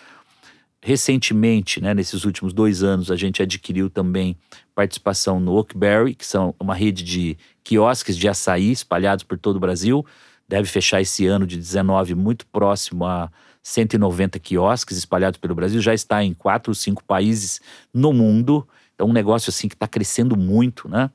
Recentemente, 0.79 1.81
né, 1.81 1.95
nesses 1.95 2.23
últimos 2.23 2.53
dois 2.53 2.83
anos, 2.83 3.09
a 3.09 3.15
gente 3.15 3.41
adquiriu 3.41 3.89
também 3.89 4.37
participação 4.75 5.39
no 5.39 5.53
Oakberry, 5.53 6.13
que 6.13 6.25
são 6.25 6.53
uma 6.59 6.75
rede 6.75 7.03
de 7.03 7.35
quiosques 7.63 8.15
de 8.15 8.29
açaí 8.29 8.71
espalhados 8.71 9.23
por 9.23 9.39
todo 9.39 9.55
o 9.55 9.59
Brasil 9.59 10.05
deve 10.51 10.67
fechar 10.67 10.99
esse 10.99 11.25
ano 11.25 11.47
de 11.47 11.55
19 11.55 12.13
muito 12.13 12.45
próximo 12.45 13.05
a 13.05 13.31
190 13.63 14.37
quiosques 14.37 14.97
espalhados 14.97 15.39
pelo 15.39 15.55
Brasil, 15.55 15.79
já 15.79 15.93
está 15.93 16.21
em 16.21 16.33
quatro 16.33 16.71
ou 16.71 16.75
cinco 16.75 17.01
países 17.05 17.61
no 17.93 18.11
mundo. 18.11 18.67
Então, 18.93 19.07
um 19.07 19.13
negócio 19.13 19.49
assim 19.49 19.69
que 19.69 19.75
está 19.75 19.87
crescendo 19.87 20.35
muito, 20.35 20.89
né? 20.89 21.09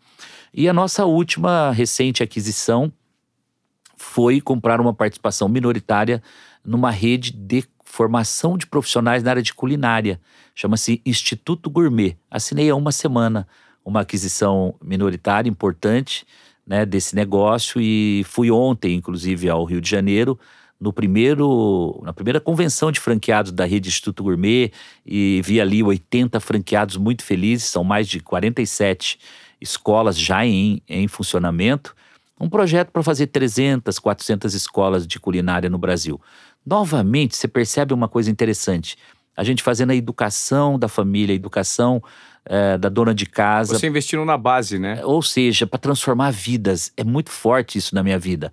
E 0.54 0.66
a 0.70 0.72
nossa 0.72 1.04
última 1.04 1.70
recente 1.70 2.22
aquisição 2.22 2.90
foi 3.94 4.40
comprar 4.40 4.80
uma 4.80 4.94
participação 4.94 5.50
minoritária 5.50 6.22
numa 6.64 6.90
rede 6.90 7.30
de 7.30 7.62
formação 7.84 8.56
de 8.56 8.66
profissionais 8.66 9.22
na 9.22 9.32
área 9.32 9.42
de 9.42 9.52
culinária. 9.52 10.18
Chama-se 10.54 11.02
Instituto 11.04 11.68
Gourmet. 11.68 12.16
Assinei 12.30 12.70
há 12.70 12.74
uma 12.74 12.90
semana 12.90 13.46
uma 13.84 14.00
aquisição 14.00 14.74
minoritária 14.82 15.48
importante 15.48 16.26
né, 16.66 16.84
desse 16.84 17.14
negócio 17.14 17.80
e 17.80 18.22
fui 18.24 18.50
ontem, 18.50 18.94
inclusive, 18.94 19.48
ao 19.48 19.64
Rio 19.64 19.80
de 19.80 19.88
Janeiro, 19.88 20.38
no 20.78 20.92
primeiro, 20.92 22.00
na 22.02 22.12
primeira 22.12 22.40
convenção 22.40 22.92
de 22.92 23.00
franqueados 23.00 23.52
da 23.52 23.64
rede 23.64 23.88
Instituto 23.88 24.22
Gourmet 24.22 24.70
e 25.06 25.40
vi 25.42 25.60
ali 25.60 25.82
80 25.82 26.38
franqueados 26.40 26.96
muito 26.96 27.22
felizes, 27.24 27.68
são 27.68 27.82
mais 27.82 28.06
de 28.06 28.20
47 28.20 29.18
escolas 29.60 30.18
já 30.18 30.44
em, 30.44 30.82
em 30.88 31.08
funcionamento. 31.08 31.94
Um 32.38 32.50
projeto 32.50 32.90
para 32.90 33.02
fazer 33.02 33.28
300, 33.28 33.98
400 33.98 34.52
escolas 34.52 35.06
de 35.06 35.18
culinária 35.18 35.70
no 35.70 35.78
Brasil. 35.78 36.20
Novamente, 36.64 37.34
você 37.34 37.48
percebe 37.48 37.94
uma 37.94 38.08
coisa 38.08 38.30
interessante. 38.30 38.98
A 39.34 39.42
gente 39.42 39.62
fazendo 39.62 39.92
a 39.92 39.96
educação 39.96 40.78
da 40.78 40.88
família, 40.88 41.32
a 41.32 41.36
educação 41.36 42.02
é, 42.46 42.78
da 42.78 42.88
dona 42.88 43.14
de 43.14 43.26
casa. 43.26 43.78
Você 43.78 43.86
investindo 43.86 44.24
na 44.24 44.36
base, 44.36 44.78
né? 44.78 45.04
Ou 45.04 45.20
seja, 45.20 45.66
para 45.66 45.78
transformar 45.78 46.30
vidas. 46.30 46.92
É 46.96 47.04
muito 47.04 47.30
forte 47.30 47.76
isso 47.76 47.94
na 47.94 48.02
minha 48.02 48.18
vida. 48.18 48.52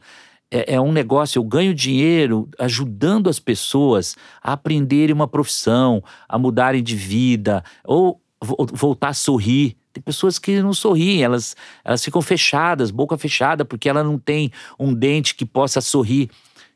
É, 0.51 0.75
é, 0.75 0.81
um 0.81 0.91
negócio, 0.91 1.39
eu 1.39 1.43
ganho 1.43 1.73
dinheiro 1.73 2.47
ajudando 2.59 3.29
as 3.29 3.39
pessoas 3.39 4.15
a 4.41 4.53
aprenderem 4.53 5.13
uma 5.13 5.27
profissão, 5.27 6.03
a 6.27 6.37
mudarem 6.37 6.83
de 6.83 6.95
vida, 6.95 7.63
ou 7.83 8.21
voltar 8.41 9.09
a 9.09 9.13
sorrir. 9.13 9.75
Tem 9.91 10.01
pessoas 10.01 10.37
que 10.39 10.61
não 10.61 10.73
sorriem, 10.73 11.23
elas, 11.23 11.55
elas 11.83 12.03
ficam 12.03 12.21
fechadas, 12.21 12.91
boca 12.91 13.17
fechada, 13.17 13.63
porque 13.63 13.87
ela 13.87 14.03
não 14.03 14.17
tem 14.17 14.51
um 14.77 14.93
dente 14.93 15.35
que 15.35 15.45
possa 15.45 15.81
sorrir. 15.81 16.29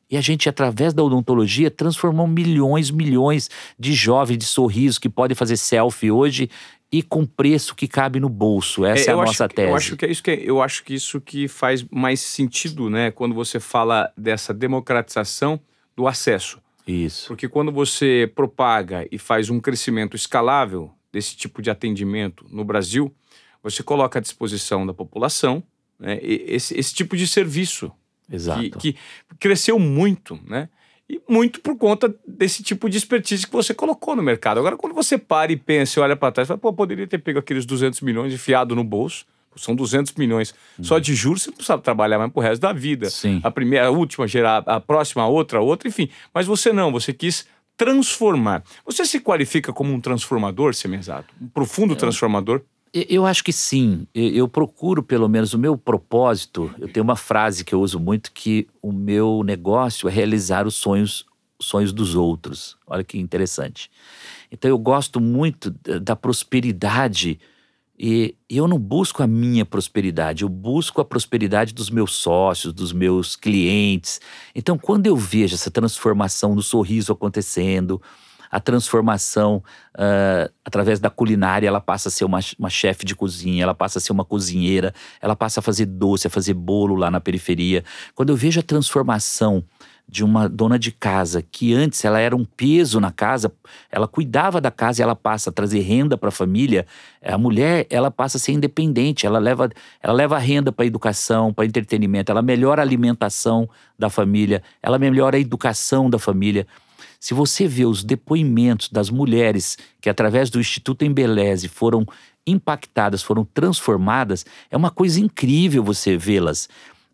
E 0.10 0.16
a 0.16 0.22
gente, 0.22 0.48
através 0.48 0.94
da 0.94 1.04
odontologia, 1.04 1.70
transformou 1.70 2.26
milhões, 2.26 2.90
milhões 2.90 3.50
de 3.78 3.94
jovens 3.94 4.38
de 4.38 4.46
sorrisos 4.46 4.98
que 4.98 5.10
podem 5.10 5.36
fazer 5.36 5.58
selfie 5.58 6.12
hoje 6.12 6.50
e 6.92 7.04
com 7.04 7.26
preço 7.26 7.76
que 7.76 7.88
cabe 7.88 8.20
no 8.20 8.30
bolso. 8.30 8.86
Essa 8.86 9.12
é, 9.12 9.14
é 9.14 9.14
a 9.14 9.18
nossa 9.18 9.46
acho, 9.46 9.56
tese. 9.56 9.70
Eu 9.70 9.76
acho 9.76 9.98
que 9.98 10.06
é 10.06 10.12
isso 10.12 10.24
que 10.24 10.32
é, 10.32 10.40
eu 10.42 10.62
acho 10.62 10.84
que 10.84 10.94
isso 10.94 11.20
que 11.22 11.48
faz 11.48 11.84
mais 11.92 12.20
sentido, 12.22 12.90
né, 12.90 13.12
quando 13.12 13.36
você 13.36 13.60
fala 13.60 14.12
dessa 14.18 14.54
democratização 14.54 15.60
do 15.96 16.08
acesso. 16.08 16.62
Isso. 16.88 17.28
Porque 17.28 17.50
quando 17.50 17.72
você 17.72 18.32
propaga 18.34 19.06
e 19.12 19.18
faz 19.18 19.50
um 19.50 19.60
crescimento 19.60 20.16
escalável 20.16 20.92
desse 21.12 21.36
tipo 21.36 21.62
de 21.62 21.70
atendimento 21.70 22.46
no 22.50 22.64
Brasil, 22.64 23.14
você 23.62 23.84
coloca 23.84 24.20
à 24.20 24.22
disposição 24.22 24.86
da 24.86 24.94
população 24.94 25.62
né? 26.00 26.20
esse, 26.22 26.78
esse 26.78 26.94
tipo 26.94 27.18
de 27.18 27.28
serviço. 27.28 27.92
Exato. 28.32 28.62
Que, 28.78 28.94
que 28.94 28.98
cresceu 29.40 29.80
muito, 29.80 30.40
né? 30.46 30.70
E 31.10 31.22
muito 31.28 31.62
por 31.62 31.78
conta 31.78 32.14
desse 32.28 32.62
tipo 32.62 32.90
de 32.90 32.98
expertise 32.98 33.46
que 33.46 33.54
você 33.54 33.74
colocou 33.74 34.16
no 34.16 34.22
mercado. 34.22 34.60
Agora, 34.60 34.76
quando 34.76 34.94
você 34.94 35.18
para 35.18 35.52
e 35.52 35.56
pensa 35.56 36.00
e 36.00 36.04
olha 36.04 36.16
para 36.16 36.32
trás, 36.32 36.48
fala, 36.48 36.58
pô, 36.58 36.74
poderia 36.74 37.08
ter 37.08 37.18
pego 37.18 37.40
aqueles 37.40 37.66
200 37.66 38.02
milhões 38.02 38.34
enfiado 38.34 38.76
no 38.76 38.84
bolso. 38.84 39.26
São 39.56 39.74
200 39.76 40.14
milhões. 40.14 40.54
Uhum. 40.78 40.84
Só 40.84 41.00
de 41.00 41.16
juros 41.16 41.42
você 41.42 41.50
não 41.50 41.58
precisa 41.58 41.78
trabalhar 41.80 42.20
mais 42.20 42.32
pro 42.32 42.42
resto 42.42 42.62
da 42.62 42.74
vida. 42.74 43.10
Sim. 43.10 43.40
A 43.44 43.50
primeira, 43.50 43.88
a 43.88 43.90
última, 43.90 44.28
gerar 44.28 44.64
a 44.68 44.80
próxima, 44.80 45.24
a 45.24 45.28
outra, 45.28 45.60
a 45.60 45.62
outra, 45.62 45.88
enfim. 45.88 46.10
Mas 46.34 46.46
você 46.46 46.72
não, 46.72 46.92
você 46.92 47.12
quis 47.12 47.48
transformar. 47.76 48.64
Você 48.86 49.06
se 49.06 49.20
qualifica 49.20 49.72
como 49.72 49.94
um 49.94 50.00
transformador, 50.00 50.74
Semenzato? 50.74 51.34
Um 51.42 51.48
profundo 51.48 51.94
é. 51.94 51.98
transformador? 51.98 52.62
Eu 52.94 53.26
acho 53.26 53.44
que 53.44 53.54
sim. 53.54 54.08
Eu 54.14 54.48
procuro, 54.48 55.04
pelo 55.04 55.28
menos, 55.28 55.54
o 55.54 55.60
meu 55.60 55.78
propósito. 55.78 56.74
Eu 56.80 56.88
tenho 56.88 57.04
uma 57.04 57.16
frase 57.16 57.64
que 57.64 57.74
eu 57.74 57.82
uso 57.82 58.00
muito 58.00 58.32
que 58.32 58.68
o 58.82 58.92
meu 58.92 59.44
negócio 59.46 60.08
é 60.08 60.12
realizar 60.12 60.66
os 60.66 60.76
sonhos, 60.76 61.26
os 61.60 61.68
sonhos 61.68 61.92
dos 61.92 62.16
outros. 62.16 62.78
Olha 62.88 63.04
que 63.04 63.18
interessante. 63.18 63.92
Então 64.52 64.70
eu 64.70 64.78
gosto 64.78 65.20
muito 65.20 65.72
da 66.02 66.16
prosperidade 66.16 67.40
e 68.00 68.36
eu 68.48 68.68
não 68.68 68.78
busco 68.78 69.24
a 69.24 69.28
minha 69.28 69.66
prosperidade, 69.66 70.44
eu 70.44 70.50
busco 70.50 71.02
a 71.02 71.06
prosperidade 71.06 71.74
dos 71.74 71.90
meus 71.90 72.14
sócios, 72.14 72.72
dos 72.72 72.94
meus 72.94 73.36
clientes. 73.36 74.22
Então, 74.54 74.78
quando 74.78 75.08
eu 75.08 75.16
vejo 75.16 75.56
essa 75.56 75.72
transformação 75.72 76.54
no 76.54 76.62
sorriso 76.62 77.12
acontecendo, 77.12 78.00
a 78.50 78.60
transformação 78.60 79.64
uh, 79.96 80.52
através 80.64 81.00
da 81.00 81.10
culinária, 81.10 81.68
ela 81.68 81.82
passa 81.82 82.10
a 82.10 82.12
ser 82.12 82.26
uma, 82.26 82.40
uma 82.58 82.70
chefe 82.70 83.06
de 83.06 83.16
cozinha, 83.16 83.64
ela 83.64 83.76
passa 83.76 84.00
a 84.00 84.02
ser 84.02 84.12
uma 84.12 84.26
cozinheira, 84.26 84.94
ela 85.22 85.36
passa 85.36 85.60
a 85.60 85.64
fazer 85.64 85.86
doce, 85.86 86.28
a 86.28 86.30
fazer 86.30 86.54
bolo 86.54 86.96
lá 86.96 87.12
na 87.12 87.20
periferia. 87.20 87.84
Quando 88.16 88.30
eu 88.30 88.36
vejo 88.36 88.60
a 88.60 88.64
transformação 88.64 89.64
de 90.10 90.24
uma 90.24 90.48
dona 90.48 90.80
de 90.80 90.92
casa 90.92 91.42
que 91.42 91.74
antes 91.74 92.06
ela 92.06 92.20
era 92.20 92.36
um 92.36 92.46
peso 92.46 93.00
na 93.00 93.12
casa, 93.12 93.52
ela 93.92 94.08
cuidava 94.08 94.62
da 94.62 94.72
casa 94.72 95.02
e 95.02 95.04
ela 95.04 95.16
passa 95.16 95.50
a 95.50 95.54
trazer 95.54 95.82
renda 95.82 96.18
para 96.18 96.30
a 96.30 96.32
família. 96.32 96.86
A 97.22 97.38
mulher, 97.38 97.86
ela 97.90 98.10
passa 98.10 98.38
a 98.38 98.40
ser 98.40 98.54
independente, 98.54 99.26
ela 99.26 99.38
leva, 99.38 99.70
ela 100.02 100.14
leva 100.14 100.38
renda 100.38 100.72
para 100.72 100.86
educação, 100.86 101.54
para 101.54 101.66
entretenimento, 101.66 102.32
ela 102.32 102.42
melhora 102.42 102.82
a 102.82 102.86
alimentação 102.86 103.70
da 104.00 104.10
família, 104.10 104.64
ela 104.82 104.98
melhora 104.98 105.36
a 105.36 105.40
educação 105.40 106.10
da 106.10 106.18
família. 106.18 106.66
Se 107.20 107.34
você 107.34 107.68
vê 107.68 107.86
os 107.86 108.04
depoimentos 108.04 108.90
das 108.90 109.10
mulheres 109.10 109.78
que, 110.00 110.10
através 110.10 110.50
do 110.50 110.60
Instituto 110.60 111.04
Embeleze, 111.04 111.68
foram 111.68 112.06
impactadas, 112.46 113.22
foram 113.22 113.44
transformadas, 113.44 114.46
é 114.72 114.78
uma 114.78 114.90
coisa 114.90 115.20
incrível 115.20 115.84
você 115.84 116.16
vê-las. 116.16 116.70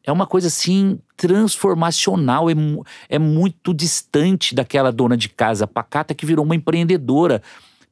É 0.06 0.12
uma 0.12 0.28
coisa 0.28 0.48
assim 0.48 1.00
transformacional, 1.16 2.50
é, 2.50 2.54
é 3.08 3.18
muito 3.18 3.74
distante 3.74 4.54
daquela 4.54 4.92
dona 4.92 5.16
de 5.16 5.30
casa 5.30 5.66
pacata 5.66 6.14
que 6.14 6.26
virou 6.26 6.44
uma 6.44 6.56
empreendedora. 6.56 7.42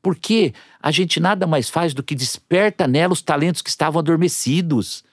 Porque 0.02 0.54
a 0.82 0.92
gente 0.92 1.20
nada 1.20 1.48
mais 1.48 1.70
faz 1.70 1.94
do 1.94 2.04
que 2.04 2.14
desperta 2.14 2.88
nela 2.88 3.14
os 3.14 3.22
talentos 3.22 3.62
que 3.62 3.70
estavam 3.70 4.00
adormecidos. 4.00 5.04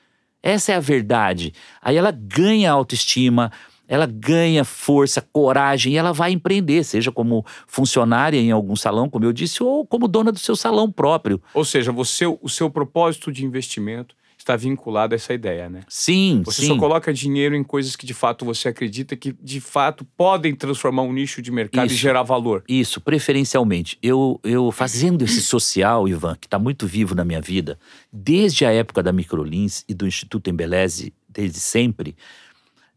Essa 0.43 0.73
é 0.73 0.77
a 0.77 0.81
verdade. 0.81 1.53
Aí 1.81 1.97
ela 1.97 2.11
ganha 2.11 2.73
autoestima, 2.73 3.53
ela 3.89 4.07
ganha 4.07 4.65
força, 4.65 5.27
coragem 5.33 5.95
e 5.95 5.97
ela 5.97 6.13
vai 6.13 6.31
empreender, 6.31 6.85
seja 6.85 7.11
como 7.11 7.45
funcionária 7.67 8.39
em 8.39 8.51
algum 8.51 8.77
salão, 8.77 9.09
como 9.09 9.25
eu 9.25 9.33
disse, 9.33 9.63
ou 9.63 9.87
como 9.87 10.07
dona 10.07 10.31
do 10.31 10.39
seu 10.39 10.55
salão 10.55 10.93
próprio. 10.93 11.41
Ou 11.55 11.65
seja, 11.65 11.91
você, 11.91 12.27
o 12.27 12.49
seu 12.49 12.71
propósito 12.71 13.33
de 13.33 13.45
investimento 13.45 14.15
está 14.39 14.57
vinculado 14.57 15.15
a 15.15 15.17
essa 15.17 15.35
ideia, 15.35 15.69
né? 15.69 15.83
Sim, 15.89 16.43
Você 16.45 16.63
sim. 16.63 16.69
só 16.69 16.79
coloca 16.79 17.13
dinheiro 17.13 17.55
em 17.55 17.65
coisas 17.65 17.97
que 17.97 18.07
de 18.07 18.15
fato 18.15 18.45
você 18.45 18.69
acredita 18.69 19.17
que 19.17 19.35
de 19.43 19.61
fato 19.61 20.07
podem 20.17 20.55
transformar 20.55 21.03
um 21.03 21.13
nicho 21.13 21.43
de 21.43 21.51
mercado 21.51 21.87
Isso. 21.87 21.97
e 21.97 21.99
gerar 21.99 22.23
valor. 22.23 22.63
Isso, 22.69 23.01
preferencialmente. 23.01 23.99
Eu, 24.03 24.41
eu 24.45 24.71
fazendo 24.71 25.23
esse 25.25 25.43
social, 25.43 26.09
Ivan, 26.09 26.37
que 26.41 26.47
está 26.47 26.59
muito 26.59 26.87
vivo 26.87 27.15
na 27.15 27.25
minha 27.25 27.41
vida, 27.41 27.79
desde 28.13 28.65
a 28.65 28.73
época 28.73 29.03
da 29.03 29.13
Microlins 29.13 29.85
e 29.89 29.93
do 29.93 30.07
Instituto 30.07 30.49
Embeleze, 30.49 31.13
desde 31.29 31.59
sempre, 31.59 32.17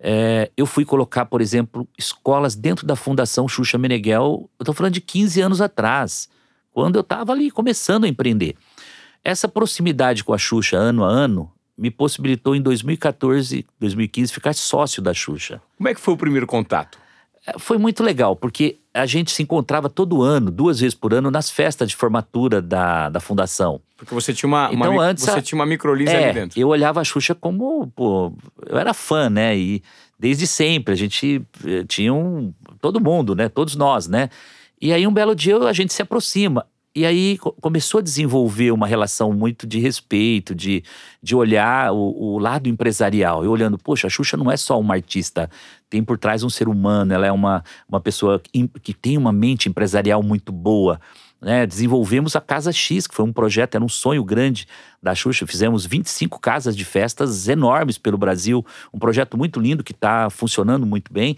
é, 0.04 0.50
eu 0.58 0.66
fui 0.66 0.84
colocar, 0.84 1.26
por 1.26 1.42
exemplo, 1.42 1.88
escolas 1.96 2.56
dentro 2.56 2.88
da 2.88 2.96
Fundação 2.96 3.48
Xuxa 3.48 3.78
Meneghel, 3.78 4.50
eu 4.58 4.64
estou 4.64 4.74
falando 4.74 4.94
de 4.94 5.02
15 5.02 5.42
anos 5.42 5.62
atrás, 5.62 6.28
quando 6.72 6.96
eu 6.96 7.02
estava 7.02 7.32
ali 7.32 7.52
começando 7.52 8.06
a 8.06 8.08
empreender. 8.08 8.56
Essa 9.24 9.48
proximidade 9.48 10.24
com 10.24 10.34
a 10.34 10.38
Xuxa 10.40 10.76
ano 10.76 11.04
a 11.04 11.08
ano 11.08 11.52
me 11.78 11.92
possibilitou 11.92 12.56
em 12.56 12.62
2014, 12.62 13.66
2015 13.80 14.34
ficar 14.34 14.54
sócio 14.54 15.02
da 15.02 15.14
Xuxa. 15.14 15.62
Como 15.78 15.88
é 15.88 15.94
que 15.94 16.02
foi 16.02 16.16
o 16.16 16.18
primeiro 16.18 16.48
contato? 16.48 16.98
Foi 17.58 17.78
muito 17.78 18.04
legal, 18.04 18.36
porque 18.36 18.78
a 18.94 19.06
gente 19.06 19.32
se 19.32 19.42
encontrava 19.42 19.90
todo 19.90 20.22
ano, 20.22 20.52
duas 20.52 20.80
vezes 20.80 20.94
por 20.94 21.14
ano, 21.14 21.32
nas 21.32 21.50
festas 21.50 21.90
de 21.90 21.96
formatura 21.96 22.62
da, 22.62 23.10
da 23.10 23.20
fundação. 23.20 23.82
Porque 23.98 24.14
você 24.14 24.34
tinha 24.34 24.48
uma, 24.48 24.70
então, 24.72 24.94
uma, 24.94 25.04
antes, 25.04 25.24
você 25.24 25.42
tinha 25.42 25.58
uma 25.58 25.66
microlisa 25.66 26.12
é, 26.12 26.26
ali 26.26 26.34
dentro. 26.34 26.60
Eu 26.60 26.68
olhava 26.68 27.02
a 27.02 27.04
Xuxa 27.04 27.34
como, 27.34 27.88
pô, 27.96 28.32
eu 28.68 28.78
era 28.78 28.94
fã, 28.94 29.30
né? 29.30 29.58
E 29.58 29.82
desde 30.20 30.46
sempre 30.46 30.94
a 30.94 30.98
gente 30.98 31.42
eh, 31.66 31.84
tinha 31.88 32.14
um. 32.14 32.54
Todo 32.80 33.02
mundo, 33.02 33.36
né? 33.36 33.50
Todos 33.50 33.76
nós, 33.76 34.08
né? 34.08 34.30
E 34.80 34.94
aí 34.94 35.06
um 35.08 35.14
belo 35.14 35.36
dia 35.36 35.58
a 35.58 35.74
gente 35.74 35.94
se 35.94 36.02
aproxima. 36.02 36.66
E 36.94 37.06
aí 37.06 37.38
começou 37.62 38.00
a 38.00 38.02
desenvolver 38.02 38.72
uma 38.72 38.86
relação 38.86 39.32
muito 39.32 39.66
de 39.66 39.80
respeito, 39.80 40.54
de, 40.54 40.84
de 41.24 41.34
olhar 41.34 41.94
o, 41.94 42.34
o, 42.34 42.38
lado 42.38 42.68
empresarial. 42.68 43.46
E 43.46 43.48
olhando, 43.48 43.78
poxa, 43.78 44.08
a 44.08 44.10
Xuxa 44.10 44.36
não 44.36 44.52
é 44.52 44.58
só 44.58 44.78
uma 44.78 44.96
artista, 44.96 45.50
tem 45.90 46.04
por 46.04 46.18
trás 46.18 46.44
um 46.44 46.50
ser 46.50 46.68
humano, 46.68 47.14
ela 47.14 47.26
é 47.26 47.32
uma, 47.32 47.64
uma 47.88 48.02
pessoa 48.02 48.42
que, 48.84 48.94
tem 48.94 49.18
uma 49.18 49.32
mente 49.32 49.70
empresarial 49.70 50.22
muito 50.22 50.52
boa. 50.52 51.00
Né? 51.40 51.66
Desenvolvemos 51.66 52.36
a 52.36 52.42
Casa 52.42 52.74
X, 52.74 53.08
que 53.08 53.16
foi 53.16 53.24
um 53.24 53.32
projeto, 53.32 53.76
era 53.76 53.86
um 53.86 53.90
sonho 53.90 54.24
grande 54.26 54.68
da 55.02 55.16
Xuxa. 55.16 55.48
Fizemos 55.48 55.86
25 55.86 56.42
casas 56.42 56.76
de 56.76 56.84
festas 56.84 57.48
enormes 57.48 57.98
pelo 57.98 58.18
Brasil, 58.18 58.66
um 58.94 59.00
projeto 59.00 59.38
muito 59.38 59.62
lindo 59.62 59.82
que 59.82 59.94
está 59.94 60.30
funcionando 60.30 60.86
muito 60.86 61.12
bem. 61.12 61.38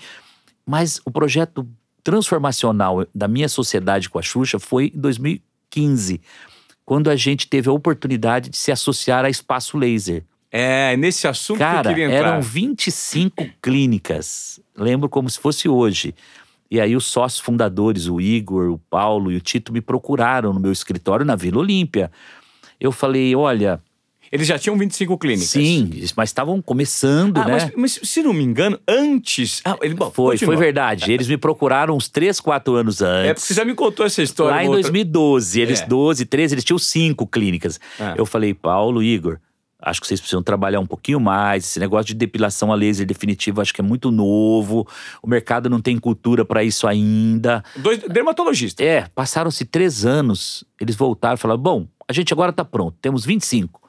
Mas 0.66 1.00
o 1.06 1.12
projeto 1.12 1.68
transformacional 2.04 3.06
da 3.14 3.28
minha 3.28 3.48
sociedade 3.48 4.10
com 4.10 4.20
a 4.20 4.22
Xuxa 4.22 4.60
foi 4.60 4.92
em 4.94 5.00
2015, 5.00 6.22
quando 6.86 7.10
a 7.10 7.16
gente 7.16 7.48
teve 7.48 7.70
a 7.70 7.74
oportunidade 7.74 8.50
de 8.50 8.58
se 8.58 8.72
associar 8.72 9.24
a 9.26 9.30
Espaço 9.30 9.78
Laser. 9.78 10.24
É, 10.52 10.96
nesse 10.98 11.28
assunto 11.28 11.58
Cara, 11.58 11.82
que 11.82 11.88
eu 11.88 11.94
queria 11.94 12.06
entrar. 12.06 12.30
eram 12.34 12.42
25 12.44 13.46
clínicas, 13.62 14.60
lembro 14.76 15.10
como 15.10 15.30
se 15.30 15.40
fosse 15.40 15.68
hoje. 15.68 16.14
E 16.70 16.80
aí 16.82 16.96
os 16.96 17.06
sócios 17.06 17.40
fundadores, 17.40 18.08
o 18.08 18.20
Igor, 18.20 18.72
o 18.72 18.78
Paulo 18.78 19.32
e 19.32 19.36
o 19.36 19.42
Tito 19.42 19.72
me 19.72 19.80
procuraram 19.80 20.52
no 20.52 20.60
meu 20.60 20.72
escritório 20.72 21.26
na 21.26 21.36
Vila 21.36 21.60
Olímpia. 21.60 22.12
Eu 22.80 22.92
falei, 22.92 23.36
olha, 23.36 23.80
eles 24.34 24.48
já 24.48 24.58
tinham 24.58 24.76
25 24.76 25.16
clínicas. 25.20 25.50
Sim, 25.50 25.92
mas 26.18 26.30
estavam 26.30 26.60
começando, 26.60 27.38
ah, 27.38 27.46
né? 27.46 27.52
Mas, 27.52 27.72
mas, 27.76 28.10
se 28.10 28.24
não 28.24 28.34
me 28.34 28.42
engano, 28.42 28.80
antes. 28.88 29.62
Ah, 29.64 29.78
ele, 29.80 29.94
bom, 29.94 30.10
foi, 30.10 30.34
continua. 30.34 30.56
foi 30.56 30.66
verdade. 30.66 31.12
Eles 31.12 31.28
me 31.28 31.38
procuraram 31.38 31.96
uns 31.96 32.10
3, 32.10 32.40
4 32.40 32.74
anos 32.74 33.00
antes. 33.04 33.30
É 33.30 33.34
porque 33.36 33.46
você 33.46 33.54
já 33.54 33.64
me 33.64 33.76
contou 33.76 34.04
essa 34.04 34.24
história. 34.24 34.56
Lá 34.56 34.64
em 34.64 34.70
outra... 34.70 34.82
2012, 34.82 35.62
eles 35.62 35.82
É. 35.82 35.86
12, 35.86 36.26
13, 36.26 36.56
eles 36.56 36.64
tinham 36.64 36.80
cinco 36.80 37.28
clínicas. 37.28 37.80
Ah. 38.00 38.16
Eu 38.18 38.26
falei, 38.26 38.56
Paulo, 38.56 39.04
Igor, 39.04 39.38
acho 39.80 40.02
que 40.02 40.08
vocês 40.08 40.20
precisam 40.20 40.42
trabalhar 40.42 40.80
um 40.80 40.88
pouquinho 40.88 41.20
mais. 41.20 41.66
Esse 41.66 41.80
negócio 41.80 42.08
de 42.08 42.16
depilação 42.16 42.72
a 42.72 42.76
laser 42.76 43.06
definitiva 43.06 43.62
acho 43.62 43.72
que 43.72 43.82
é 43.82 43.84
muito 43.84 44.10
novo. 44.10 44.88
O 45.22 45.30
mercado 45.30 45.70
não 45.70 45.80
tem 45.80 45.96
cultura 46.00 46.44
para 46.44 46.64
isso 46.64 46.88
ainda. 46.88 47.64
Dois 47.76 48.00
dermatologistas. 48.00 48.84
É, 48.84 49.06
passaram-se 49.14 49.64
três 49.64 50.08
anos, 50.08 50.64
eles 50.82 50.96
voltaram 50.96 51.36
e 51.36 51.38
falaram: 51.38 51.62
bom, 51.62 51.88
a 52.08 52.12
gente 52.12 52.34
agora 52.34 52.52
tá 52.52 52.66
pronto, 52.66 52.98
temos 53.00 53.24
25. 53.24 53.83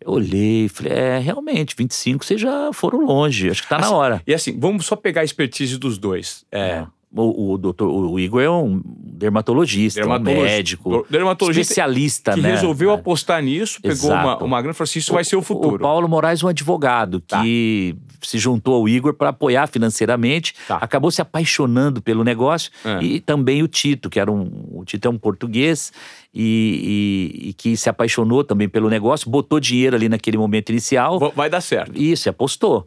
Eu 0.00 0.12
olhei 0.12 0.64
e 0.64 0.68
falei: 0.68 0.92
é, 0.92 1.18
realmente, 1.18 1.74
25 1.76 2.24
vocês 2.24 2.40
já 2.40 2.72
foram 2.72 3.04
longe, 3.04 3.50
acho 3.50 3.62
que 3.62 3.68
tá 3.68 3.78
na 3.78 3.86
Assim, 3.86 3.94
hora. 3.94 4.22
E 4.26 4.34
assim, 4.34 4.58
vamos 4.58 4.86
só 4.86 4.96
pegar 4.96 5.20
a 5.20 5.24
expertise 5.24 5.76
dos 5.78 5.98
dois. 5.98 6.44
É. 6.50 6.86
O, 7.12 7.54
o 7.54 7.58
doutor, 7.58 7.88
o 7.90 8.20
Igor 8.20 8.40
é 8.40 8.48
um 8.48 8.80
dermatologista, 8.84 10.06
um 10.06 10.18
médico, 10.20 11.04
dermatologista 11.10 11.72
especialista, 11.72 12.34
que 12.34 12.40
né? 12.40 12.52
resolveu 12.52 12.90
É. 12.90 12.94
apostar 12.94 13.42
nisso, 13.42 13.80
pegou 13.82 14.10
uma, 14.10 14.22
Exato. 14.22 14.44
uma 14.44 14.60
grana 14.62 14.70
e 14.72 14.76
falou 14.76 14.84
assim: 14.88 15.00
isso 15.00 15.12
vai 15.12 15.24
ser 15.24 15.34
o 15.34 15.42
futuro. 15.42 15.74
O 15.74 15.78
Paulo 15.80 16.08
Moraes, 16.08 16.42
um 16.44 16.46
advogado 16.48 17.20
Tá. 17.20 17.42
que 17.42 17.96
se 18.22 18.38
juntou 18.38 18.74
ao 18.76 18.88
Igor 18.88 19.12
para 19.14 19.30
apoiar 19.30 19.66
financeiramente, 19.66 20.54
Tá. 20.68 20.76
acabou 20.76 21.10
se 21.10 21.20
apaixonando 21.20 22.00
pelo 22.00 22.22
negócio 22.22 22.70
É. 22.84 23.02
e 23.02 23.18
também 23.20 23.60
o 23.62 23.66
Tito, 23.66 24.08
que 24.08 24.20
era 24.20 24.30
um, 24.30 24.48
o 24.72 24.84
Tito 24.84 25.08
é 25.08 25.10
um 25.10 25.18
português 25.18 25.92
e, 26.32 27.42
e- 27.42 27.48
e 27.48 27.52
que 27.54 27.76
se 27.76 27.88
apaixonou 27.88 28.44
também 28.44 28.68
pelo 28.68 28.88
negócio, 28.88 29.28
botou 29.28 29.58
dinheiro 29.58 29.96
ali 29.96 30.08
naquele 30.08 30.38
momento 30.38 30.70
inicial. 30.70 31.18
Va- 31.18 31.32
Vai 31.34 31.50
dar 31.50 31.60
certo. 31.60 32.00
Isso, 32.00 32.28
apostou. 32.30 32.86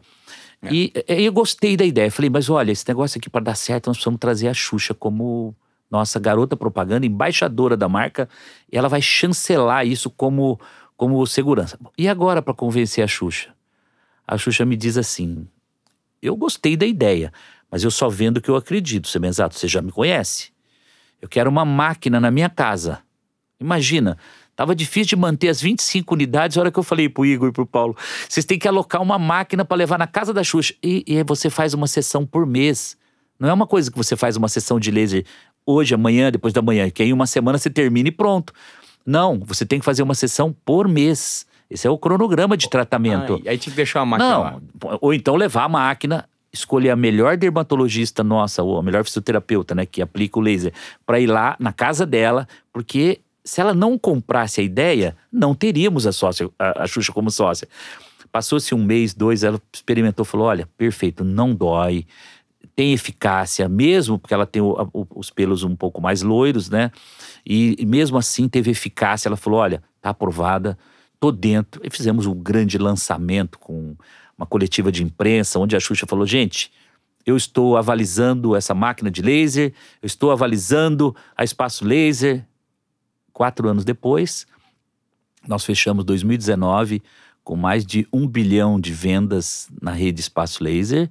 É. 0.64 0.72
E, 0.72 0.92
e 1.08 1.24
eu 1.24 1.32
gostei 1.32 1.76
da 1.76 1.84
ideia. 1.84 2.10
Falei, 2.10 2.30
mas 2.30 2.48
olha, 2.48 2.72
esse 2.72 2.86
negócio 2.88 3.18
aqui 3.18 3.30
para 3.30 3.44
dar 3.44 3.54
certo, 3.54 3.88
nós 3.88 3.96
precisamos 3.96 4.20
trazer 4.20 4.48
a 4.48 4.54
Xuxa 4.54 4.94
como 4.94 5.54
nossa 5.90 6.18
garota 6.18 6.56
propaganda, 6.56 7.06
embaixadora 7.06 7.76
da 7.76 7.88
marca. 7.88 8.28
E 8.70 8.76
ela 8.76 8.88
vai 8.88 9.02
chancelar 9.02 9.86
isso 9.86 10.10
como, 10.10 10.58
como 10.96 11.24
segurança. 11.26 11.78
E 11.96 12.08
agora 12.08 12.42
para 12.42 12.54
convencer 12.54 13.04
a 13.04 13.06
Xuxa? 13.06 13.54
a 14.26 14.38
Xuxa 14.38 14.64
me 14.64 14.76
diz 14.76 14.96
assim: 14.96 15.46
Eu 16.20 16.36
gostei 16.36 16.76
da 16.76 16.86
ideia, 16.86 17.32
mas 17.70 17.84
eu 17.84 17.90
só 17.90 18.08
vendo 18.08 18.40
que 18.40 18.48
eu 18.48 18.56
acredito. 18.56 19.08
Você, 19.08 19.18
exato, 19.24 19.54
você 19.54 19.68
já 19.68 19.82
me 19.82 19.92
conhece. 19.92 20.52
Eu 21.20 21.28
quero 21.28 21.50
uma 21.50 21.64
máquina 21.64 22.20
na 22.20 22.30
minha 22.30 22.50
casa. 22.50 23.00
Imagina, 23.60 24.18
Tava 24.56 24.74
difícil 24.74 25.10
de 25.10 25.16
manter 25.16 25.48
as 25.48 25.60
25 25.60 26.14
unidades. 26.14 26.56
A 26.56 26.60
hora 26.60 26.70
que 26.70 26.78
eu 26.78 26.82
falei 26.82 27.08
pro 27.08 27.26
Igor 27.26 27.48
e 27.48 27.52
pro 27.52 27.66
Paulo, 27.66 27.96
vocês 28.28 28.46
têm 28.46 28.58
que 28.58 28.68
alocar 28.68 29.02
uma 29.02 29.18
máquina 29.18 29.64
para 29.64 29.76
levar 29.76 29.98
na 29.98 30.06
casa 30.06 30.32
da 30.32 30.44
Xuxa. 30.44 30.74
E, 30.82 31.04
e 31.06 31.16
aí 31.16 31.24
você 31.24 31.50
faz 31.50 31.74
uma 31.74 31.86
sessão 31.86 32.24
por 32.24 32.46
mês. 32.46 32.96
Não 33.38 33.48
é 33.48 33.52
uma 33.52 33.66
coisa 33.66 33.90
que 33.90 33.96
você 33.96 34.16
faz 34.16 34.36
uma 34.36 34.48
sessão 34.48 34.78
de 34.78 34.90
laser 34.90 35.24
hoje, 35.66 35.94
amanhã, 35.94 36.30
depois 36.30 36.52
da 36.52 36.62
manhã, 36.62 36.88
que 36.90 37.02
em 37.02 37.12
uma 37.12 37.26
semana 37.26 37.58
você 37.58 37.70
termina 37.70 38.08
e 38.08 38.12
pronto. 38.12 38.52
Não, 39.04 39.40
você 39.40 39.66
tem 39.66 39.78
que 39.78 39.84
fazer 39.84 40.02
uma 40.02 40.14
sessão 40.14 40.54
por 40.64 40.88
mês. 40.88 41.46
Esse 41.68 41.86
é 41.86 41.90
o 41.90 41.98
cronograma 41.98 42.56
de 42.56 42.68
tratamento. 42.68 43.42
Ah, 43.44 43.50
aí 43.50 43.58
tinha 43.58 43.72
que 43.72 43.76
deixar 43.76 44.00
a 44.00 44.06
máquina 44.06 44.30
Não, 44.30 44.40
lá. 44.40 44.60
ou 45.00 45.12
então 45.12 45.34
levar 45.34 45.64
a 45.64 45.68
máquina, 45.68 46.28
escolher 46.52 46.90
a 46.90 46.96
melhor 46.96 47.36
dermatologista 47.36 48.22
nossa, 48.22 48.62
ou 48.62 48.78
a 48.78 48.82
melhor 48.82 49.04
fisioterapeuta, 49.04 49.74
né, 49.74 49.84
que 49.84 50.00
aplica 50.00 50.38
o 50.38 50.42
laser, 50.42 50.72
para 51.04 51.18
ir 51.18 51.26
lá 51.26 51.56
na 51.58 51.72
casa 51.72 52.06
dela, 52.06 52.46
porque 52.72 53.20
se 53.44 53.60
ela 53.60 53.74
não 53.74 53.98
comprasse 53.98 54.60
a 54.60 54.64
ideia, 54.64 55.16
não 55.30 55.54
teríamos 55.54 56.06
a, 56.06 56.12
sócia, 56.12 56.48
a, 56.58 56.84
a 56.84 56.86
Xuxa 56.86 57.12
como 57.12 57.30
sócia. 57.30 57.68
Passou-se 58.32 58.74
um 58.74 58.82
mês, 58.82 59.14
dois, 59.14 59.44
ela 59.44 59.60
experimentou, 59.72 60.24
falou: 60.24 60.46
olha, 60.46 60.68
perfeito, 60.76 61.22
não 61.22 61.54
dói, 61.54 62.06
tem 62.74 62.92
eficácia, 62.92 63.68
mesmo 63.68 64.18
porque 64.18 64.34
ela 64.34 64.46
tem 64.46 64.62
o, 64.62 64.90
o, 64.92 65.06
os 65.14 65.30
pelos 65.30 65.62
um 65.62 65.76
pouco 65.76 66.00
mais 66.00 66.22
loiros, 66.22 66.68
né? 66.70 66.90
E, 67.46 67.76
e, 67.78 67.86
mesmo 67.86 68.16
assim 68.16 68.48
teve 68.48 68.70
eficácia. 68.70 69.28
Ela 69.28 69.36
falou: 69.36 69.60
olha, 69.60 69.82
tá 70.00 70.10
aprovada, 70.10 70.76
tô 71.20 71.30
dentro. 71.30 71.80
E 71.84 71.90
fizemos 71.90 72.26
um 72.26 72.34
grande 72.34 72.78
lançamento 72.78 73.58
com 73.58 73.94
uma 74.36 74.46
coletiva 74.46 74.90
de 74.90 75.04
imprensa, 75.04 75.58
onde 75.58 75.76
a 75.76 75.80
Xuxa 75.80 76.06
falou: 76.06 76.26
gente, 76.26 76.72
eu 77.24 77.36
estou 77.36 77.76
avalizando 77.76 78.56
essa 78.56 78.74
máquina 78.74 79.10
de 79.10 79.22
laser, 79.22 79.72
eu 80.02 80.06
estou 80.06 80.30
avalizando 80.30 81.14
a 81.36 81.44
espaço 81.44 81.84
laser. 81.84 82.44
Quatro 83.34 83.68
anos 83.68 83.84
depois, 83.84 84.46
nós 85.46 85.64
fechamos 85.64 86.04
2019 86.04 87.02
com 87.42 87.56
mais 87.56 87.84
de 87.84 88.06
um 88.12 88.26
bilhão 88.28 88.80
de 88.80 88.92
vendas 88.92 89.68
na 89.82 89.90
rede 89.90 90.20
Espaço 90.20 90.62
Laser. 90.62 91.10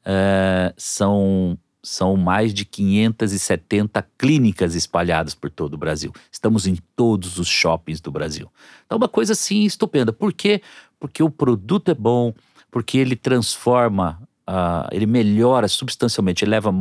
Uh, 0.00 0.72
são, 0.76 1.58
são 1.82 2.16
mais 2.16 2.54
de 2.54 2.64
570 2.64 4.06
clínicas 4.16 4.76
espalhadas 4.76 5.34
por 5.34 5.50
todo 5.50 5.74
o 5.74 5.76
Brasil. 5.76 6.12
Estamos 6.30 6.64
em 6.64 6.76
todos 6.94 7.38
os 7.38 7.48
shoppings 7.48 8.00
do 8.00 8.12
Brasil. 8.12 8.48
Então, 8.86 8.96
uma 8.96 9.08
coisa 9.08 9.32
assim 9.32 9.64
estupenda. 9.64 10.12
Por 10.12 10.32
quê? 10.32 10.62
Porque 10.98 11.24
o 11.24 11.28
produto 11.28 11.90
é 11.90 11.94
bom, 11.94 12.32
porque 12.70 12.98
ele 12.98 13.16
transforma, 13.16 14.22
uh, 14.48 14.88
ele 14.92 15.06
melhora 15.06 15.66
substancialmente, 15.66 16.44
ele 16.44 16.52
leva, 16.52 16.72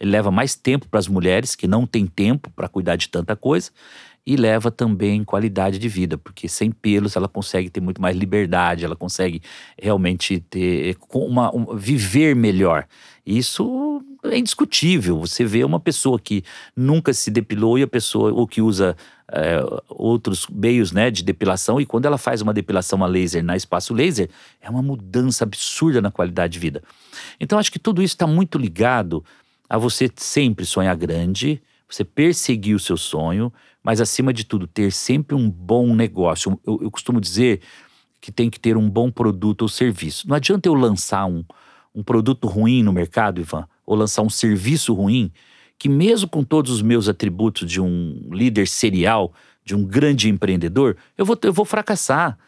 ele 0.00 0.10
leva 0.10 0.30
mais 0.30 0.56
tempo 0.56 0.88
para 0.88 0.98
as 0.98 1.06
mulheres 1.06 1.54
que 1.54 1.68
não 1.68 1.86
têm 1.86 2.06
tempo 2.06 2.50
para 2.50 2.68
cuidar 2.68 2.96
de 2.96 3.08
tanta 3.10 3.36
coisa 3.36 3.70
e 4.26 4.36
leva 4.36 4.70
também 4.70 5.22
qualidade 5.22 5.78
de 5.78 5.88
vida, 5.88 6.16
porque 6.16 6.48
sem 6.48 6.70
pelos 6.70 7.14
ela 7.14 7.28
consegue 7.28 7.68
ter 7.68 7.80
muito 7.80 8.00
mais 8.00 8.16
liberdade, 8.16 8.84
ela 8.84 8.96
consegue 8.96 9.42
realmente 9.80 10.40
ter 10.40 10.96
uma, 11.12 11.50
uma 11.50 11.76
viver 11.76 12.34
melhor. 12.34 12.86
Isso 13.26 14.02
é 14.24 14.38
indiscutível. 14.38 15.20
Você 15.20 15.44
vê 15.44 15.62
uma 15.64 15.78
pessoa 15.78 16.18
que 16.18 16.42
nunca 16.74 17.12
se 17.12 17.30
depilou 17.30 17.78
e 17.78 17.82
a 17.82 17.86
pessoa 17.86 18.32
ou 18.32 18.46
que 18.46 18.62
usa 18.62 18.96
é, 19.28 19.60
outros 19.88 20.46
meios 20.46 20.92
né, 20.92 21.10
de 21.10 21.22
depilação 21.22 21.80
e 21.80 21.86
quando 21.86 22.06
ela 22.06 22.18
faz 22.18 22.40
uma 22.40 22.52
depilação 22.52 23.02
a 23.02 23.06
laser 23.06 23.42
na 23.42 23.56
espaço 23.56 23.94
laser 23.94 24.28
é 24.60 24.68
uma 24.68 24.82
mudança 24.82 25.44
absurda 25.44 26.00
na 26.00 26.10
qualidade 26.10 26.54
de 26.54 26.58
vida. 26.58 26.82
Então 27.38 27.58
acho 27.58 27.72
que 27.72 27.78
tudo 27.78 28.02
isso 28.02 28.14
está 28.14 28.26
muito 28.26 28.58
ligado 28.58 29.24
a 29.68 29.78
você 29.78 30.10
sempre 30.16 30.64
sonhar 30.64 30.94
grande, 30.96 31.62
você 31.88 32.04
perseguir 32.04 32.74
o 32.74 32.80
seu 32.80 32.96
sonho, 32.96 33.52
mas 33.82 34.00
acima 34.00 34.32
de 34.32 34.44
tudo, 34.44 34.66
ter 34.66 34.90
sempre 34.90 35.36
um 35.36 35.50
bom 35.50 35.94
negócio. 35.94 36.58
Eu, 36.66 36.80
eu, 36.82 36.90
costumo 36.90 37.20
dizer 37.20 37.60
que 38.20 38.32
tem 38.32 38.48
que 38.48 38.58
ter 38.58 38.76
um 38.76 38.88
bom 38.88 39.10
produto 39.10 39.62
ou 39.62 39.68
serviço. 39.68 40.26
Não 40.26 40.34
adianta 40.34 40.68
eu 40.68 40.74
lançar 40.74 41.26
um, 41.26 41.44
um 41.94 42.02
produto 42.02 42.48
ruim 42.48 42.82
no 42.82 42.92
mercado, 42.92 43.40
Ivan, 43.40 43.68
ou 43.84 43.94
lançar 43.94 44.22
um 44.22 44.30
serviço 44.30 44.94
ruim, 44.94 45.30
que 45.78 45.88
mesmo 45.88 46.28
com 46.28 46.42
todos 46.42 46.70
os 46.70 46.80
meus 46.80 47.08
atributos 47.08 47.70
de 47.70 47.80
um 47.80 48.28
líder 48.32 48.66
serial, 48.66 49.32
de 49.64 49.74
um 49.74 49.84
grande 49.84 50.28
empreendedor, 50.28 50.96
eu 51.16 51.24
vou, 51.24 51.38
eu 51.42 51.52
vou 51.52 51.64
fracassar. 51.64 52.38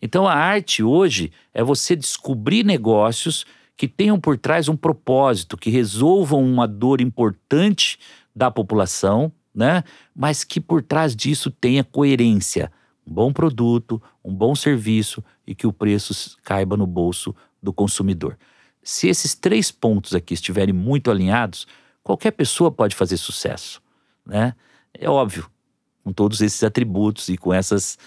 Então 0.00 0.26
a 0.26 0.34
arte 0.34 0.82
hoje 0.82 1.30
é 1.52 1.62
você 1.62 1.94
descobrir 1.94 2.64
negócios 2.64 3.44
que 3.76 3.88
tenham 3.88 4.20
por 4.20 4.36
trás 4.36 4.68
um 4.68 4.76
propósito, 4.76 5.56
que 5.56 5.70
resolvam 5.70 6.44
uma 6.44 6.68
dor 6.68 7.00
importante 7.00 7.98
da 8.34 8.50
população 8.50 9.32
né? 9.54 9.84
Mas 10.14 10.44
que 10.44 10.60
por 10.60 10.82
trás 10.82 11.14
disso 11.14 11.50
tenha 11.50 11.84
coerência, 11.84 12.70
um 13.06 13.12
bom 13.12 13.32
produto, 13.32 14.00
um 14.24 14.34
bom 14.34 14.54
serviço 14.54 15.22
e 15.46 15.54
que 15.54 15.66
o 15.66 15.72
preço 15.72 16.36
caiba 16.42 16.76
no 16.76 16.86
bolso 16.86 17.34
do 17.62 17.72
consumidor. 17.72 18.38
Se 18.82 19.08
esses 19.08 19.34
três 19.34 19.70
pontos 19.70 20.14
aqui 20.14 20.34
estiverem 20.34 20.72
muito 20.72 21.10
alinhados, 21.10 21.66
qualquer 22.02 22.30
pessoa 22.30 22.70
pode 22.70 22.94
fazer 22.94 23.16
sucesso, 23.16 23.82
né? 24.24 24.54
É 24.94 25.08
óbvio, 25.08 25.48
com 26.02 26.12
todos 26.12 26.40
esses 26.40 26.62
atributos 26.64 27.28
e 27.28 27.36
com 27.36 27.52
essas, 27.52 27.98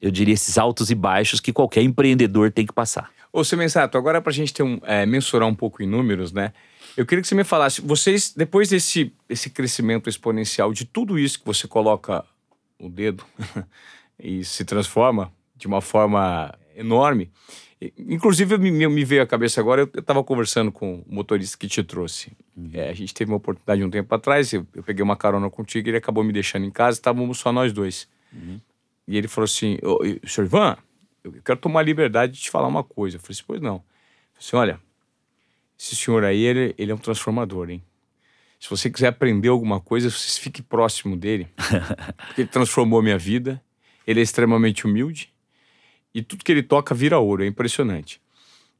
eu 0.00 0.10
diria, 0.10 0.34
esses 0.34 0.58
altos 0.58 0.90
e 0.90 0.94
baixos 0.94 1.40
que 1.40 1.52
qualquer 1.52 1.82
empreendedor 1.82 2.52
tem 2.52 2.66
que 2.66 2.72
passar. 2.72 3.10
Ô, 3.32 3.42
Semensato, 3.44 3.96
agora 3.96 4.20
para 4.20 4.30
a 4.30 4.34
gente 4.34 4.52
ter 4.52 4.62
um, 4.62 4.78
é, 4.82 5.06
mensurar 5.06 5.48
um 5.48 5.54
pouco 5.54 5.82
em 5.82 5.86
números, 5.86 6.32
né? 6.32 6.52
Eu 6.96 7.06
queria 7.06 7.22
que 7.22 7.28
você 7.28 7.34
me 7.34 7.44
falasse, 7.44 7.80
vocês, 7.80 8.32
depois 8.34 8.68
desse 8.68 9.12
esse 9.28 9.50
crescimento 9.50 10.08
exponencial 10.08 10.72
de 10.72 10.84
tudo 10.84 11.18
isso 11.18 11.38
que 11.38 11.46
você 11.46 11.66
coloca 11.68 12.24
o 12.78 12.88
dedo 12.88 13.24
e 14.18 14.44
se 14.44 14.64
transforma 14.64 15.32
de 15.56 15.66
uma 15.66 15.80
forma 15.80 16.54
enorme, 16.74 17.30
inclusive 17.98 18.58
me, 18.58 18.70
me 18.70 19.04
veio 19.04 19.22
à 19.22 19.26
cabeça 19.26 19.60
agora, 19.60 19.82
eu 19.82 20.00
estava 20.00 20.22
conversando 20.22 20.70
com 20.70 20.96
o 21.00 21.04
motorista 21.06 21.56
que 21.56 21.66
te 21.66 21.82
trouxe. 21.82 22.32
Uhum. 22.56 22.70
É, 22.72 22.90
a 22.90 22.92
gente 22.92 23.14
teve 23.14 23.30
uma 23.30 23.38
oportunidade 23.38 23.82
um 23.82 23.90
tempo 23.90 24.14
atrás, 24.14 24.52
eu, 24.52 24.66
eu, 24.74 24.82
peguei 24.82 25.02
uma 25.02 25.16
carona 25.16 25.48
contigo, 25.48 25.88
ele 25.88 25.96
acabou 25.96 26.22
me 26.22 26.32
deixando 26.32 26.66
em 26.66 26.70
casa, 26.70 26.98
estávamos 26.98 27.38
só 27.38 27.52
nós 27.52 27.72
dois. 27.72 28.08
Uhum. 28.32 28.60
E 29.08 29.16
ele 29.16 29.28
falou 29.28 29.46
assim, 29.46 29.78
ô, 29.82 29.98
senhor 30.26 30.46
Ivan, 30.46 30.76
eu 31.24 31.32
quero 31.44 31.58
tomar 31.58 31.80
a 31.80 31.82
liberdade 31.82 32.32
de 32.32 32.40
te 32.40 32.50
falar 32.50 32.68
uma 32.68 32.84
coisa. 32.84 33.16
Eu 33.16 33.20
falei 33.20 33.32
assim, 33.32 33.44
pois 33.46 33.60
não. 33.60 33.76
Eu 33.76 33.80
falei 33.80 34.38
assim, 34.38 34.56
olha, 34.56 34.80
esse 35.80 35.96
senhor 35.96 36.24
aí, 36.24 36.42
ele, 36.42 36.74
ele 36.76 36.92
é 36.92 36.94
um 36.94 36.98
transformador, 36.98 37.70
hein? 37.70 37.82
Se 38.60 38.68
você 38.68 38.90
quiser 38.90 39.06
aprender 39.06 39.48
alguma 39.48 39.80
coisa, 39.80 40.10
você 40.10 40.38
fique 40.38 40.60
próximo 40.60 41.16
dele. 41.16 41.48
porque 42.26 42.42
ele 42.42 42.48
transformou 42.48 43.00
a 43.00 43.02
minha 43.02 43.16
vida. 43.16 43.62
Ele 44.06 44.20
é 44.20 44.22
extremamente 44.22 44.84
humilde. 44.84 45.32
E 46.14 46.22
tudo 46.22 46.44
que 46.44 46.52
ele 46.52 46.62
toca 46.62 46.94
vira 46.94 47.18
ouro. 47.18 47.42
É 47.42 47.46
impressionante. 47.46 48.20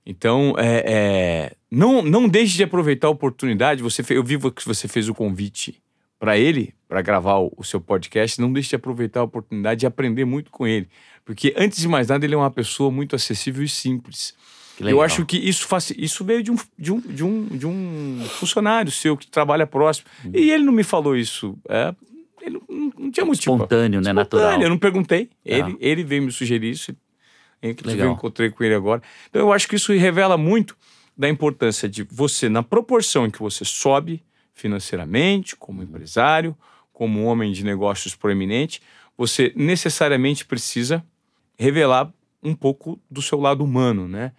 Então, 0.05 0.55
é, 0.59 0.84
é, 0.86 1.53
não, 1.70 2.03
não 2.03 2.28
deixe 2.28 2.59
de 2.59 2.64
aproveitar 2.64 3.07
a 3.07 3.11
oportunidade. 3.11 3.82
Você, 3.82 4.05
eu 4.11 4.22
vi 4.22 4.38
que 4.51 4.66
você 4.66 4.86
fez 4.86 5.09
o 5.09 5.14
convite 5.14 5.82
para 6.18 6.36
ele, 6.36 6.74
para 6.86 7.01
gravar 7.01 7.38
o, 7.38 7.51
o, 7.57 7.64
seu 7.64 7.80
podcast. 7.80 8.38
Não 8.38 8.53
deixe 8.53 8.68
de 8.68 8.76
aproveitar 8.76 9.20
a 9.20 9.24
oportunidade 9.24 9.80
de 9.80 9.86
aprender 9.86 10.26
muito 10.26 10.51
com 10.51 10.66
ele. 10.66 10.86
Porque, 11.24 11.55
antes 11.57 11.80
de 11.80 11.88
mais 11.88 12.09
nada, 12.09 12.26
ele 12.26 12.34
é 12.34 12.36
uma 12.36 12.51
pessoa 12.51 12.90
muito 12.90 13.16
acessível 13.16 13.64
e 13.64 13.68
simples. 13.68 14.34
Eu 14.81 15.03
acho 15.03 15.24
que 15.26 15.37
isso, 15.37 15.66
faz, 15.66 15.91
isso 15.97 16.24
veio 16.24 16.43
de 16.43 16.51
um, 16.51 16.57
de, 16.78 16.93
um, 16.93 17.01
de, 17.01 17.24
um, 17.24 17.47
de 17.47 17.66
um 17.66 18.24
funcionário 18.28 18.91
seu 18.91 19.16
que 19.16 19.26
trabalha 19.26 19.66
próximo. 19.66 20.07
Hum. 20.24 20.31
E 20.35 20.51
ele 20.51 20.64
não 20.64 20.72
me 20.72 20.83
falou 20.83 21.16
isso. 21.16 21.57
É, 21.68 21.95
ele 22.41 22.61
não, 22.68 22.93
não 22.99 23.11
tinha 23.11 23.26
motivo. 23.26 23.55
Espontâneo, 23.55 24.01
né? 24.01 24.12
Natural. 24.12 24.61
Eu 24.61 24.68
não 24.68 24.78
perguntei. 24.78 25.31
Ah. 25.33 25.39
Ele, 25.45 25.76
ele 25.81 26.05
veio 26.05 26.22
me 26.22 26.33
sugerir 26.33 26.70
isso. 26.70 26.95
Inclusive, 27.62 28.03
eu 28.03 28.12
encontrei 28.12 28.51
com 28.51 28.64
ele 28.64 28.74
agora. 28.74 29.03
Então, 29.28 29.43
eu 29.43 29.53
acho 29.53 29.68
que 29.68 29.76
isso 29.76 29.93
revela 29.93 30.39
muito 30.39 30.76
da 31.16 31.28
importância 31.28 31.89
de 31.89 32.03
você, 32.03 32.49
na 32.49 32.62
proporção 32.62 33.26
em 33.26 33.31
que 33.31 33.39
você 33.39 33.64
sobe 33.64 34.22
financeiramente, 34.55 35.55
como 35.55 35.83
empresário, 35.83 36.57
como 36.93 37.24
homem 37.24 37.53
de 37.53 37.64
negócios 37.64 38.14
proeminente, 38.14 38.81
você 39.16 39.53
necessariamente 39.55 40.47
precisa 40.47 41.05
revelar 41.59 42.11
um 42.43 42.55
pouco 42.55 42.99
do 43.11 43.20
seu 43.20 43.39
lado 43.39 43.62
humano, 43.62 44.09
né? 44.09 44.33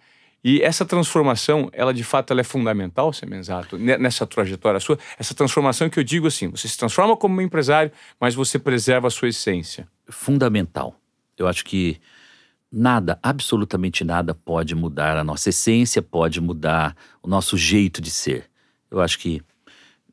E 0.44 0.60
essa 0.60 0.84
transformação, 0.84 1.70
ela 1.72 1.94
de 1.94 2.02
fato 2.02 2.32
ela 2.32 2.40
é 2.40 2.44
fundamental, 2.44 3.12
Semenzato, 3.12 3.78
nessa 3.78 4.26
trajetória 4.26 4.80
sua. 4.80 4.98
Essa 5.18 5.34
transformação 5.34 5.88
que 5.88 5.98
eu 5.98 6.04
digo 6.04 6.26
assim, 6.26 6.48
você 6.48 6.66
se 6.66 6.76
transforma 6.76 7.16
como 7.16 7.36
um 7.36 7.40
empresário, 7.40 7.92
mas 8.20 8.34
você 8.34 8.58
preserva 8.58 9.06
a 9.06 9.10
sua 9.10 9.28
essência. 9.28 9.86
Fundamental. 10.08 10.96
Eu 11.38 11.46
acho 11.46 11.64
que 11.64 12.00
nada, 12.70 13.18
absolutamente 13.22 14.02
nada 14.02 14.34
pode 14.34 14.74
mudar 14.74 15.16
a 15.16 15.22
nossa 15.22 15.50
essência, 15.50 16.02
pode 16.02 16.40
mudar 16.40 16.96
o 17.22 17.28
nosso 17.28 17.56
jeito 17.56 18.00
de 18.00 18.10
ser. 18.10 18.50
Eu 18.90 19.00
acho 19.00 19.20
que 19.20 19.42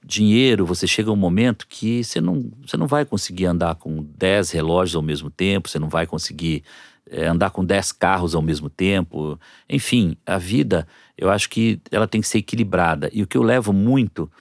dinheiro, 0.04 0.66
você 0.66 0.88
chega 0.88 1.10
a 1.10 1.14
um 1.14 1.18
momento 1.18 1.68
que 1.68 2.04
você 2.04 2.22
não, 2.22 2.52
você 2.66 2.78
não 2.78 2.88
vai 2.88 3.04
conseguir 3.04 3.46
andar 3.46 3.76
com 3.76 4.04
10 4.04 4.52
relógios 4.52 4.96
ao 4.96 5.02
mesmo 5.02 5.30
tempo, 5.30 5.70
você 5.70 5.80
não 5.80 5.90
vai 5.90 6.06
conseguir 6.06 6.64
é, 7.10 7.28
andar 7.28 7.50
com 7.50 7.66
10 7.66 7.92
carros 7.94 8.36
ao 8.36 8.42
mesmo 8.42 8.70
tempo. 8.70 9.40
Enfim, 9.68 10.16
a 10.26 10.38
vida, 10.38 10.88
eu 11.18 11.30
acho 11.30 11.50
que 11.50 11.80
ela 11.92 12.08
tem 12.08 12.22
que 12.22 12.28
ser 12.28 12.40
equilibrada. 12.40 13.10
E 13.12 13.24
o 13.24 13.28
que 13.28 13.38
eu 13.38 13.44
levo 13.44 13.74
muito 13.74 14.32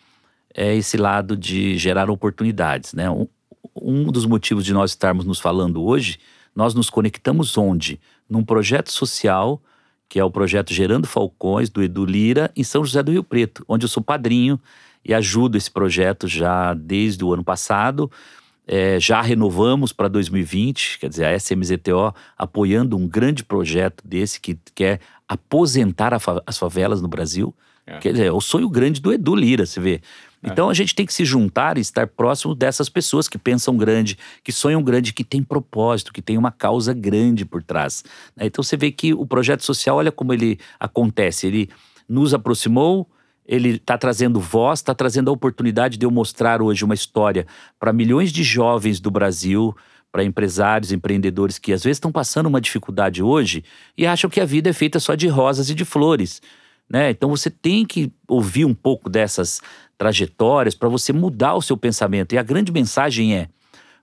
é 0.54 0.74
esse 0.74 0.96
lado 0.96 1.36
de 1.36 1.76
gerar 1.78 2.10
oportunidades, 2.10 2.92
né? 2.92 3.10
Um, 3.10 3.26
um 3.80 4.10
dos 4.10 4.26
motivos 4.26 4.64
de 4.64 4.72
nós 4.72 4.90
estarmos 4.90 5.24
nos 5.24 5.38
falando 5.38 5.82
hoje, 5.82 6.18
nós 6.54 6.74
nos 6.74 6.90
conectamos 6.90 7.56
onde? 7.56 8.00
Num 8.28 8.44
projeto 8.44 8.90
social, 8.90 9.62
que 10.08 10.18
é 10.18 10.24
o 10.24 10.30
projeto 10.30 10.72
Gerando 10.72 11.06
Falcões, 11.06 11.70
do 11.70 11.82
Edu 11.82 12.04
Lira, 12.04 12.50
em 12.56 12.64
São 12.64 12.84
José 12.84 13.02
do 13.02 13.12
Rio 13.12 13.22
Preto, 13.22 13.64
onde 13.68 13.84
eu 13.84 13.88
sou 13.88 14.02
padrinho 14.02 14.60
e 15.04 15.14
ajudo 15.14 15.56
esse 15.56 15.70
projeto 15.70 16.26
já 16.26 16.74
desde 16.74 17.24
o 17.24 17.32
ano 17.32 17.44
passado. 17.44 18.10
É, 18.70 19.00
já 19.00 19.22
renovamos 19.22 19.94
para 19.94 20.08
2020, 20.08 20.98
quer 20.98 21.08
dizer, 21.08 21.24
a 21.24 21.34
SMZTO 21.34 22.14
apoiando 22.36 22.98
um 22.98 23.08
grande 23.08 23.42
projeto 23.42 24.06
desse 24.06 24.38
que 24.38 24.58
quer 24.74 25.00
aposentar 25.26 26.18
fa 26.20 26.42
as 26.46 26.58
favelas 26.58 27.00
no 27.00 27.08
Brasil. 27.08 27.54
É. 27.86 27.98
Quer 27.98 28.12
dizer, 28.12 28.26
é 28.26 28.32
o 28.32 28.42
sonho 28.42 28.68
grande 28.68 29.00
do 29.00 29.10
Edu 29.10 29.34
Lira, 29.34 29.64
você 29.64 29.80
vê. 29.80 30.02
É. 30.42 30.50
Então 30.50 30.68
a 30.68 30.74
gente 30.74 30.94
tem 30.94 31.06
que 31.06 31.14
se 31.14 31.24
juntar 31.24 31.78
e 31.78 31.80
estar 31.80 32.06
próximo 32.06 32.54
dessas 32.54 32.90
pessoas 32.90 33.26
que 33.26 33.38
pensam 33.38 33.74
grande, 33.74 34.18
que 34.44 34.52
sonham 34.52 34.82
grande, 34.82 35.14
que 35.14 35.24
têm 35.24 35.42
propósito, 35.42 36.12
que 36.12 36.20
têm 36.20 36.36
uma 36.36 36.52
causa 36.52 36.92
grande 36.92 37.46
por 37.46 37.62
trás. 37.62 38.04
Né? 38.36 38.46
Então 38.46 38.62
você 38.62 38.76
vê 38.76 38.92
que 38.92 39.14
o 39.14 39.24
projeto 39.24 39.64
social, 39.64 39.96
olha 39.96 40.12
como 40.12 40.34
ele 40.34 40.58
acontece. 40.78 41.46
Ele 41.46 41.70
nos 42.06 42.34
aproximou, 42.34 43.08
ele 43.48 43.76
está 43.76 43.96
trazendo 43.96 44.38
voz, 44.38 44.80
está 44.80 44.94
trazendo 44.94 45.30
a 45.30 45.32
oportunidade 45.32 45.96
de 45.96 46.04
eu 46.04 46.10
mostrar 46.10 46.60
hoje 46.60 46.84
uma 46.84 46.92
história 46.92 47.46
para 47.80 47.94
milhões 47.94 48.30
de 48.30 48.42
jovens 48.42 49.00
do 49.00 49.10
Brasil, 49.10 49.74
para 50.12 50.22
empresários, 50.22 50.92
empreendedores 50.92 51.58
que 51.58 51.72
às 51.72 51.82
vezes 51.82 51.96
estão 51.96 52.12
passando 52.12 52.46
uma 52.46 52.60
dificuldade 52.60 53.22
hoje 53.22 53.64
e 53.96 54.06
acham 54.06 54.28
que 54.28 54.40
a 54.40 54.44
vida 54.44 54.68
é 54.68 54.72
feita 54.74 55.00
só 55.00 55.14
de 55.14 55.28
rosas 55.28 55.70
e 55.70 55.74
de 55.74 55.84
flores. 55.84 56.42
Né? 56.88 57.10
Então 57.10 57.30
você 57.30 57.48
tem 57.48 57.86
que 57.86 58.12
ouvir 58.26 58.66
um 58.66 58.74
pouco 58.74 59.08
dessas 59.08 59.62
trajetórias 59.96 60.74
para 60.74 60.88
você 60.88 61.12
mudar 61.12 61.54
o 61.54 61.62
seu 61.62 61.76
pensamento. 61.76 62.34
E 62.34 62.38
a 62.38 62.42
grande 62.42 62.70
mensagem 62.70 63.34
é: 63.34 63.48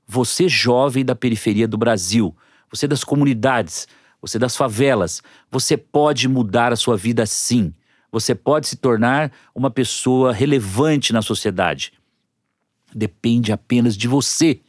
você 0.08 0.50
jovem 0.50 1.06
da 1.06 1.16
periferia 1.16 1.68
do 1.68 1.78
Brasil, 1.78 2.36
você 2.70 2.88
das 2.88 3.04
comunidades, 3.04 3.88
você 4.20 4.39
das 4.39 4.56
favelas, 4.56 5.22
você 5.52 5.78
pode 5.78 6.28
mudar 6.28 6.74
a 6.74 6.76
sua 6.76 6.98
vida 6.98 7.26
sim. 7.28 7.74
Você 8.16 8.34
pode 8.34 8.66
se 8.70 8.78
tornar 8.78 9.30
uma 9.53 9.70
pessoa 9.70 10.32
relevante 10.32 11.11
na 11.11 11.22
sociedade. 11.22 11.91
Depende 12.95 13.51
apenas 13.51 13.97
de 13.97 14.07
você. 14.07 14.61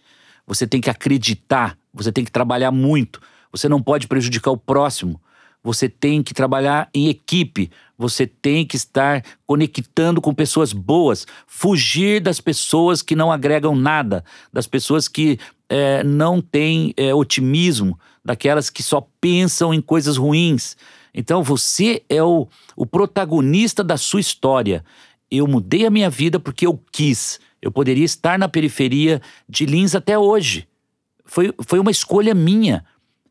Você 0.45 0.67
tem 0.67 0.81
que 0.81 0.91
acreditar, 0.91 1.79
você 1.95 2.11
tem 2.11 2.25
que 2.25 2.33
trabalhar 2.33 2.73
muito, 2.73 3.21
você 3.53 3.69
não 3.69 3.81
pode 3.81 4.09
prejudicar 4.09 4.51
o 4.51 4.57
próximo. 4.57 5.21
Você 5.63 5.89
tem 5.89 6.25
que 6.25 6.35
trabalhar 6.35 6.89
em 6.93 7.07
equipe, 7.07 7.71
você 7.97 8.27
tem 8.27 8.67
que 8.67 8.75
estar 8.75 9.23
conectando 9.47 10.21
com 10.21 10.35
pessoas 10.35 10.73
boas, 10.73 11.25
fugir 11.47 12.21
das 12.21 12.41
pessoas 12.41 13.01
que 13.01 13.15
não 13.15 13.31
agregam 13.31 13.77
nada, 13.77 14.25
das 14.53 14.67
pessoas 14.67 15.07
que 15.07 15.39
é, 15.69 16.03
não 16.03 16.41
têm 16.41 16.93
é, 16.97 17.15
otimismo, 17.15 17.97
daquelas 18.25 18.71
que 18.71 18.83
só 18.83 19.09
pensam 19.21 19.73
em 19.73 19.81
coisas 19.81 20.17
ruins. 20.17 20.77
Então 21.17 21.43
você 21.43 22.03
é 22.11 22.23
o, 22.23 22.47
o 22.77 22.85
protagonista 22.85 23.83
da 23.83 23.97
sua 23.97 24.21
história. 24.21 24.85
Eu 25.31 25.47
mudei 25.47 25.87
a 25.87 25.91
minha 25.91 26.11
vida 26.11 26.39
porque 26.39 26.67
eu 26.67 26.79
quis. 26.93 27.41
Eu 27.61 27.73
poderia 27.73 28.05
estar 28.05 28.39
na 28.39 28.51
periferia 28.51 29.23
de 29.49 29.65
Lins 29.65 29.95
até 29.95 30.19
hoje. 30.19 30.69
Foi, 31.25 31.55
foi 31.67 31.79
uma 31.79 31.91
escolha 31.91 32.35
minha. 32.35 32.85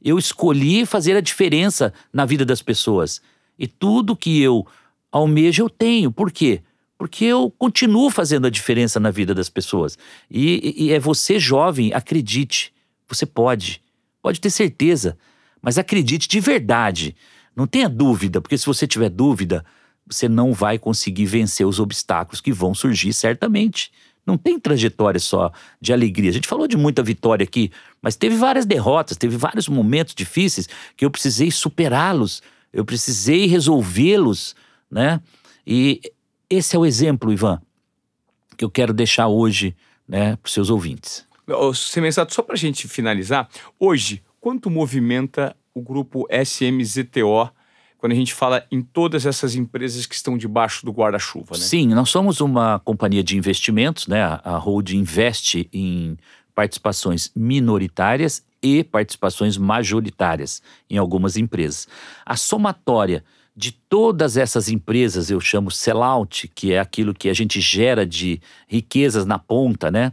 Eu 0.04 0.18
escolhi 0.18 0.84
fazer 0.84 1.16
a 1.16 1.22
diferença 1.22 1.94
na 2.12 2.26
vida 2.26 2.44
das 2.44 2.62
pessoas. 2.62 3.22
E 3.58 3.68
tudo 3.68 4.16
que 4.16 4.42
eu 4.42 4.66
almejo 5.12 5.62
eu 5.64 5.70
tenho. 5.70 6.12
Por 6.12 6.32
quê? 6.32 6.64
Porque 6.98 7.26
eu 7.26 7.54
continuo 7.56 8.10
fazendo 8.10 8.48
a 8.48 8.50
diferença 8.50 9.00
na 9.00 9.12
vida 9.12 9.36
das 9.36 9.48
pessoas. 9.48 9.96
E, 10.30 10.86
e 10.86 10.92
é 10.92 11.00
você, 11.00 11.38
jovem, 11.38 11.94
acredite. 11.94 12.74
Você 13.08 13.28
pode. 13.28 13.80
Pode 14.24 14.42
ter 14.42 14.50
certeza. 14.50 15.18
Mas 15.62 15.78
acredite 15.78 16.28
de 16.28 16.40
verdade. 16.40 17.16
Não 17.56 17.66
tenha 17.66 17.88
dúvida, 17.88 18.42
porque 18.42 18.58
se 18.58 18.66
você 18.66 18.86
tiver 18.86 19.10
dúvida, 19.10 19.66
você 20.06 20.28
não 20.28 20.54
vai 20.54 20.78
conseguir 20.78 21.26
vencer 21.26 21.66
os 21.66 21.80
obstáculos 21.80 22.42
que 22.42 22.52
vão 22.52 22.74
surgir 22.74 23.14
certamente. 23.14 23.92
Não 24.26 24.38
tem 24.38 24.60
trajetória 24.60 25.20
só 25.20 25.52
de 25.80 25.94
alegria. 25.94 26.32
A 26.32 26.34
gente 26.34 26.48
falou 26.48 26.68
de 26.68 26.76
muita 26.76 27.04
vitória 27.04 27.44
aqui, 27.44 27.72
mas 28.02 28.16
teve 28.16 28.36
várias 28.36 28.66
derrotas, 28.66 29.18
teve 29.18 29.38
vários 29.38 29.68
momentos 29.68 30.16
difíceis 30.16 30.68
que 30.98 31.06
eu 31.06 31.12
precisei 31.12 31.52
superá-los, 31.52 32.42
eu 32.74 32.84
precisei 32.84 33.46
resolvê-los, 33.46 34.56
né? 34.90 35.22
E 35.66 36.02
esse 36.50 36.76
é 36.76 36.80
o 36.80 36.86
exemplo, 36.86 37.32
Ivan, 37.32 37.62
que 38.58 38.66
eu 38.66 38.70
quero 38.70 38.94
deixar 38.94 39.28
hoje, 39.28 39.76
né, 40.08 40.36
para 40.36 40.48
os 40.48 40.54
seus 40.54 40.70
ouvintes. 40.70 41.26
Semensato, 41.76 42.34
só 42.34 42.42
para 42.42 42.56
a 42.56 42.58
gente 42.58 42.88
finalizar, 42.88 43.48
hoje, 43.80 44.24
quanto 44.42 44.70
movimenta 44.70 45.56
o 45.76 45.82
grupo 45.82 46.26
SMZTO 46.32 47.52
quando 47.98 48.14
a 48.14 48.16
gente 48.16 48.34
fala 48.34 48.66
em 48.72 48.82
todas 48.82 49.26
essas 49.26 49.56
empresas 49.56 50.06
que 50.06 50.16
estão 50.16 50.38
debaixo 50.38 50.86
do 50.86 50.92
guarda-chuva, 50.92 51.58
né? 51.58 51.64
Sim, 51.64 51.88
nós 51.88 52.10
somos 52.10 52.40
uma 52.40 52.80
companhia 52.80 53.24
de 53.24 53.38
investimentos, 53.38 54.08
né? 54.08 54.22
A 54.44 54.58
Hold 54.58 54.92
investe 54.92 55.68
em 55.74 56.18
participações 56.54 57.32
minoritárias 57.36 58.44
e 58.62 58.84
participações 58.84 59.58
majoritárias 59.58 60.62
em 60.90 60.98
algumas 60.98 61.36
empresas. 61.36 61.88
A 62.26 62.36
somatória 62.36 63.24
de 63.56 63.72
todas 63.72 64.38
essas 64.38 64.70
empresas, 64.70 65.32
eu 65.32 65.40
chamo 65.40 65.72
sellout, 65.72 66.48
que 66.54 66.74
é 66.74 66.80
aquilo 66.80 67.14
que 67.14 67.30
a 67.30 67.34
gente 67.34 67.60
gera 67.60 68.06
de 68.06 68.40
riquezas 68.68 69.26
na 69.26 69.40
ponta, 69.40 69.90
né? 69.90 70.12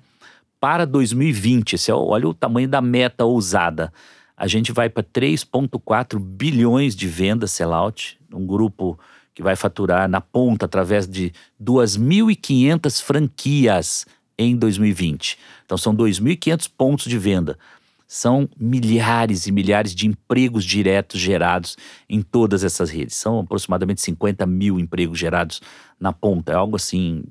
Para 0.59 0.87
2020, 0.87 1.75
esse 1.75 1.91
é, 1.91 1.95
olha 1.95 2.29
o 2.29 2.35
tamanho 2.35 2.69
da 2.69 2.81
meta 2.81 3.25
ousada 3.25 3.93
a 4.37 4.47
gente 4.47 4.73
vai 4.73 4.89
para 4.89 5.03
3,4 5.03 6.19
bilhões 6.19 6.97
de 6.97 7.07
vendas 7.07 7.53
sellout, 7.53 8.19
um 8.33 8.47
grupo 8.47 8.99
que 9.35 9.43
vai 9.43 9.57
faturar 9.57 10.09
na 10.09 10.21
ponta 10.21 10.67
através 10.67 11.07
de 11.07 11.33
2.500 11.63 13.03
franquias 13.03 14.07
em 14.37 14.57
2020. 14.57 15.39
Então 15.65 15.79
são 15.79 15.95
2.500 15.95 16.71
pontos 16.77 17.07
de 17.07 17.19
venda. 17.19 17.59
São 18.07 18.47
milhares 18.59 19.47
e 19.47 19.53
milhares 19.53 19.95
de 19.95 20.07
empregos 20.07 20.65
diretos 20.65 21.19
gerados 21.19 21.79
em 22.09 22.21
todas 22.21 22.63
essas 22.63 22.91
redes. 22.91 23.17
São 23.17 23.39
aproximadamente 23.39 24.03
50 24.03 24.45
mil 24.45 24.79
empregos 24.79 25.19
gerados 25.19 25.63
na 25.99 26.13
ponta. 26.13 26.53
É 26.53 26.55
algo 26.55 26.77
assim, 26.77 27.25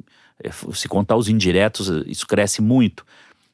é, 0.44 0.50
se 0.74 0.88
contar 0.88 1.18
os 1.18 1.30
indiretos, 1.30 1.88
isso 2.08 2.26
cresce 2.26 2.64
muito. 2.64 3.06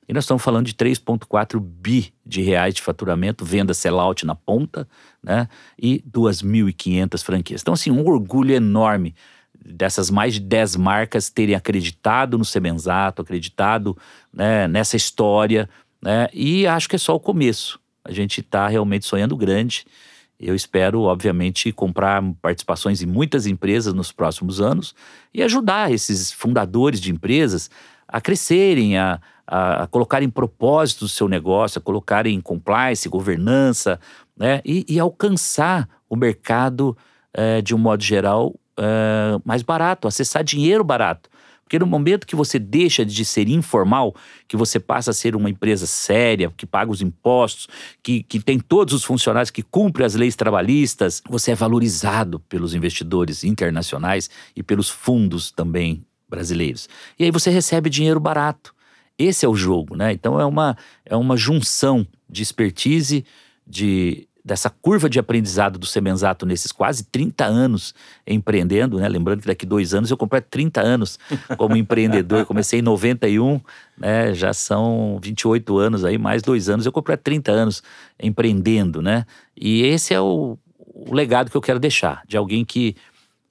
E 0.08 0.14
nós 0.14 0.24
estamos 0.24 0.42
falando 0.42 0.66
de 0.66 0.74
3,4 0.74 1.60
bi 1.60 2.14
de 2.26 2.42
reais 2.42 2.74
de 2.74 2.82
faturamento, 2.82 3.44
venda 3.44 3.74
sellout 3.74 4.26
na 4.26 4.36
ponta, 4.36 4.88
né? 5.22 5.50
E 5.78 6.02
2.500 6.10 7.24
franquias. 7.24 7.62
Então, 7.62 7.74
assim, 7.74 7.92
um 7.92 8.08
orgulho 8.08 8.54
enorme 8.56 9.14
dessas 9.66 10.10
mais 10.10 10.36
de 10.36 10.40
10 10.40 10.78
marcas 10.78 11.30
terem 11.30 11.56
acreditado 11.56 12.38
no 12.38 12.46
Semenzato, 12.46 13.22
acreditado 13.22 13.98
né, 14.32 14.68
nessa 14.68 14.96
história, 14.96 15.70
né? 16.02 16.30
E 16.34 16.66
acho 16.66 16.88
que 16.88 16.96
é 16.96 17.00
só 17.00 17.16
o 17.16 17.20
começo. 17.20 17.80
A 18.04 18.12
gente 18.12 18.40
está 18.40 18.68
realmente 18.68 19.06
sonhando 19.06 19.36
grande. 19.36 19.86
Eu 20.40 20.56
espero, 20.56 21.02
obviamente, 21.02 21.72
comprar 21.72 22.24
participações 22.42 23.02
em 23.02 23.08
muitas 23.08 23.46
empresas 23.46 23.94
nos 23.94 24.12
próximos 24.12 24.62
anos 24.62 24.96
e 25.34 25.42
ajudar 25.42 25.92
esses 25.92 26.32
fundadores 26.32 27.02
de 27.02 27.12
empresas 27.12 27.70
a 28.08 28.22
crescerem, 28.22 28.98
a, 28.98 29.20
a, 29.46 29.84
a 29.84 29.88
colocar 29.88 30.24
em 30.24 30.30
propósito 30.30 31.06
o 31.06 31.10
seu 31.10 31.28
negócio, 31.28 31.80
a 31.80 31.82
colocar 31.82 32.26
em 32.26 32.40
compliance, 32.40 33.10
governança, 33.10 34.00
né? 34.36 34.62
E, 34.64 34.86
e 34.88 35.00
alcançar 35.00 35.88
o 36.10 36.16
mercado 36.16 36.96
é, 37.34 37.62
de 37.62 37.76
um 37.76 37.78
modo 37.78 38.04
geral 38.04 38.54
é, 38.78 39.40
mais 39.44 39.62
barato, 39.62 40.08
acessar 40.08 40.44
dinheiro 40.44 40.84
barato. 40.84 41.30
Porque 41.64 41.80
no 41.80 41.86
momento 41.86 42.26
que 42.26 42.36
você 42.36 42.58
deixa 42.58 43.06
de 43.06 43.26
ser 43.26 43.50
informal, 43.50 44.16
que 44.48 44.56
você 44.56 44.80
passa 44.80 45.12
a 45.12 45.14
ser 45.14 45.36
uma 45.36 45.50
empresa 45.50 45.86
séria, 45.86 46.50
que 46.56 46.66
paga 46.66 46.90
os 46.90 47.02
impostos, 47.02 47.68
que, 48.02 48.24
que 48.24 48.40
tem 48.40 48.58
todos 48.58 48.94
os 48.94 49.04
funcionários, 49.04 49.52
que 49.52 49.62
cumpre 49.62 50.06
as 50.06 50.16
leis 50.16 50.34
trabalhistas, 50.34 51.22
você 51.30 51.52
é 51.52 51.56
valorizado 51.56 52.40
pelos 52.40 52.74
investidores 52.74 53.44
internacionais 53.44 54.30
e 54.56 54.64
pelos 54.64 54.90
fundos 54.90 55.52
também 55.52 56.06
brasileiros. 56.30 56.88
E 57.18 57.24
aí 57.24 57.32
você 57.32 57.50
recebe 57.50 57.90
dinheiro 57.90 58.20
barato. 58.20 58.74
Esse 59.18 59.46
é 59.46 59.50
o 59.50 59.56
jogo, 59.56 59.96
né? 59.96 60.12
Então 60.12 60.40
é 60.40 60.46
uma, 60.46 60.78
é 61.06 61.16
uma 61.16 61.36
junção 61.36 62.06
de 62.30 62.44
expertise, 62.44 63.26
de 63.66 64.28
dessa 64.48 64.70
curva 64.70 65.10
de 65.10 65.20
aprendizado 65.20 65.78
do 65.78 65.86
Semenzato 65.86 66.46
nesses 66.46 66.72
quase 66.72 67.04
30 67.04 67.44
anos 67.44 67.94
empreendendo, 68.26 68.98
né? 68.98 69.10
Lembrando 69.10 69.42
que 69.42 69.48
daqui 69.48 69.66
dois 69.66 69.94
anos 69.94 70.10
eu 70.10 70.16
completo 70.16 70.48
30 70.50 70.80
anos 70.80 71.20
como 71.58 71.76
empreendedor. 71.76 72.46
Comecei 72.46 72.80
em 72.80 72.82
91, 72.82 73.60
né? 73.98 74.34
Já 74.34 74.54
são 74.54 75.20
28 75.22 75.78
anos 75.78 76.06
aí, 76.06 76.18
mais 76.18 76.42
dois 76.42 76.70
anos 76.70 76.86
eu 76.86 76.94
completo 76.94 77.24
30 77.24 77.52
anos 77.52 77.84
empreendendo, 78.18 79.02
né? 79.02 79.26
E 79.54 79.82
esse 79.82 80.14
é 80.14 80.22
o, 80.22 80.58
o 80.78 81.14
legado 81.14 81.52
que 81.52 81.58
eu 81.58 81.62
quero 81.62 81.78
deixar 81.78 82.22
de 82.26 82.38
alguém 82.38 82.64
que 82.64 82.96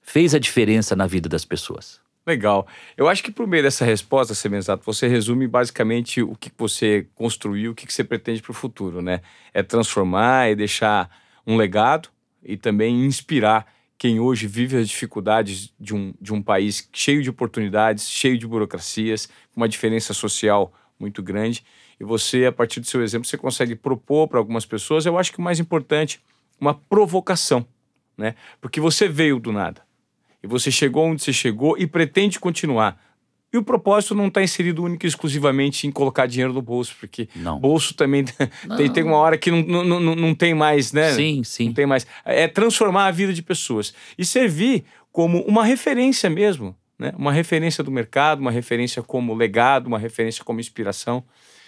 fez 0.01 0.33
a 0.33 0.39
diferença 0.39 0.95
na 0.95 1.05
vida 1.05 1.29
das 1.29 1.45
pessoas. 1.45 1.99
Legal. 2.27 2.67
Eu 2.97 3.07
acho 3.07 3.23
que 3.23 3.31
por 3.31 3.47
meio 3.47 3.63
dessa 3.63 3.85
resposta, 3.85 4.35
Semenzato, 4.35 4.83
você 4.85 5.07
resume 5.07 5.47
basicamente 5.47 6.21
o 6.21 6.35
que 6.35 6.51
você 6.57 7.07
construiu, 7.15 7.71
o 7.71 7.75
que 7.75 7.91
você 7.91 8.03
pretende 8.03 8.41
para 8.41 8.51
o 8.51 8.53
futuro, 8.53 9.01
né? 9.01 9.21
É 9.53 9.63
transformar, 9.63 10.49
é 10.49 10.53
deixar 10.53 11.09
um 11.47 11.55
legado 11.55 12.09
e 12.43 12.57
também 12.57 13.05
inspirar 13.05 13.65
quem 13.97 14.19
hoje 14.19 14.45
vive 14.45 14.75
as 14.75 14.89
dificuldades 14.89 15.73
de 15.79 15.95
um, 15.95 16.13
de 16.19 16.33
um 16.33 16.41
país 16.41 16.89
cheio 16.91 17.23
de 17.23 17.29
oportunidades, 17.29 18.09
cheio 18.09 18.37
de 18.37 18.45
burocracias, 18.45 19.27
com 19.53 19.61
uma 19.61 19.69
diferença 19.69 20.13
social 20.13 20.73
muito 20.99 21.23
grande. 21.23 21.63
E 21.97 22.03
você, 22.03 22.45
a 22.45 22.51
partir 22.51 22.81
do 22.81 22.87
seu 22.87 23.01
exemplo, 23.01 23.25
você 23.25 23.37
consegue 23.37 23.73
propor 23.73 24.27
para 24.27 24.37
algumas 24.37 24.65
pessoas, 24.65 25.05
eu 25.05 25.17
acho 25.17 25.31
que 25.31 25.39
o 25.39 25.41
mais 25.41 25.61
importante, 25.61 26.21
uma 26.59 26.73
provocação, 26.73 27.65
né? 28.17 28.35
Porque 28.59 28.81
você 28.81 29.07
veio 29.07 29.39
do 29.39 29.53
nada 29.53 29.86
e 30.47 30.49
você 30.49 30.71
chegou 30.71 31.05
onde 31.05 31.21
você 31.21 31.33
chegou 31.33 31.77
e 31.77 31.85
pretende 31.85 32.39
continuar. 32.39 32.97
E 33.51 33.57
o 33.57 33.63
propósito 33.63 34.13
não 34.13 34.27
está 34.27 34.41
inserido 34.43 34.83
único 34.83 35.05
e 35.05 35.07
exclusivamente 35.07 35.87
em 35.87 35.91
colocar 35.91 36.25
dinheiro 36.25 36.53
no 36.53 36.61
bolso, 36.61 36.95
porque 36.99 37.29
não. 37.35 37.59
bolso 37.59 37.93
também 37.93 38.25
tem, 38.77 38.91
tem 38.91 39.03
uma 39.03 39.17
hora 39.17 39.37
que 39.37 39.49
não, 39.51 39.83
não, 39.83 39.99
não, 39.99 40.15
não 40.15 40.35
tem 40.35 40.53
mais, 40.53 40.91
né? 40.91 41.13
Sim, 41.13 41.43
sim. 41.43 41.67
Não 41.67 41.73
tem 41.73 41.85
mais. 41.85 42.05
É 42.25 42.47
transformar 42.47 43.07
a 43.07 43.11
vida 43.11 43.33
de 43.33 43.41
pessoas 43.41 43.93
e 44.17 44.25
servir 44.25 44.83
como 45.11 45.41
uma 45.43 45.63
referência 45.63 46.29
mesmo, 46.29 46.75
né? 46.99 47.13
Uma 47.17 47.31
referência 47.31 47.83
do 47.83 47.91
mercado, 47.91 48.39
uma 48.39 48.51
referência 48.51 49.01
como 49.01 49.33
legado, 49.33 49.87
uma 49.87 49.99
referência 49.99 50.43
como 50.43 50.59
inspiração. 50.59 51.23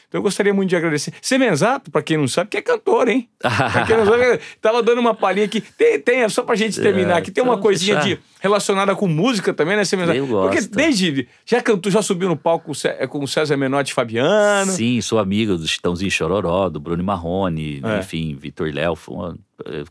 Então 0.10 0.18
eu 0.18 0.24
gostaria 0.24 0.52
muito 0.52 0.70
de 0.70 0.76
agradecer. 0.76 1.14
Semenzato, 1.22 1.92
para 1.92 2.02
quem 2.02 2.18
não 2.18 2.28
sabe, 2.28 2.50
que 2.50 2.58
é 2.58 2.62
cantor, 2.64 3.08
hein? 3.08 3.30
pra 3.40 3.86
quem 3.86 3.96
não 3.96 4.06
sabe, 4.06 4.40
tava 4.60 4.82
dando 4.82 5.00
uma 5.00 5.14
palhinha 5.14 5.46
aqui. 5.46 5.62
Tem, 5.62 6.00
tem 6.00 6.28
só 6.30 6.42
pra 6.42 6.56
gente 6.56 6.82
terminar 6.82 7.18
aqui, 7.18 7.30
tem 7.30 7.44
uma 7.44 7.60
coisinha 7.60 7.98
de, 7.98 8.20
relacionada 8.40 8.96
com 8.96 9.08
música 9.08 9.54
também, 9.54 9.76
né? 9.76 9.84
Eu 10.16 10.28
gosto. 10.28 10.54
Porque 10.54 10.68
desde. 10.76 11.28
Já 11.46 11.62
cantou, 11.62 11.92
já 11.92 12.02
subiu 12.02 12.30
no 12.30 12.38
palco 12.38 12.72
com 13.10 13.24
o 13.24 13.28
César 13.28 13.58
Menotti 13.58 13.92
e 13.92 13.94
Fabiano. 13.94 14.72
Sim, 14.72 15.00
sou 15.02 15.20
amigo 15.20 15.58
do 15.58 15.68
Chitãozinho 15.68 16.10
Chororó, 16.10 16.70
do 16.70 16.80
Bruno 16.80 17.04
Marrone, 17.04 17.82
é. 17.84 18.00
enfim, 18.00 18.36
Vitor 18.40 18.72
Léo. 18.74 18.98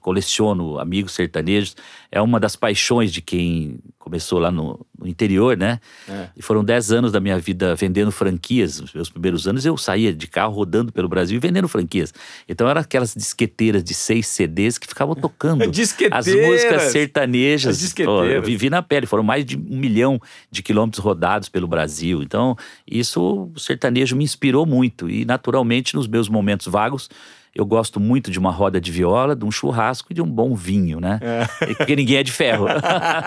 Coleciono 0.00 0.78
amigos 0.78 1.12
sertanejos. 1.12 1.76
É 2.10 2.20
uma 2.22 2.40
das 2.40 2.56
paixões 2.56 3.12
de 3.12 3.20
quem 3.20 3.78
começou 4.08 4.38
lá 4.38 4.50
no, 4.50 4.80
no 4.98 5.06
interior, 5.06 5.56
né? 5.56 5.78
É. 6.08 6.28
E 6.34 6.42
foram 6.42 6.64
10 6.64 6.92
anos 6.92 7.12
da 7.12 7.20
minha 7.20 7.38
vida 7.38 7.74
vendendo 7.74 8.10
franquias. 8.10 8.80
Nos 8.80 8.94
meus 8.94 9.10
primeiros 9.10 9.46
anos 9.46 9.66
eu 9.66 9.76
saía 9.76 10.12
de 10.12 10.26
carro 10.26 10.54
rodando 10.54 10.90
pelo 10.90 11.08
Brasil 11.08 11.36
e 11.36 11.38
vendendo 11.38 11.68
franquias. 11.68 12.14
Então 12.48 12.66
eram 12.66 12.80
aquelas 12.80 13.14
disqueteiras 13.14 13.84
de 13.84 13.92
seis 13.92 14.26
CDs 14.26 14.78
que 14.78 14.86
ficavam 14.86 15.14
tocando 15.14 15.62
as 16.10 16.26
músicas 16.26 16.82
sertanejas. 16.90 17.84
As 17.84 17.92
Pô, 17.92 18.22
eu 18.38 18.42
vivi 18.42 18.70
na 18.70 18.82
pele. 18.82 19.06
Foram 19.06 19.22
mais 19.22 19.44
de 19.44 19.56
um 19.56 19.78
milhão 19.78 20.20
de 20.50 20.62
quilômetros 20.62 21.02
rodados 21.02 21.48
pelo 21.48 21.66
Brasil. 21.66 22.22
Então 22.22 22.56
isso, 22.86 23.50
o 23.54 23.58
sertanejo 23.58 24.16
me 24.16 24.24
inspirou 24.24 24.64
muito. 24.66 25.08
E 25.08 25.24
naturalmente, 25.24 25.94
nos 25.94 26.06
meus 26.06 26.28
momentos 26.28 26.66
vagos, 26.66 27.08
eu 27.54 27.66
gosto 27.66 27.98
muito 27.98 28.30
de 28.30 28.38
uma 28.38 28.50
roda 28.50 28.80
de 28.80 28.92
viola, 28.92 29.34
de 29.34 29.44
um 29.44 29.50
churrasco 29.50 30.12
e 30.12 30.14
de 30.14 30.22
um 30.22 30.30
bom 30.30 30.54
vinho, 30.54 31.00
né? 31.00 31.18
É. 31.20 31.74
Porque 31.74 31.96
ninguém 31.96 32.18
é 32.18 32.22
de 32.22 32.30
ferro. 32.30 32.66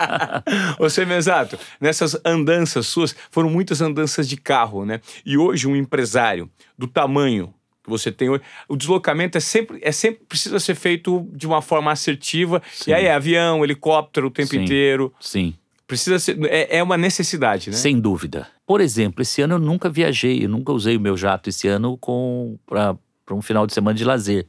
Você, 0.78 1.02
exato. 1.02 1.58
Nessas 1.80 2.18
andanças 2.24 2.86
suas, 2.86 3.14
foram 3.30 3.50
muitas 3.50 3.82
andanças 3.82 4.28
de 4.28 4.36
carro, 4.36 4.86
né? 4.86 5.00
E 5.26 5.36
hoje 5.36 5.66
um 5.66 5.76
empresário 5.76 6.48
do 6.78 6.86
tamanho 6.86 7.52
que 7.82 7.90
você 7.90 8.12
tem 8.12 8.28
hoje, 8.28 8.42
o 8.68 8.76
deslocamento 8.76 9.36
é 9.36 9.40
sempre, 9.40 9.78
é 9.82 9.92
sempre 9.92 10.24
precisa 10.28 10.60
ser 10.60 10.74
feito 10.74 11.28
de 11.32 11.46
uma 11.46 11.60
forma 11.60 11.90
assertiva. 11.90 12.62
Sim. 12.72 12.90
E 12.90 12.94
aí 12.94 13.06
é 13.06 13.14
avião, 13.14 13.64
helicóptero 13.64 14.28
o 14.28 14.30
tempo 14.30 14.50
Sim. 14.50 14.62
inteiro. 14.62 15.12
Sim. 15.20 15.54
Precisa 15.86 16.18
ser, 16.18 16.38
é, 16.44 16.78
é 16.78 16.82
uma 16.82 16.96
necessidade, 16.96 17.70
né? 17.70 17.76
Sem 17.76 18.00
dúvida. 18.00 18.46
Por 18.66 18.80
exemplo, 18.80 19.20
esse 19.20 19.42
ano 19.42 19.54
eu 19.54 19.58
nunca 19.58 19.90
viajei, 19.90 20.44
eu 20.44 20.48
nunca 20.48 20.72
usei 20.72 20.96
o 20.96 21.00
meu 21.00 21.16
jato 21.16 21.48
esse 21.48 21.68
ano 21.68 21.98
com 21.98 22.58
para 22.64 22.96
para 23.24 23.34
um 23.34 23.42
final 23.42 23.66
de 23.66 23.72
semana 23.72 23.96
de 23.96 24.04
lazer. 24.04 24.46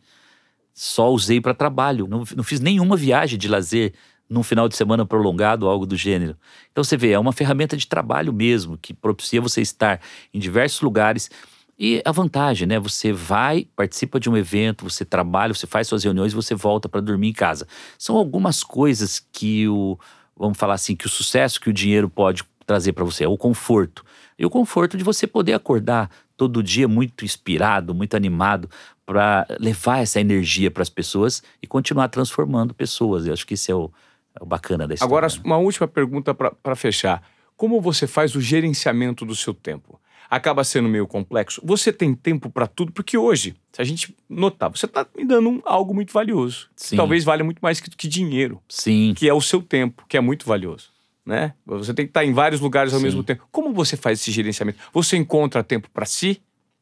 Só 0.74 1.12
usei 1.12 1.40
para 1.40 1.54
trabalho, 1.54 2.08
não, 2.08 2.24
não 2.36 2.44
fiz 2.44 2.60
nenhuma 2.60 2.98
viagem 2.98 3.38
de 3.38 3.48
lazer 3.48 3.94
num 4.28 4.42
final 4.42 4.68
de 4.68 4.76
semana 4.76 5.06
prolongado 5.06 5.66
ou 5.66 5.72
algo 5.72 5.86
do 5.86 5.96
gênero. 5.96 6.36
Então 6.72 6.84
você 6.84 6.98
vê, 6.98 7.12
é 7.12 7.20
uma 7.20 7.32
ferramenta 7.32 7.78
de 7.78 7.88
trabalho 7.88 8.34
mesmo, 8.34 8.78
que 8.78 8.94
propicia 8.94 9.40
você 9.40 9.62
estar 9.62 10.02
em 10.34 10.40
diversos 10.40 10.82
lugares. 10.82 11.30
E 11.78 12.02
a 12.06 12.12
vantagem, 12.12 12.68
né? 12.68 12.80
Você 12.80 13.12
vai, 13.12 13.68
participa 13.76 14.20
de 14.20 14.30
um 14.30 14.38
evento, 14.38 14.90
você 14.90 15.04
trabalha, 15.04 15.54
você 15.54 15.66
faz 15.66 15.88
suas 15.88 16.04
reuniões 16.04 16.32
e 16.32 16.36
você 16.36 16.54
volta 16.54 16.88
para 16.88 17.02
dormir 17.02 17.30
em 17.30 17.34
casa. 17.34 17.68
São 17.98 18.16
algumas 18.16 18.64
coisas 18.64 19.20
que 19.32 19.68
o, 19.68 19.98
vamos 20.38 20.58
falar 20.58 20.76
assim, 20.76 20.96
que 20.96 21.08
o 21.08 21.10
sucesso 21.10 21.60
que 21.60 21.70
o 21.70 21.74
dinheiro 21.74 22.10
pode 22.10 22.44
trazer 22.66 22.94
para 22.94 23.04
você, 23.04 23.24
é 23.24 23.28
o 23.28 23.38
conforto. 23.38 24.06
E 24.38 24.46
o 24.46 24.50
conforto 24.50 24.98
de 24.98 25.04
você 25.04 25.28
poder 25.28 25.54
acordar 25.54 26.10
todo 26.38 26.64
dia 26.64 26.88
muito 26.88 27.26
inspirado, 27.26 27.94
muito 27.94 28.16
animado 28.16 28.70
para 29.06 29.46
levar 29.60 30.00
essa 30.00 30.20
energia 30.20 30.72
para 30.72 30.82
as 30.82 30.90
pessoas 30.90 31.44
e 31.62 31.68
continuar 31.68 32.08
transformando 32.08 32.74
pessoas. 32.74 33.26
Eu 33.26 33.34
acho 33.34 33.46
que 33.46 33.54
isso 33.54 33.72
é 33.72 33.76
o, 33.76 33.92
é 34.40 34.44
o 34.44 34.46
bacana 34.46 34.88
da 34.88 34.94
história. 34.94 35.10
Agora, 35.10 35.28
uma 35.44 35.58
última 35.58 35.88
pergunta 35.88 36.34
para 36.34 36.76
fechar. 36.76 37.22
Como 37.56 37.80
você 37.80 38.08
faz 38.08 38.36
o 38.36 38.42
gerenciamento 38.42 39.26
do 39.26 39.36
seu 39.36 39.54
tempo? 39.54 40.00
Acaba 40.36 40.64
sendo 40.64 40.90
meio 40.90 41.06
complexo. 41.06 41.62
Você 41.64 41.94
tem 41.94 42.16
tempo 42.16 42.50
para 42.50 42.66
tudo? 42.66 42.92
Porque 42.92 43.18
hoje, 43.18 43.56
se 43.72 43.82
a 43.82 43.86
gente 43.86 44.16
notar, 44.30 44.70
você 44.70 44.86
está 44.86 45.06
me 45.16 45.26
dando 45.26 45.50
um, 45.50 45.62
algo 45.66 45.94
muito 45.94 46.12
valioso. 46.12 46.70
Sim. 46.76 46.96
talvez 46.96 47.24
valha 47.24 47.44
muito 47.44 47.60
mais 47.60 47.80
que, 47.80 47.90
que 47.90 48.08
dinheiro. 48.08 48.62
Sim. 48.68 49.14
Que 49.16 49.30
é 49.30 49.34
o 49.34 49.42
seu 49.42 49.62
tempo, 49.62 50.06
que 50.08 50.18
é 50.18 50.22
muito 50.22 50.46
valioso 50.46 50.94
né? 51.26 51.54
Você 51.66 51.94
tem 51.94 52.06
que 52.06 52.10
estar 52.10 52.26
em 52.26 52.34
vários 52.34 52.60
lugares 52.60 52.94
ao 52.94 53.00
Sim. 53.00 53.06
mesmo 53.06 53.24
tempo. 53.24 53.48
Como 53.52 53.74
você 53.74 53.96
faz 53.96 54.20
esse 54.20 54.32
gerenciamento? 54.32 54.80
Você 54.92 55.16
encontra 55.16 55.64
tempo 55.64 55.90
para 55.90 56.06
si? 56.06 56.42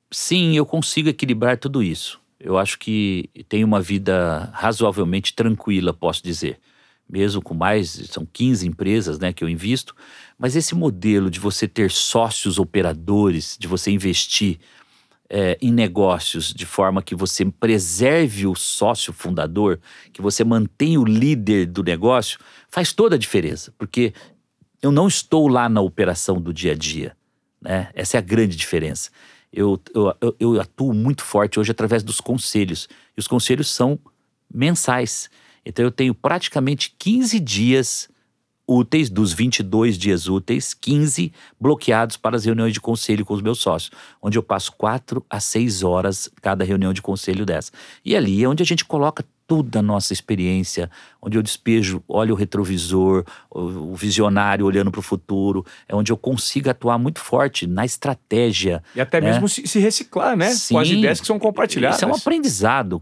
Sim, 0.10 0.56
eu 0.56 0.66
consigo 0.66 1.10
equilibrar 1.10 1.58
tudo 1.58 1.82
isso. 1.84 2.20
Eu 2.40 2.58
acho 2.58 2.80
que 2.80 3.30
tenho 3.48 3.68
uma 3.68 3.80
vida 3.80 4.50
razoavelmente 4.54 5.34
tranquila, 5.34 5.94
posso 5.94 6.24
dizer. 6.24 6.60
Mesmo 7.08 7.42
com 7.42 7.54
mais, 7.54 7.90
são 8.10 8.26
15 8.26 8.68
empresas 8.68 9.20
né, 9.20 9.32
que 9.32 9.44
eu 9.44 9.50
invisto, 9.50 9.94
mas 10.42 10.56
esse 10.56 10.74
modelo 10.74 11.30
de 11.30 11.40
você 11.40 11.68
ter 11.68 11.92
sócios 11.92 12.58
operadores, 12.58 13.56
de 13.60 13.68
você 13.68 13.92
investir 13.92 14.58
é, 15.30 15.56
em 15.62 15.72
negócios 15.72 16.52
de 16.52 16.66
forma 16.66 17.04
que 17.04 17.14
você 17.14 17.46
preserve 17.46 18.48
o 18.48 18.56
sócio 18.56 19.14
fundador, 19.14 19.80
que 20.12 20.20
você 20.20 20.44
mantenha 20.44 21.00
o 21.00 21.06
líder 21.06 21.68
do 21.68 21.84
negócio, 21.84 22.40
faz 22.68 22.92
toda 22.92 23.18
a 23.18 23.20
diferença, 23.20 23.72
porque 23.78 24.16
eu 24.82 24.92
não 24.92 25.08
estou 25.08 25.48
lá 25.48 25.70
na 25.70 25.80
operação 25.80 26.42
do 26.42 26.52
dia 26.52 26.72
a 26.72 26.76
dia. 26.76 27.16
Né? 27.62 27.92
Essa 27.94 28.18
é 28.18 28.20
a 28.20 28.22
grande 28.22 28.56
diferença. 28.56 29.12
Eu, 29.54 29.80
eu, 29.94 30.36
eu 30.40 30.60
atuo 30.60 30.92
muito 30.92 31.24
forte 31.24 31.60
hoje 31.60 31.70
através 31.70 32.02
dos 32.02 32.20
conselhos, 32.20 32.90
e 33.16 33.20
os 33.20 33.28
conselhos 33.28 33.70
são 33.70 34.00
mensais. 34.52 35.30
Então 35.64 35.86
eu 35.86 35.92
tenho 35.92 36.16
praticamente 36.16 36.96
15 36.98 37.40
dias 37.40 38.10
úteis, 38.72 39.10
dos 39.10 39.34
22 39.34 39.98
dias 39.98 40.28
úteis, 40.28 40.74
15 40.74 41.34
bloqueados 41.60 42.16
para 42.16 42.38
as 42.38 42.46
reuniões 42.46 42.74
de 42.74 42.80
conselho 42.80 43.26
com 43.26 43.34
os 43.34 43.42
meus 43.42 43.60
sócios, 43.60 43.92
onde 44.22 44.38
eu 44.38 44.44
passo 44.44 44.72
4 44.74 45.24
a 45.30 45.40
6 45.40 45.84
horas 45.84 46.30
cada 46.42 46.64
reunião 46.64 46.94
de 46.94 47.02
conselho 47.02 47.46
dessa. 47.46 47.72
E 48.06 48.16
ali 48.16 48.44
é 48.44 48.48
onde 48.48 48.64
a 48.64 48.66
gente 48.66 48.86
coloca 48.86 49.26
toda 49.52 49.80
a 49.80 49.82
nossa 49.82 50.14
experiência, 50.14 50.90
onde 51.22 51.38
eu 51.38 51.42
despejo, 51.44 52.02
olho 52.08 52.34
o 52.34 52.38
retrovisor, 52.38 53.26
o, 53.50 53.94
visionário 53.94 54.66
olhando 54.66 54.90
para 54.90 55.00
o 55.00 55.02
futuro, 55.02 55.66
é 55.90 55.94
onde 55.94 56.10
eu 56.10 56.16
consigo 56.16 56.70
atuar 56.70 56.98
muito 56.98 57.20
forte 57.20 57.68
na 57.68 57.84
estratégia. 57.84 58.82
E 58.96 59.02
até 59.02 59.20
né? 59.20 59.30
mesmo 59.30 59.50
se, 59.50 59.78
reciclar, 59.78 60.38
né? 60.38 60.52
Sim, 60.52 60.76
Com 60.76 60.80
as 60.80 60.88
ideias 60.88 61.20
que 61.20 61.28
são 61.28 61.38
compartilhadas. 61.38 61.98
Isso 61.98 62.06
é 62.06 62.08
um 62.08 62.16
aprendizado. 62.16 63.02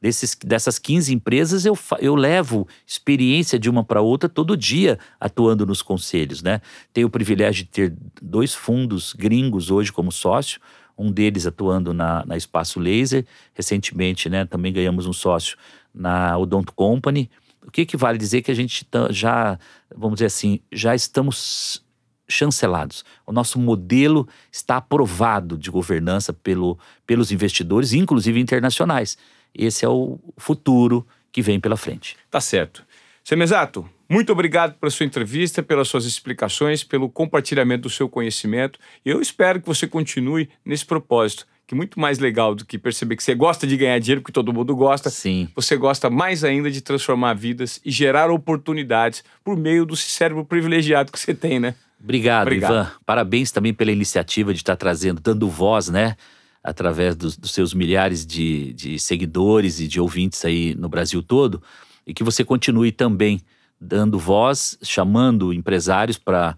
Desses, 0.00 0.38
dessas 0.44 0.78
15 0.78 1.12
empresas, 1.12 1.66
eu, 1.66 1.76
eu 1.98 2.14
levo 2.14 2.68
experiência 2.86 3.58
de 3.58 3.68
uma 3.68 3.82
para 3.82 4.00
outra 4.00 4.28
todo 4.28 4.56
dia 4.56 4.96
atuando 5.18 5.66
nos 5.66 5.82
conselhos, 5.82 6.40
né? 6.40 6.60
Tenho 6.92 7.08
o 7.08 7.10
privilégio 7.10 7.64
de 7.64 7.68
ter 7.68 7.96
dois 8.22 8.54
fundos 8.54 9.12
gringos 9.12 9.72
hoje 9.72 9.92
como 9.92 10.12
sócio, 10.12 10.60
um 11.00 11.10
deles 11.10 11.46
atuando 11.46 11.94
na, 11.94 12.24
na 12.26 12.36
Espaço 12.36 12.78
Laser. 12.78 13.24
Recentemente, 13.54 14.28
né, 14.28 14.44
também 14.44 14.72
ganhamos 14.72 15.06
um 15.06 15.12
sócio 15.12 15.56
na 15.94 16.36
Odonto 16.36 16.72
Company. 16.72 17.30
O 17.66 17.70
que, 17.70 17.84
que 17.84 17.96
vale 17.96 18.18
dizer 18.18 18.42
que 18.42 18.50
a 18.50 18.54
gente 18.54 18.84
tá, 18.84 19.08
já, 19.10 19.58
vamos 19.94 20.16
dizer 20.16 20.26
assim, 20.26 20.60
já 20.72 20.94
estamos 20.94 21.84
chancelados. 22.28 23.04
O 23.26 23.32
nosso 23.32 23.58
modelo 23.58 24.26
está 24.50 24.76
aprovado 24.76 25.58
de 25.58 25.70
governança 25.70 26.32
pelo, 26.32 26.78
pelos 27.06 27.32
investidores, 27.32 27.92
inclusive 27.92 28.40
internacionais. 28.40 29.18
esse 29.54 29.84
é 29.84 29.88
o 29.88 30.18
futuro 30.38 31.06
que 31.32 31.42
vem 31.42 31.60
pela 31.60 31.76
frente. 31.76 32.16
Tá 32.30 32.40
certo. 32.40 32.84
Semesato, 33.22 33.88
muito 34.08 34.32
obrigado 34.32 34.74
pela 34.74 34.90
sua 34.90 35.06
entrevista, 35.06 35.62
pelas 35.62 35.88
suas 35.88 36.04
explicações, 36.04 36.82
pelo 36.82 37.08
compartilhamento 37.08 37.82
do 37.82 37.90
seu 37.90 38.08
conhecimento. 38.08 38.78
Eu 39.04 39.20
espero 39.20 39.60
que 39.60 39.66
você 39.66 39.86
continue 39.86 40.48
nesse 40.64 40.84
propósito, 40.84 41.46
que 41.70 41.74
é 41.74 41.76
muito 41.76 42.00
mais 42.00 42.18
legal 42.18 42.52
do 42.52 42.66
que 42.66 42.76
perceber 42.76 43.14
que 43.14 43.22
você 43.22 43.32
gosta 43.32 43.64
de 43.64 43.76
ganhar 43.76 43.96
dinheiro, 44.00 44.22
porque 44.22 44.32
todo 44.32 44.52
mundo 44.52 44.74
gosta. 44.74 45.08
Sim. 45.08 45.48
Você 45.54 45.76
gosta 45.76 46.10
mais 46.10 46.42
ainda 46.42 46.68
de 46.68 46.80
transformar 46.80 47.34
vidas 47.34 47.80
e 47.84 47.92
gerar 47.92 48.28
oportunidades 48.28 49.22
por 49.44 49.56
meio 49.56 49.86
do 49.86 49.94
cérebro 49.94 50.44
privilegiado 50.44 51.12
que 51.12 51.20
você 51.20 51.32
tem, 51.32 51.60
né? 51.60 51.76
Obrigado, 52.02 52.48
Obrigado. 52.48 52.72
Ivan. 52.72 52.90
Parabéns 53.06 53.52
também 53.52 53.72
pela 53.72 53.92
iniciativa 53.92 54.52
de 54.52 54.58
estar 54.58 54.74
trazendo, 54.74 55.20
dando 55.20 55.48
voz, 55.48 55.88
né? 55.88 56.16
Através 56.60 57.14
dos, 57.14 57.36
dos 57.36 57.52
seus 57.52 57.72
milhares 57.72 58.26
de, 58.26 58.72
de 58.72 58.98
seguidores 58.98 59.78
e 59.78 59.86
de 59.86 60.00
ouvintes 60.00 60.44
aí 60.44 60.74
no 60.74 60.88
Brasil 60.88 61.22
todo. 61.22 61.62
E 62.04 62.12
que 62.12 62.24
você 62.24 62.42
continue 62.42 62.90
também 62.90 63.40
dando 63.80 64.18
voz, 64.18 64.76
chamando 64.82 65.52
empresários 65.52 66.18
para 66.18 66.56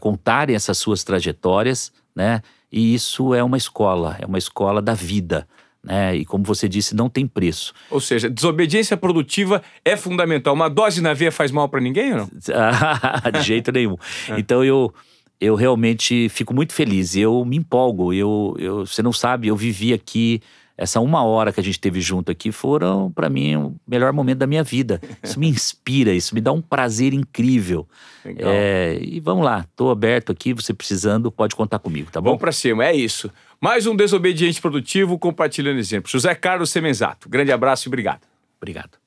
contarem 0.00 0.56
essas 0.56 0.78
suas 0.78 1.04
trajetórias, 1.04 1.92
né? 2.16 2.40
E 2.76 2.92
isso 2.92 3.32
é 3.32 3.44
uma 3.44 3.56
escola, 3.56 4.16
é 4.20 4.26
uma 4.26 4.36
escola 4.36 4.82
da 4.82 4.94
vida, 4.94 5.46
né? 5.80 6.16
E 6.16 6.24
como 6.24 6.42
você 6.42 6.68
disse, 6.68 6.92
não 6.92 7.08
tem 7.08 7.24
preço. 7.24 7.72
Ou 7.88 8.00
seja, 8.00 8.28
desobediência 8.28 8.96
produtiva 8.96 9.62
é 9.84 9.96
fundamental. 9.96 10.52
Uma 10.54 10.68
dose 10.68 11.00
na 11.00 11.14
veia 11.14 11.30
faz 11.30 11.52
mal 11.52 11.68
para 11.68 11.80
ninguém 11.80 12.10
ou 12.14 12.18
não? 12.18 12.30
de 13.30 13.42
jeito 13.42 13.70
nenhum. 13.70 13.96
Então 14.36 14.64
eu, 14.64 14.92
eu 15.40 15.54
realmente 15.54 16.28
fico 16.30 16.52
muito 16.52 16.72
feliz. 16.72 17.14
Eu 17.14 17.44
me 17.44 17.58
empolgo. 17.58 18.12
Eu, 18.12 18.56
eu, 18.58 18.84
você 18.84 19.02
não 19.02 19.12
sabe, 19.12 19.46
eu 19.46 19.54
vivi 19.54 19.92
aqui. 19.92 20.42
Essa 20.76 21.00
uma 21.00 21.22
hora 21.22 21.52
que 21.52 21.60
a 21.60 21.62
gente 21.62 21.78
teve 21.78 22.00
junto 22.00 22.32
aqui 22.32 22.50
foram, 22.50 23.10
para 23.12 23.28
mim, 23.28 23.54
o 23.54 23.76
melhor 23.86 24.12
momento 24.12 24.38
da 24.38 24.46
minha 24.46 24.64
vida. 24.64 25.00
Isso 25.22 25.38
me 25.38 25.48
inspira, 25.48 26.12
isso 26.12 26.34
me 26.34 26.40
dá 26.40 26.52
um 26.52 26.60
prazer 26.60 27.14
incrível. 27.14 27.88
Legal. 28.24 28.50
É, 28.52 28.98
e 29.00 29.20
vamos 29.20 29.44
lá, 29.44 29.64
tô 29.76 29.90
aberto 29.90 30.32
aqui. 30.32 30.52
Você 30.52 30.74
precisando, 30.74 31.30
pode 31.30 31.54
contar 31.54 31.78
comigo, 31.78 32.10
tá 32.10 32.20
bom? 32.20 32.30
Vamos 32.30 32.40
para 32.40 32.52
cima, 32.52 32.84
é 32.84 32.94
isso. 32.94 33.30
Mais 33.60 33.86
um 33.86 33.94
Desobediente 33.94 34.60
Produtivo 34.60 35.16
compartilhando 35.16 35.78
exemplos. 35.78 36.10
José 36.10 36.34
Carlos 36.34 36.70
Semenzato. 36.70 37.28
Grande 37.28 37.52
abraço 37.52 37.86
e 37.86 37.88
obrigado. 37.88 38.22
Obrigado. 38.60 39.03